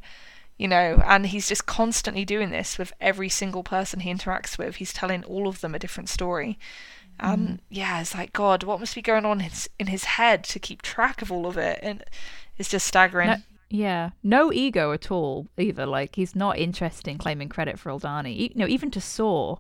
you 0.58 0.68
know. 0.68 1.02
And 1.06 1.26
he's 1.28 1.48
just 1.48 1.66
constantly 1.66 2.24
doing 2.24 2.52
this 2.52 2.78
with 2.78 2.94
every 3.02 3.30
single 3.30 3.64
person 3.64 4.02
he 4.02 4.14
interacts 4.14 4.58
with. 4.58 4.76
He's 4.76 4.94
telling 4.94 5.24
all 5.24 5.48
of 5.48 5.62
them 5.62 5.74
a 5.74 5.80
different 5.80 6.10
story. 6.10 6.60
And 7.20 7.50
mm. 7.50 7.60
yeah, 7.70 8.00
it's 8.02 8.14
like 8.14 8.32
God, 8.32 8.64
what 8.64 8.80
must 8.80 8.94
be 8.94 9.02
going 9.02 9.26
on 9.26 9.40
in 9.40 9.50
his, 9.50 9.70
in 9.80 9.88
his 9.88 10.04
head 10.04 10.44
to 10.46 10.60
keep 10.60 10.84
track 10.84 11.22
of 11.24 11.32
all 11.32 11.48
of 11.48 11.58
it? 11.58 11.80
And 11.82 12.04
it's 12.58 12.70
just 12.70 12.86
staggering. 12.86 13.30
No, 13.30 13.38
yeah, 13.70 14.10
no 14.22 14.54
ego 14.54 14.92
at 14.92 15.10
all 15.10 15.48
either. 15.58 15.88
Like 15.88 16.16
he's 16.16 16.36
not 16.36 16.60
interested 16.60 17.10
in 17.10 17.18
claiming 17.18 17.50
credit 17.50 17.80
for 17.80 17.92
Aldhani. 17.92 18.38
You 18.38 18.50
know, 18.54 18.68
even 18.68 18.92
to 18.92 19.02
Saw, 19.02 19.58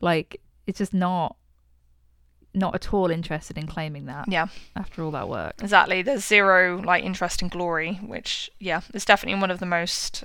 like 0.00 0.40
it's 0.66 0.78
just 0.78 0.94
not, 0.94 1.36
not 2.54 2.74
at 2.74 2.92
all 2.92 3.10
interested 3.10 3.56
in 3.56 3.66
claiming 3.66 4.06
that 4.06 4.26
yeah. 4.28 4.48
after 4.76 5.02
all 5.02 5.10
that 5.12 5.28
work. 5.28 5.54
Exactly. 5.62 6.02
There's 6.02 6.24
zero 6.24 6.80
like 6.82 7.04
interest 7.04 7.42
in 7.42 7.48
glory, 7.48 7.94
which 7.94 8.50
yeah, 8.58 8.82
is 8.92 9.04
definitely 9.04 9.40
one 9.40 9.50
of 9.50 9.60
the 9.60 9.66
most 9.66 10.24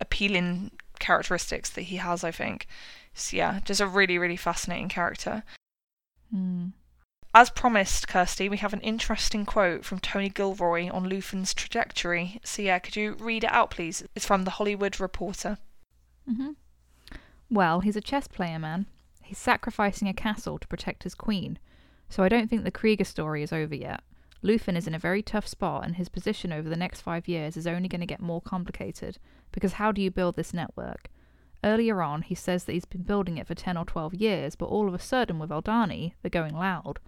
appealing 0.00 0.70
characteristics 0.98 1.70
that 1.70 1.82
he 1.82 1.96
has. 1.96 2.24
I 2.24 2.30
think. 2.30 2.66
So, 3.14 3.36
yeah, 3.36 3.60
just 3.64 3.80
a 3.80 3.86
really 3.86 4.18
really 4.18 4.36
fascinating 4.36 4.88
character. 4.88 5.44
Hmm. 6.30 6.68
As 7.36 7.50
promised, 7.50 8.06
Kirsty, 8.06 8.48
we 8.48 8.58
have 8.58 8.72
an 8.72 8.80
interesting 8.80 9.44
quote 9.44 9.84
from 9.84 9.98
Tony 9.98 10.28
Gilroy 10.28 10.88
on 10.88 11.08
Luthen's 11.08 11.52
trajectory. 11.52 12.40
So 12.44 12.62
yeah, 12.62 12.78
could 12.78 12.94
you 12.94 13.14
read 13.14 13.42
it 13.42 13.52
out, 13.52 13.70
please? 13.70 14.04
It's 14.14 14.26
from 14.26 14.44
the 14.44 14.52
Hollywood 14.52 15.00
Reporter. 15.00 15.58
Mm-hmm. 16.30 16.52
Well, 17.50 17.80
he's 17.80 17.96
a 17.96 18.00
chess 18.00 18.28
player, 18.28 18.60
man. 18.60 18.86
He's 19.24 19.38
sacrificing 19.38 20.08
a 20.08 20.14
castle 20.14 20.58
to 20.58 20.68
protect 20.68 21.02
his 21.02 21.14
queen. 21.14 21.58
So 22.08 22.22
I 22.22 22.28
don't 22.28 22.48
think 22.48 22.64
the 22.64 22.70
Kreegyr 22.70 23.06
story 23.06 23.42
is 23.42 23.52
over 23.52 23.74
yet. 23.74 24.02
Luthen 24.44 24.76
is 24.76 24.86
in 24.86 24.94
a 24.94 24.98
very 24.98 25.22
tough 25.22 25.48
spot, 25.48 25.84
and 25.84 25.96
his 25.96 26.10
position 26.10 26.52
over 26.52 26.68
the 26.68 26.76
next 26.76 27.00
five 27.00 27.26
years 27.26 27.56
is 27.56 27.66
only 27.66 27.88
going 27.88 28.02
to 28.02 28.06
get 28.06 28.20
more 28.20 28.42
complicated. 28.42 29.18
Because 29.52 29.74
how 29.74 29.90
do 29.90 30.02
you 30.02 30.10
build 30.10 30.36
this 30.36 30.52
network? 30.52 31.08
Earlier 31.64 32.02
on, 32.02 32.20
he 32.20 32.34
says 32.34 32.64
that 32.64 32.74
he's 32.74 32.84
been 32.84 33.04
building 33.04 33.38
it 33.38 33.46
for 33.46 33.54
10 33.54 33.78
or 33.78 33.86
12 33.86 34.12
years, 34.14 34.54
but 34.54 34.66
all 34.66 34.86
of 34.86 34.92
a 34.92 34.98
sudden, 34.98 35.38
with 35.38 35.48
Aldhani, 35.48 36.12
they're 36.20 36.28
going 36.28 36.54
loud. 36.54 36.98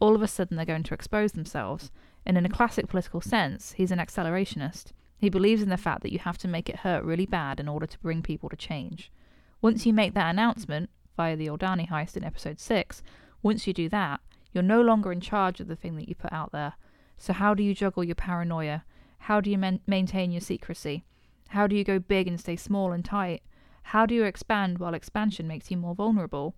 All 0.00 0.16
of 0.16 0.22
a 0.22 0.26
sudden, 0.26 0.56
they're 0.56 0.66
going 0.66 0.82
to 0.82 0.94
expose 0.94 1.32
themselves. 1.32 1.92
And 2.26 2.36
in 2.36 2.44
a 2.44 2.48
classic 2.48 2.88
political 2.88 3.20
sense, 3.20 3.72
he's 3.72 3.92
an 3.92 4.00
accelerationist. 4.00 4.86
He 5.18 5.30
believes 5.30 5.62
in 5.62 5.68
the 5.68 5.76
fact 5.76 6.02
that 6.02 6.12
you 6.12 6.18
have 6.18 6.38
to 6.38 6.48
make 6.48 6.68
it 6.68 6.80
hurt 6.80 7.04
really 7.04 7.26
bad 7.26 7.60
in 7.60 7.68
order 7.68 7.86
to 7.86 7.98
bring 8.00 8.22
people 8.22 8.48
to 8.48 8.56
change. 8.56 9.12
Once 9.60 9.86
you 9.86 9.92
make 9.92 10.14
that 10.14 10.30
announcement, 10.30 10.90
via 11.16 11.36
the 11.36 11.46
Aldhani 11.46 11.88
heist 11.88 12.16
in 12.16 12.24
episode 12.24 12.60
6, 12.60 13.02
once 13.42 13.66
you 13.66 13.72
do 13.72 13.88
that, 13.88 14.20
you're 14.52 14.62
no 14.62 14.80
longer 14.80 15.12
in 15.12 15.20
charge 15.20 15.60
of 15.60 15.68
the 15.68 15.76
thing 15.76 15.96
that 15.96 16.08
you 16.08 16.14
put 16.14 16.32
out 16.32 16.52
there. 16.52 16.74
So, 17.18 17.32
how 17.32 17.54
do 17.54 17.62
you 17.62 17.74
juggle 17.74 18.04
your 18.04 18.14
paranoia? 18.14 18.84
How 19.18 19.40
do 19.40 19.50
you 19.50 19.58
man- 19.58 19.80
maintain 19.86 20.32
your 20.32 20.40
secrecy? 20.40 21.04
How 21.48 21.66
do 21.66 21.76
you 21.76 21.84
go 21.84 21.98
big 21.98 22.26
and 22.26 22.40
stay 22.40 22.56
small 22.56 22.92
and 22.92 23.04
tight? 23.04 23.42
How 23.84 24.06
do 24.06 24.14
you 24.14 24.24
expand 24.24 24.78
while 24.78 24.94
expansion 24.94 25.46
makes 25.46 25.70
you 25.70 25.76
more 25.76 25.94
vulnerable? 25.94 26.54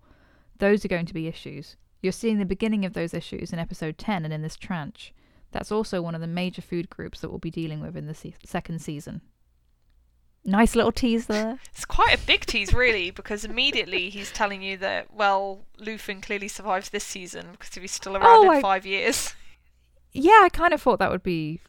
Those 0.57 0.85
are 0.85 0.89
going 0.89 1.05
to 1.05 1.13
be 1.13 1.27
issues. 1.27 1.75
You're 2.01 2.11
seeing 2.11 2.37
the 2.37 2.45
beginning 2.45 2.85
of 2.85 2.93
those 2.93 3.13
issues 3.13 3.51
in 3.51 3.59
episode 3.59 3.97
10 3.97 4.25
and 4.25 4.33
in 4.33 4.41
this 4.41 4.55
tranche. 4.55 5.13
That's 5.51 5.71
also 5.71 6.01
one 6.01 6.15
of 6.15 6.21
the 6.21 6.27
major 6.27 6.61
food 6.61 6.89
groups 6.89 7.21
that 7.21 7.29
we'll 7.29 7.39
be 7.39 7.51
dealing 7.51 7.81
with 7.81 7.95
in 7.95 8.07
the 8.07 8.13
se- 8.13 8.35
second 8.45 8.79
season. 8.79 9.21
Nice 10.45 10.75
little 10.75 10.91
tease 10.91 11.25
there. 11.25 11.59
It's 11.73 11.85
quite 11.85 12.13
a 12.15 12.25
big 12.25 12.45
tease, 12.45 12.73
really, 12.73 13.09
because 13.11 13.43
immediately 13.43 14.09
he's 14.09 14.31
telling 14.31 14.61
you 14.61 14.77
that 14.77 15.11
well, 15.13 15.65
Luthen 15.79 16.21
clearly 16.21 16.47
survives 16.47 16.89
this 16.89 17.03
season 17.03 17.47
because 17.51 17.75
if 17.75 17.81
he's 17.81 17.91
still 17.91 18.15
around 18.15 18.25
Oh, 18.27 18.43
in 18.51 18.57
I- 18.57 18.61
five 18.61 18.85
years. 18.85 19.33
Yeah, 20.17 20.39
I 20.43 20.47
kind 20.49 20.73
of 20.73 20.81
thought 20.81 20.99
that 20.99 21.11
would 21.11 21.23
be. 21.23 21.59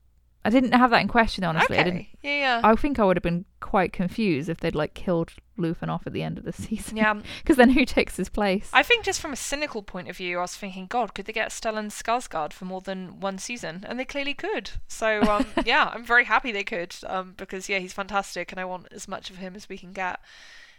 I 0.47 0.51
didn't 0.51 0.73
have 0.73 0.91
that 0.91 1.01
in 1.01 1.09
question, 1.09 1.43
honestly. 1.43 1.77
I 1.77 1.83
didn't. 1.83 1.99
okay. 1.99 2.11
Yeah, 2.23 2.39
yeah. 2.39 2.61
I 2.63 2.77
think 2.77 3.01
I 3.01 3.05
would 3.05 3.17
have 3.17 3.23
been 3.23 3.45
quite 3.59 3.93
confused 3.93 4.49
if 4.49 4.61
they'd 4.61 4.77
like 4.77 4.95
killed 4.95 5.33
Luthen 5.59 5.89
off 5.89 6.07
at 6.07 6.13
the 6.13 6.23
end 6.23 6.39
of 6.39 6.45
the 6.45 6.53
season. 6.53 6.97
Yeah, 6.97 7.15
Because 7.39 7.57
then 7.57 7.71
who 7.71 7.85
takes 7.85 8.17
his 8.17 8.29
place? 8.29 8.71
I 8.73 8.85
think 8.85 9.05
just 9.05 9.21
from 9.21 9.33
a 9.33 9.37
cynical 9.37 9.83
point 9.83 10.09
of 10.09 10.17
view, 10.17 10.39
I 10.39 10.43
was 10.43 10.55
thinking, 10.55 10.87
God, 10.87 11.15
could 11.15 11.25
they 11.25 11.33
get 11.33 11.51
Stellan 11.51 11.91
Skarsgård 11.91 12.53
for 12.53 12.65
more 12.65 12.81
than 12.81 13.19
one 13.19 13.39
season? 13.39 13.85
And 13.89 13.99
they 13.99 14.05
clearly 14.05 14.35
could. 14.35 14.71
So 14.87 15.21
um, 15.23 15.47
yeah, 15.65 15.91
I'm 15.93 16.05
very 16.05 16.27
happy 16.27 16.53
they 16.53 16.63
could 16.63 16.95
um, 17.09 17.35
because 17.37 17.69
yeah, 17.69 17.81
he's 17.81 17.93
fantastic, 17.93 18.53
and 18.53 18.61
I 18.61 18.67
want 18.67 18.87
as 18.93 19.09
much 19.09 19.31
of 19.31 19.39
him 19.39 19.57
as 19.57 19.69
we 19.69 19.77
can 19.77 19.93
get. 19.93 20.21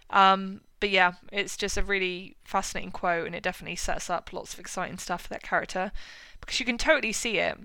Um, 0.10 0.62
but 0.80 0.92
yeah, 0.92 1.14
it's 1.34 1.58
just 1.58 1.76
a 1.76 1.84
really 1.84 2.38
fascinating 2.46 2.92
quote, 2.92 3.26
and 3.26 3.36
it 3.36 3.44
definitely 3.44 3.76
sets 3.76 4.10
up 4.10 4.32
lots 4.32 4.54
of 4.54 4.62
exciting 4.62 4.98
stuff 4.98 5.24
for 5.24 5.30
that 5.30 5.44
character 5.44 5.92
because 6.40 6.60
you 6.62 6.66
can 6.66 6.78
totally 6.78 7.12
see 7.12 7.40
it 7.40 7.58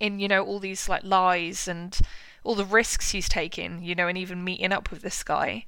in 0.00 0.18
you 0.18 0.28
know 0.28 0.44
all 0.44 0.58
these 0.58 0.88
like 0.88 1.04
lies 1.04 1.68
and 1.68 1.98
all 2.42 2.54
the 2.54 2.64
risks 2.64 3.10
he's 3.10 3.28
taking, 3.28 3.82
you 3.82 3.94
know, 3.94 4.06
and 4.08 4.18
even 4.18 4.44
meeting 4.44 4.72
up 4.72 4.90
with 4.90 5.02
this 5.02 5.22
guy 5.22 5.64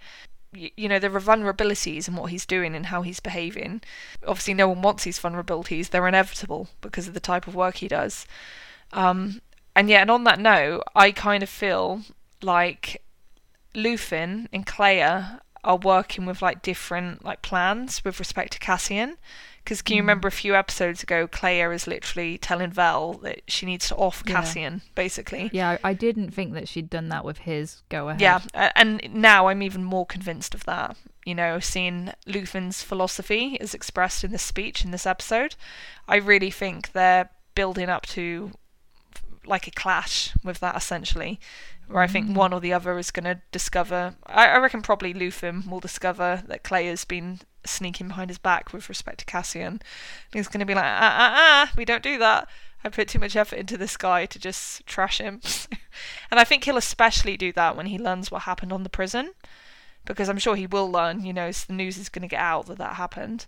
you 0.57 0.89
know, 0.89 0.99
there 0.99 1.15
are 1.15 1.21
vulnerabilities 1.21 2.09
in 2.09 2.17
what 2.17 2.31
he's 2.31 2.47
doing 2.47 2.75
and 2.75 2.87
how 2.87 3.03
he's 3.03 3.21
behaving. 3.21 3.83
Obviously, 4.27 4.55
no 4.55 4.69
one 4.69 4.83
wants 4.83 5.05
these 5.05 5.19
vulnerabilities. 5.19 5.91
They're 5.91 6.09
inevitable 6.09 6.69
because 6.81 7.09
of 7.09 7.15
the 7.15 7.21
type 7.21 7.47
of 7.47 7.55
work 7.55 7.77
he 7.77 7.89
does. 7.89 8.27
Um, 8.93 9.41
and 9.75 9.91
yeah, 9.91 10.01
and 10.01 10.11
on 10.11 10.25
that 10.25 10.41
note, 10.41 10.83
I 10.95 11.13
kind 11.13 11.43
of 11.43 11.49
feel 11.49 12.03
like 12.43 13.03
Luthen 13.75 14.49
and 14.53 14.67
Kleya 14.67 15.41
are 15.65 15.77
working 15.77 16.27
with 16.27 16.41
like 16.41 16.63
different 16.63 17.25
like 17.25 17.43
plans 17.43 18.05
with 18.05 18.19
respect 18.19 18.53
to 18.53 18.59
Cassian. 18.59 19.17
Because 19.67 19.83
can 19.83 19.97
you 19.97 20.03
mm. 20.03 20.05
remember 20.05 20.29
a 20.29 20.33
few 20.33 20.55
episodes 20.55 21.03
ago, 21.03 21.27
Kleya 21.27 21.75
is 21.75 21.89
literally 21.89 22.39
telling 22.39 22.71
Vel 22.71 23.15
that 23.15 23.41
she 23.49 23.67
needs 23.67 23.89
to 23.89 23.97
off 23.97 24.23
Yeah. 24.25 24.35
Cassian, 24.35 24.83
basically. 24.95 25.51
Yeah, 25.53 25.79
I 25.83 25.91
I 25.91 25.93
didn't 25.93 26.31
think 26.31 26.55
that 26.55 26.69
she'd 26.69 26.89
done 26.89 27.09
that 27.09 27.25
with 27.25 27.39
his 27.39 27.83
go 27.89 28.09
ahead. 28.09 28.21
Yeah, 28.21 28.71
and 28.77 29.03
now 29.13 29.49
I'm 29.49 29.63
even 29.63 29.83
more 29.83 30.07
convinced 30.07 30.55
of 30.55 30.65
that. 30.67 30.97
You 31.25 31.35
know, 31.35 31.59
seeing 31.59 32.13
Luthen's 32.27 32.85
philosophy 32.85 33.61
as 33.61 33.75
expressed 33.75 34.23
in 34.23 34.31
this 34.31 34.45
speech 34.45 34.85
in 34.85 34.93
this 34.93 35.05
episode, 35.05 35.57
I 36.07 36.17
really 36.17 36.53
think 36.53 36.93
they're 36.93 37.29
building 37.57 37.89
up 37.89 38.07
to 38.07 38.53
like 39.45 39.67
a 39.67 39.73
clash 39.73 40.33
with 40.45 40.61
that 40.61 40.77
essentially, 40.77 41.41
where 41.89 42.03
I 42.03 42.07
think 42.07 42.37
one 42.37 42.53
or 42.53 42.61
the 42.61 42.73
other 42.73 42.99
is 42.99 43.11
going 43.11 43.25
to 43.25 43.41
discover. 43.53 44.15
I, 44.27 44.49
I 44.49 44.59
reckon 44.59 44.83
probably 44.83 45.15
Luthen 45.15 45.69
will 45.69 45.81
discover 45.81 46.43
that 46.47 46.65
Kleya 46.65 46.91
has 46.91 47.05
been 47.05 47.41
sneaking 47.65 48.09
behind 48.09 48.31
his 48.31 48.39
back 48.39 48.73
with 48.73 48.89
respect 48.89 49.19
to 49.21 49.25
Cassian. 49.25 49.67
And 49.67 49.83
he's 50.33 50.49
going 50.49 50.61
to 50.61 50.67
be 50.67 50.75
like, 50.75 50.85
ah, 50.85 51.17
ah, 51.19 51.35
ah, 51.37 51.73
we 51.77 51.85
don't 51.85 52.03
do 52.03 52.19
that. 52.19 52.49
I 52.85 52.89
put 52.89 53.09
too 53.09 53.19
much 53.19 53.37
effort 53.37 53.59
into 53.59 53.77
this 53.77 53.97
guy 53.97 54.27
to 54.27 54.39
just 54.39 54.87
trash 54.87 55.19
him. 55.19 55.41
and 56.31 56.41
I 56.41 56.45
think 56.45 56.65
he'll 56.65 56.77
especially 56.77 57.37
do 57.37 57.53
that 57.53 57.77
when 57.77 57.87
he 57.87 57.99
learns 57.99 58.31
what 58.31 58.43
happened 58.43 58.73
on 58.73 58.83
the 58.83 58.89
prison. 58.91 59.33
Because 60.05 60.29
I'm 60.29 60.39
sure 60.39 60.55
he 60.55 60.69
will 60.69 60.91
learn, 60.91 61.25
you 61.25 61.33
know, 61.33 61.51
so 61.51 61.65
the 61.67 61.73
news 61.73 61.99
is 61.99 62.09
going 62.09 62.23
to 62.23 62.29
get 62.29 62.41
out 62.41 62.67
that 62.67 62.79
that 62.79 62.95
happened. 62.95 63.47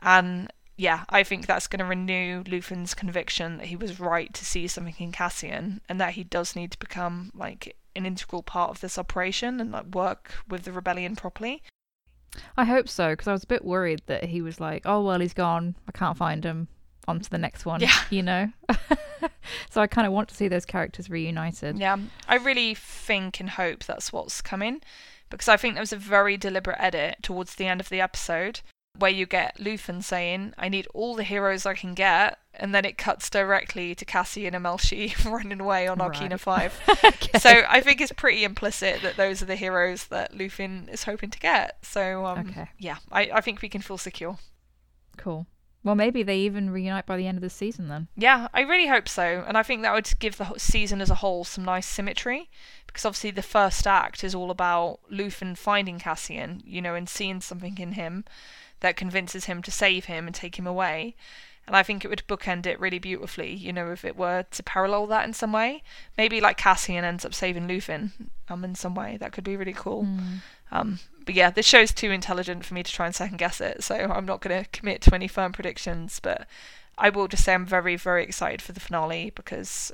And 0.00 0.52
yeah, 0.76 1.04
I 1.08 1.22
think 1.22 1.46
that's 1.46 1.66
going 1.66 1.78
to 1.78 1.86
renew 1.86 2.42
Luthen's 2.42 2.94
conviction 2.94 3.56
that 3.58 3.66
he 3.66 3.76
was 3.76 3.98
right 3.98 4.32
to 4.34 4.44
see 4.44 4.68
something 4.68 4.94
in 4.98 5.12
Cassian 5.12 5.80
and 5.88 6.00
that 6.00 6.14
he 6.14 6.24
does 6.24 6.54
need 6.54 6.70
to 6.72 6.78
become 6.78 7.30
like 7.34 7.76
an 7.94 8.04
integral 8.04 8.42
part 8.42 8.70
of 8.70 8.80
this 8.80 8.98
operation 8.98 9.58
and 9.58 9.72
like 9.72 9.94
work 9.94 10.34
with 10.48 10.64
the 10.64 10.72
rebellion 10.72 11.16
properly. 11.16 11.62
I 12.56 12.64
hope 12.64 12.88
so 12.88 13.12
because 13.12 13.26
I 13.26 13.32
was 13.32 13.44
a 13.44 13.48
bit 13.48 13.64
worried 13.64 14.02
that 14.06 14.24
he 14.24 14.42
was 14.42 14.60
like, 14.60 14.82
"Oh 14.84 15.02
well, 15.02 15.20
he's 15.20 15.32
gone. 15.32 15.74
I 15.88 15.92
can't 15.92 16.16
find 16.16 16.44
him. 16.44 16.68
On 17.08 17.20
to 17.20 17.30
the 17.30 17.38
next 17.38 17.64
one." 17.64 17.80
Yeah. 17.80 17.96
you 18.10 18.22
know. 18.22 18.52
so 19.70 19.80
I 19.80 19.86
kind 19.86 20.06
of 20.06 20.12
want 20.12 20.28
to 20.28 20.34
see 20.34 20.48
those 20.48 20.66
characters 20.66 21.08
reunited. 21.08 21.78
Yeah, 21.78 21.96
I 22.28 22.36
really 22.36 22.74
think 22.74 23.40
and 23.40 23.48
hope 23.48 23.84
that's 23.84 24.12
what's 24.12 24.42
coming 24.42 24.82
because 25.30 25.48
I 25.48 25.56
think 25.56 25.74
there 25.74 25.82
was 25.82 25.94
a 25.94 25.96
very 25.96 26.36
deliberate 26.36 26.76
edit 26.78 27.22
towards 27.22 27.54
the 27.54 27.66
end 27.66 27.80
of 27.80 27.88
the 27.88 28.02
episode 28.02 28.60
where 28.98 29.10
you 29.10 29.26
get 29.26 29.58
Luthen 29.58 30.02
saying, 30.02 30.54
I 30.58 30.68
need 30.68 30.86
all 30.94 31.14
the 31.14 31.22
heroes 31.22 31.66
I 31.66 31.74
can 31.74 31.94
get, 31.94 32.38
and 32.54 32.74
then 32.74 32.84
it 32.84 32.96
cuts 32.98 33.28
directly 33.30 33.94
to 33.94 34.04
Cassian 34.04 34.54
and 34.54 34.64
Melshi 34.64 35.12
running 35.30 35.60
away 35.60 35.86
on 35.88 35.98
Narkina 35.98 36.30
Right. 36.46 36.72
5. 36.72 36.80
Okay. 37.04 37.38
So 37.38 37.62
I 37.68 37.80
think 37.80 38.00
it's 38.00 38.12
pretty 38.12 38.44
implicit 38.44 39.02
that 39.02 39.16
those 39.16 39.42
are 39.42 39.46
the 39.46 39.56
heroes 39.56 40.04
that 40.08 40.32
Luthen 40.32 40.88
is 40.92 41.04
hoping 41.04 41.30
to 41.30 41.38
get. 41.38 41.78
So, 41.82 42.24
um, 42.26 42.38
Okay. 42.48 42.68
yeah, 42.78 42.96
I, 43.12 43.30
I 43.34 43.40
think 43.40 43.62
we 43.62 43.68
can 43.68 43.82
feel 43.82 43.98
secure. 43.98 44.38
cool. 45.16 45.46
Well, 45.84 45.94
maybe 45.94 46.24
they 46.24 46.38
even 46.38 46.70
reunite 46.70 47.06
by 47.06 47.16
the 47.16 47.28
end 47.28 47.38
of 47.38 47.42
the 47.42 47.50
season 47.50 47.86
then. 47.86 48.08
Yeah, 48.16 48.48
I 48.52 48.62
really 48.62 48.88
hope 48.88 49.08
so. 49.08 49.44
And 49.46 49.56
I 49.56 49.62
think 49.62 49.82
that 49.82 49.94
would 49.94 50.10
give 50.18 50.36
the 50.36 50.52
season 50.58 51.00
as 51.00 51.10
a 51.10 51.14
whole 51.16 51.44
some 51.44 51.64
nice 51.64 51.86
symmetry. 51.86 52.50
Because 52.88 53.04
obviously, 53.04 53.30
the 53.30 53.40
first 53.42 53.86
act 53.86 54.24
is 54.24 54.34
all 54.34 54.50
about 54.50 54.98
Luthen 55.12 55.56
finding 55.56 56.00
Cassian, 56.00 56.60
you 56.64 56.82
know, 56.82 56.96
and 56.96 57.08
seeing 57.08 57.40
something 57.40 57.78
in 57.78 57.92
him 57.92 58.24
that 58.86 58.96
convinces 58.96 59.46
him 59.46 59.62
to 59.62 59.70
save 59.72 60.04
him 60.04 60.28
and 60.28 60.34
take 60.34 60.56
him 60.56 60.66
away. 60.66 61.16
And 61.66 61.74
I 61.74 61.82
think 61.82 62.04
it 62.04 62.08
would 62.08 62.22
bookend 62.28 62.64
it 62.64 62.78
really 62.78 63.00
beautifully, 63.00 63.52
you 63.52 63.72
know, 63.72 63.90
if 63.90 64.04
it 64.04 64.16
were 64.16 64.44
to 64.48 64.62
parallel 64.62 65.08
that 65.08 65.26
in 65.26 65.32
some 65.32 65.50
way. 65.52 65.82
Maybe 66.16 66.40
like 66.40 66.56
Cassian 66.56 67.04
ends 67.04 67.24
up 67.24 67.34
saving 67.34 67.66
Luthen 67.66 68.12
um, 68.48 68.62
in 68.62 68.76
some 68.76 68.94
way. 68.94 69.16
That 69.16 69.32
could 69.32 69.42
be 69.42 69.56
really 69.56 69.72
cool. 69.72 70.06
Um, 70.70 71.00
but 71.24 71.34
yeah, 71.34 71.50
this 71.50 71.66
show's 71.66 71.90
too 71.90 72.12
intelligent 72.12 72.64
for 72.64 72.74
me 72.74 72.84
to 72.84 72.92
try 72.92 73.06
and 73.06 73.14
second 73.14 73.38
guess 73.38 73.60
it, 73.60 73.82
so 73.82 73.96
I'm 73.96 74.26
not 74.26 74.40
going 74.40 74.62
to 74.62 74.70
commit 74.70 75.00
to 75.02 75.14
any 75.16 75.26
firm 75.26 75.50
predictions. 75.50 76.20
But 76.20 76.46
I 76.96 77.10
will 77.10 77.26
just 77.26 77.42
say 77.42 77.54
I'm 77.54 77.66
very, 77.66 77.96
very 77.96 78.22
excited 78.22 78.62
for 78.62 78.72
the 78.72 78.78
finale 78.78 79.32
because 79.34 79.90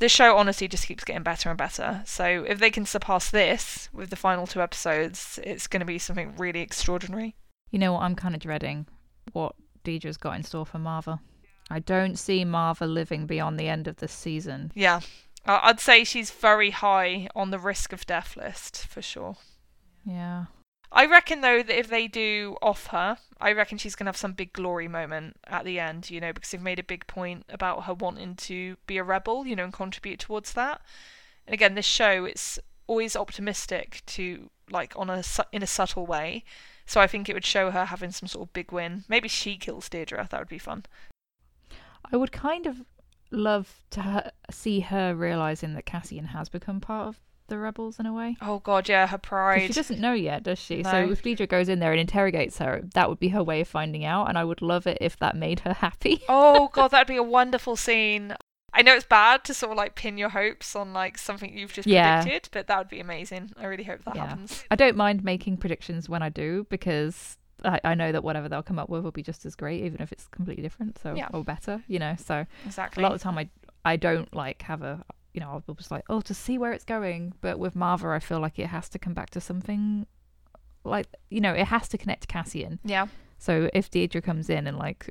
this 0.00 0.10
show 0.10 0.36
honestly 0.36 0.66
just 0.66 0.88
keeps 0.88 1.04
getting 1.04 1.22
better 1.22 1.48
and 1.48 1.56
better. 1.56 2.02
So 2.06 2.44
if 2.48 2.58
they 2.58 2.70
can 2.70 2.86
surpass 2.86 3.30
this 3.30 3.88
with 3.92 4.10
the 4.10 4.16
final 4.16 4.48
two 4.48 4.60
episodes, 4.60 5.38
it's 5.44 5.68
going 5.68 5.78
to 5.78 5.86
be 5.86 6.00
something 6.00 6.34
really 6.36 6.60
extraordinary. 6.60 7.36
You 7.72 7.80
know 7.80 7.94
what? 7.94 8.02
I'm 8.02 8.14
kind 8.14 8.36
of 8.36 8.40
dreading 8.40 8.86
what 9.32 9.56
Dedra's 9.82 10.16
got 10.16 10.36
in 10.36 10.44
store 10.44 10.66
for 10.66 10.78
Marva. 10.78 11.20
I 11.70 11.80
don't 11.80 12.18
see 12.18 12.44
Marva 12.44 12.86
living 12.86 13.26
beyond 13.26 13.58
the 13.58 13.68
end 13.68 13.88
of 13.88 13.96
this 13.96 14.12
season. 14.12 14.70
Yeah, 14.74 15.00
I'd 15.46 15.80
say 15.80 16.04
she's 16.04 16.30
very 16.30 16.70
high 16.70 17.28
on 17.34 17.50
the 17.50 17.58
risk 17.58 17.92
of 17.92 18.06
death 18.06 18.36
list 18.36 18.86
for 18.86 19.02
sure. 19.02 19.36
Yeah. 20.04 20.46
I 20.94 21.06
reckon 21.06 21.40
though 21.40 21.62
that 21.62 21.78
if 21.78 21.88
they 21.88 22.06
do 22.06 22.56
off 22.60 22.88
her, 22.88 23.16
I 23.40 23.52
reckon 23.52 23.78
she's 23.78 23.94
gonna 23.94 24.08
have 24.08 24.16
some 24.16 24.34
big 24.34 24.52
glory 24.52 24.88
moment 24.88 25.38
at 25.46 25.64
the 25.64 25.80
end, 25.80 26.10
you 26.10 26.20
know, 26.20 26.32
because 26.32 26.50
they've 26.50 26.60
made 26.60 26.78
a 26.78 26.84
big 26.84 27.06
point 27.06 27.46
about 27.48 27.84
her 27.84 27.94
wanting 27.94 28.36
to 28.36 28.76
be 28.86 28.98
a 28.98 29.04
rebel, 29.04 29.46
you 29.46 29.56
know, 29.56 29.64
and 29.64 29.72
contribute 29.72 30.20
towards 30.20 30.52
that. 30.52 30.82
And 31.46 31.54
again, 31.54 31.74
this 31.74 31.86
show 31.86 32.26
it's 32.26 32.58
always 32.86 33.16
optimistic 33.16 34.02
to 34.06 34.50
like 34.70 34.92
on 34.94 35.08
a 35.08 35.24
in 35.50 35.62
a 35.62 35.66
subtle 35.66 36.04
way. 36.04 36.44
So 36.86 37.00
I 37.00 37.06
think 37.06 37.28
it 37.28 37.34
would 37.34 37.44
show 37.44 37.70
her 37.70 37.86
having 37.86 38.10
some 38.10 38.26
sort 38.28 38.48
of 38.48 38.52
big 38.52 38.72
win. 38.72 39.04
Maybe 39.08 39.28
she 39.28 39.56
kills 39.56 39.88
Dedra. 39.88 40.28
That 40.28 40.40
would 40.40 40.48
be 40.48 40.58
fun. 40.58 40.84
I 42.12 42.16
would 42.16 42.32
kind 42.32 42.66
of 42.66 42.82
love 43.30 43.80
to 43.90 44.02
ha- 44.02 44.30
see 44.50 44.80
her 44.80 45.14
realizing 45.14 45.74
that 45.74 45.86
Cassian 45.86 46.26
has 46.26 46.48
become 46.48 46.80
part 46.80 47.08
of 47.08 47.20
the 47.48 47.58
rebels 47.58 47.98
in 47.98 48.06
a 48.06 48.12
way. 48.12 48.36
Oh 48.40 48.58
god, 48.60 48.88
yeah, 48.88 49.06
her 49.06 49.18
pride. 49.18 49.66
She 49.66 49.72
doesn't 49.72 50.00
know 50.00 50.12
yet, 50.12 50.42
does 50.42 50.58
she? 50.58 50.82
No. 50.82 50.90
So 50.90 51.10
if 51.10 51.22
Dedra 51.22 51.48
goes 51.48 51.68
in 51.68 51.78
there 51.80 51.92
and 51.92 52.00
interrogates 52.00 52.58
her, 52.58 52.82
that 52.94 53.08
would 53.08 53.18
be 53.18 53.28
her 53.28 53.42
way 53.42 53.60
of 53.60 53.68
finding 53.68 54.04
out, 54.04 54.28
and 54.28 54.38
I 54.38 54.44
would 54.44 54.62
love 54.62 54.86
it 54.86 54.98
if 55.00 55.16
that 55.18 55.36
made 55.36 55.60
her 55.60 55.72
happy. 55.80 56.22
Oh 56.28 56.68
god, 56.72 56.88
that'd 56.92 57.06
be 57.08 57.16
a 57.16 57.22
wonderful 57.22 57.76
scene. 57.76 58.34
I 58.74 58.82
know 58.82 58.94
it's 58.94 59.04
bad 59.06 59.44
to 59.44 59.54
sort 59.54 59.72
of 59.72 59.76
like 59.78 59.94
pin 59.94 60.16
your 60.18 60.30
hopes 60.30 60.74
on 60.74 60.92
like 60.92 61.18
something 61.18 61.56
you've 61.56 61.72
just 61.72 61.86
Yeah. 61.86 62.22
predicted, 62.22 62.48
but 62.52 62.66
that 62.68 62.78
would 62.78 62.88
be 62.88 63.00
amazing. 63.00 63.50
I 63.58 63.66
really 63.66 63.84
hope 63.84 64.04
that 64.04 64.16
Yeah. 64.16 64.28
happens. 64.28 64.64
I 64.70 64.76
don't 64.76 64.96
mind 64.96 65.22
making 65.22 65.58
predictions 65.58 66.08
when 66.08 66.22
I 66.22 66.28
do 66.30 66.66
because 66.70 67.36
I, 67.64 67.80
I 67.84 67.94
know 67.94 68.10
that 68.12 68.24
whatever 68.24 68.48
they'll 68.48 68.62
come 68.62 68.78
up 68.78 68.88
with 68.88 69.04
will 69.04 69.12
be 69.12 69.22
just 69.22 69.44
as 69.46 69.54
great, 69.54 69.84
even 69.84 70.00
if 70.00 70.10
it's 70.10 70.26
completely 70.28 70.62
different, 70.62 70.98
so 70.98 71.14
Yeah. 71.14 71.28
or 71.32 71.44
better, 71.44 71.82
you 71.86 71.98
know. 71.98 72.16
So 72.18 72.46
Exactly. 72.64 73.02
a 73.02 73.06
lot 73.06 73.12
of 73.14 73.20
the 73.20 73.24
time, 73.24 73.38
I 73.38 73.48
I 73.84 73.96
don't 73.96 74.32
like 74.34 74.62
have 74.62 74.82
a 74.82 75.04
you 75.34 75.40
know 75.40 75.62
I'll 75.68 75.74
just 75.74 75.90
like 75.90 76.04
oh 76.08 76.20
to 76.22 76.34
see 76.34 76.56
where 76.58 76.72
it's 76.72 76.84
going, 76.84 77.34
but 77.40 77.58
with 77.58 77.74
Marva, 77.76 78.08
I 78.08 78.20
feel 78.20 78.40
like 78.40 78.58
it 78.58 78.66
has 78.68 78.88
to 78.90 78.98
come 78.98 79.12
back 79.14 79.30
to 79.30 79.40
something 79.40 80.06
like 80.84 81.06
you 81.30 81.40
know 81.40 81.52
it 81.52 81.66
has 81.66 81.88
to 81.88 81.98
connect 81.98 82.22
to 82.22 82.26
Cassian. 82.28 82.78
yeah. 82.84 83.06
So 83.38 83.68
if 83.74 83.90
Dedra 83.90 84.22
comes 84.22 84.48
in 84.48 84.66
and 84.68 84.78
like, 84.78 85.10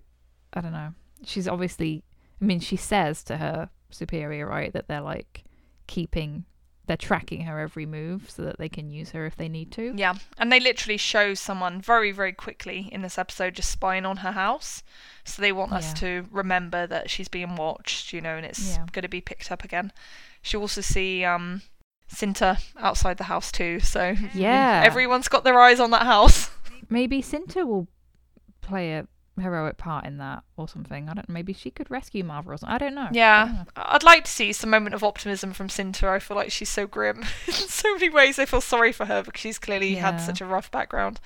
I 0.53 0.61
don't 0.61 0.71
know, 0.71 0.93
she's 1.25 1.49
obviously, 1.49 2.03
I 2.41 2.45
mean, 2.45 2.59
she 2.59 2.75
says 2.75 3.23
to 3.25 3.37
her 3.37 3.69
superior, 3.89 4.47
right, 4.47 4.73
that 4.73 4.87
they're 4.87 5.01
like 5.01 5.43
keeping, 5.87 6.45
they're 6.87 6.97
tracking 6.97 7.41
her 7.41 7.59
every 7.59 7.85
move 7.85 8.29
so 8.29 8.41
that 8.43 8.57
they 8.57 8.69
can 8.69 8.89
use 8.89 9.11
her 9.11 9.25
if 9.25 9.35
they 9.35 9.47
need 9.47 9.71
to. 9.73 9.93
Yeah. 9.95 10.15
And 10.37 10.51
they 10.51 10.59
literally 10.59 10.97
show 10.97 11.33
someone 11.35 11.81
very, 11.81 12.11
very 12.11 12.33
quickly 12.33 12.89
in 12.91 13.01
this 13.03 13.17
episode 13.17 13.53
just 13.55 13.69
spying 13.71 14.05
on 14.05 14.17
her 14.17 14.31
house. 14.31 14.81
So 15.23 15.41
they 15.41 15.51
want 15.51 15.73
us 15.73 15.93
to 15.95 16.25
remember 16.31 16.87
that 16.87 17.09
she's 17.09 17.27
being 17.27 17.55
watched, 17.55 18.11
you 18.13 18.21
know, 18.21 18.35
and 18.37 18.45
it's 18.45 18.67
Yeah. 18.77 18.85
going 18.91 19.03
to 19.03 19.09
be 19.09 19.21
picked 19.21 19.51
up 19.51 19.63
again. 19.63 19.91
She 20.41 20.57
also 20.57 20.81
see 20.81 21.23
um 21.23 21.61
Cinta 22.11 22.59
outside 22.77 23.17
the 23.17 23.25
house 23.25 23.51
too. 23.51 23.79
So 23.79 24.15
Yeah. 24.33 24.81
everyone's 24.83 25.27
got 25.27 25.43
their 25.43 25.61
eyes 25.61 25.79
on 25.79 25.91
that 25.91 26.03
house. 26.03 26.49
Maybe 26.89 27.21
Cinta 27.21 27.65
will 27.65 27.87
play 28.61 28.93
a 28.93 29.07
heroic 29.39 29.77
part 29.77 30.05
in 30.05 30.17
that 30.17 30.43
or 30.57 30.67
something. 30.67 31.09
I 31.09 31.13
don't. 31.13 31.29
Maybe 31.29 31.53
she 31.53 31.71
could 31.71 31.89
rescue 31.89 32.23
Marva 32.23 32.51
or 32.51 32.57
something. 32.57 32.73
I 32.75 32.77
don't 32.77 32.95
know. 32.95 33.01
I 33.01 33.05
don't 33.05 33.15
Yeah, 33.15 33.45
know. 33.45 33.65
I'd 33.75 34.03
like 34.03 34.25
to 34.25 34.31
see 34.31 34.51
some 34.53 34.69
moment 34.69 34.93
of 34.95 35.03
optimism 35.03 35.53
from 35.53 35.67
Cinta. 35.69 36.07
I 36.09 36.19
feel 36.19 36.35
like 36.37 36.51
she's 36.51 36.69
so 36.69 36.87
grim 36.87 37.23
in 37.47 37.53
so 37.53 37.93
many 37.93 38.09
ways. 38.09 38.37
I 38.39 38.45
feel 38.45 38.61
sorry 38.61 38.91
for 38.91 39.05
her 39.05 39.23
because 39.23 39.41
she's 39.41 39.59
clearly 39.59 39.95
had 39.95 40.17
such 40.17 40.41
a 40.41 40.45
rough 40.45 40.69
background. 40.71 41.19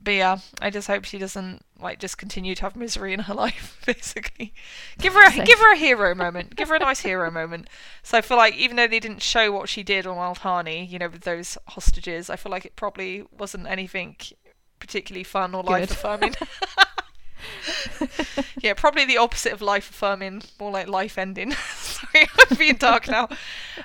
But 0.00 0.12
yeah, 0.12 0.38
I 0.60 0.70
just 0.70 0.86
hope 0.86 1.04
she 1.04 1.18
doesn't 1.18 1.64
like 1.80 1.98
just 1.98 2.18
continue 2.18 2.54
to 2.54 2.62
have 2.62 2.76
misery 2.76 3.12
in 3.12 3.20
her 3.20 3.34
life. 3.44 3.80
Basically, 3.84 4.54
give 4.98 5.14
her 5.14 5.26
a, 5.26 5.44
give 5.44 5.58
her 5.58 5.72
a 5.72 5.76
hero 5.76 6.14
moment. 6.14 6.54
Give 6.54 6.68
her 6.68 6.76
a 6.76 6.78
nice 6.80 7.00
hero 7.00 7.30
moment. 7.32 7.68
So 8.04 8.16
I 8.16 8.20
feel 8.20 8.36
like 8.36 8.56
even 8.56 8.76
though 8.76 8.86
they 8.86 9.00
didn't 9.00 9.22
show 9.22 9.50
what 9.50 9.68
she 9.68 9.82
did 9.82 10.06
on 10.06 10.16
Aldhani, 10.16 10.88
you 10.88 10.98
know, 11.00 11.08
with 11.08 11.22
those 11.22 11.58
hostages, 11.68 12.30
I 12.30 12.36
feel 12.36 12.52
like 12.52 12.64
it 12.64 12.76
probably 12.76 13.24
wasn't 13.36 13.66
anything 13.66 14.16
particularly 14.78 15.24
fun 15.24 15.54
or 15.54 15.64
life 15.64 15.90
affirming. 15.90 16.34
yeah, 18.62 18.74
probably 18.74 19.04
the 19.04 19.18
opposite 19.18 19.52
of 19.52 19.60
life 19.60 19.90
affirming, 19.90 20.42
more 20.58 20.70
like 20.70 20.88
life 20.88 21.18
ending. 21.18 21.52
Sorry, 21.74 22.26
I'm 22.50 22.56
being 22.56 22.76
dark 22.76 23.08
now. 23.08 23.28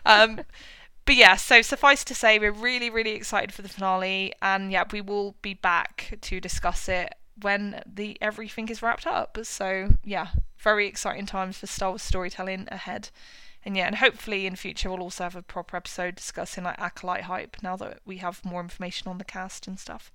Um, 0.06 0.42
but 1.06 1.16
yeah, 1.16 1.36
so 1.36 1.62
suffice 1.62 2.04
to 2.06 2.16
say, 2.16 2.40
we're 2.40 2.52
really, 2.52 2.90
really 2.90 3.12
excited 3.12 3.54
for 3.54 3.62
the 3.62 3.70
finale, 3.70 4.34
and 4.42 4.72
yeah, 4.72 4.86
we 4.92 5.02
will 5.02 5.36
be 5.42 5.54
back 5.54 6.18
to 6.22 6.40
discuss 6.40 6.88
it 6.88 7.14
when 7.42 7.82
the 7.86 8.18
everything 8.22 8.70
is 8.70 8.82
wrapped 8.82 9.08
up. 9.08 9.38
So 9.44 9.96
yeah, 10.04 10.30
very 10.58 10.88
exciting 10.88 11.26
times 11.26 11.58
for 11.58 11.68
Star 11.68 11.90
Wars 11.90 12.02
storytelling 12.02 12.68
ahead. 12.72 13.10
And 13.66 13.78
yeah, 13.78 13.88
and 13.88 13.96
hopefully 13.98 14.46
in 14.46 14.56
future 14.56 14.90
we'll 14.90 15.02
also 15.02 15.24
have 15.24 15.36
a 15.36 15.42
proper 15.42 15.78
episode 15.78 16.16
discussing 16.16 16.64
like 16.66 16.80
acolyte 16.80 17.24
hype 17.24 17.58
now 17.64 17.76
that 17.78 18.00
we 18.06 18.18
have 18.18 18.44
more 18.44 18.62
information 18.62 19.08
on 19.08 19.18
the 19.18 19.24
cast 19.24 19.68
and 19.68 19.80
stuff. 19.80 20.12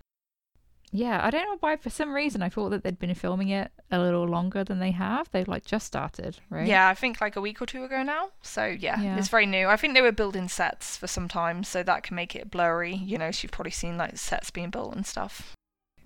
Yeah, 0.91 1.20
I 1.22 1.30
don't 1.30 1.45
know 1.45 1.57
why. 1.61 1.76
For 1.76 1.91
some 1.91 2.14
reason, 2.14 2.43
I 2.43 2.49
thought 2.49 2.70
that 2.70 2.82
they'd 2.82 2.99
been 2.99 3.14
filming 3.14 3.51
it 3.51 3.70
a 3.91 3.99
little 3.99 4.24
longer 4.26 4.64
than 4.64 4.78
they 4.78 4.93
have. 4.93 5.30
They've 5.30 5.47
like 5.47 5.64
just 5.66 5.86
started, 5.86 6.39
right? 6.49 6.66
Yeah, 6.66 6.89
I 6.89 6.95
think 6.95 7.20
like 7.20 7.36
a 7.36 7.41
week 7.43 7.61
or 7.61 7.66
two 7.66 7.84
ago 7.84 8.03
now. 8.03 8.30
So 8.43 8.64
yeah, 8.64 8.99
Yeah. 9.01 9.18
it's 9.18 9.28
very 9.28 9.45
new. 9.47 9.68
I 9.68 9.76
think 9.76 9.95
they 9.95 10.01
were 10.01 10.12
building 10.12 10.49
sets 10.49 10.97
for 10.97 11.07
some 11.07 11.28
time, 11.28 11.62
so 11.64 11.82
that 11.82 12.03
can 12.05 12.16
make 12.16 12.34
it 12.34 12.51
blurry. 12.51 12.95
You 12.95 13.18
know, 13.18 13.30
so 13.30 13.45
you've 13.45 13.53
probably 13.53 13.70
seen 13.72 13.99
like 13.99 14.16
sets 14.16 14.51
being 14.51 14.70
built 14.70 14.95
and 14.95 15.05
stuff. 15.07 15.55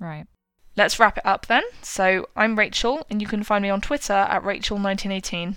Right. 0.01 0.27
Let's 0.77 0.99
wrap 0.99 1.17
it 1.19 1.27
up 1.27 1.47
then. 1.47 1.63
So 1.83 2.29
I'm 2.35 2.59
Rachel, 2.59 3.07
and 3.09 3.21
you 3.21 3.29
can 3.29 3.43
find 3.45 3.63
me 3.63 3.71
on 3.71 3.81
Twitter 3.83 4.15
at 4.15 4.43
Rachel1918. 4.43 5.55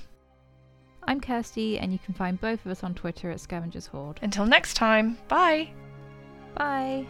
I'm 1.07 1.21
Kirsty, 1.21 1.79
and 1.79 1.91
you 1.93 1.99
can 1.99 2.13
find 2.13 2.39
both 2.39 2.65
of 2.65 2.71
us 2.71 2.83
on 2.83 2.93
Twitter 2.95 3.31
at 3.31 3.39
Scavengers 3.39 3.87
Horde. 3.87 4.19
Until 4.21 4.45
next 4.45 4.73
time, 4.75 5.17
bye. 5.27 5.69
Bye. 6.55 7.05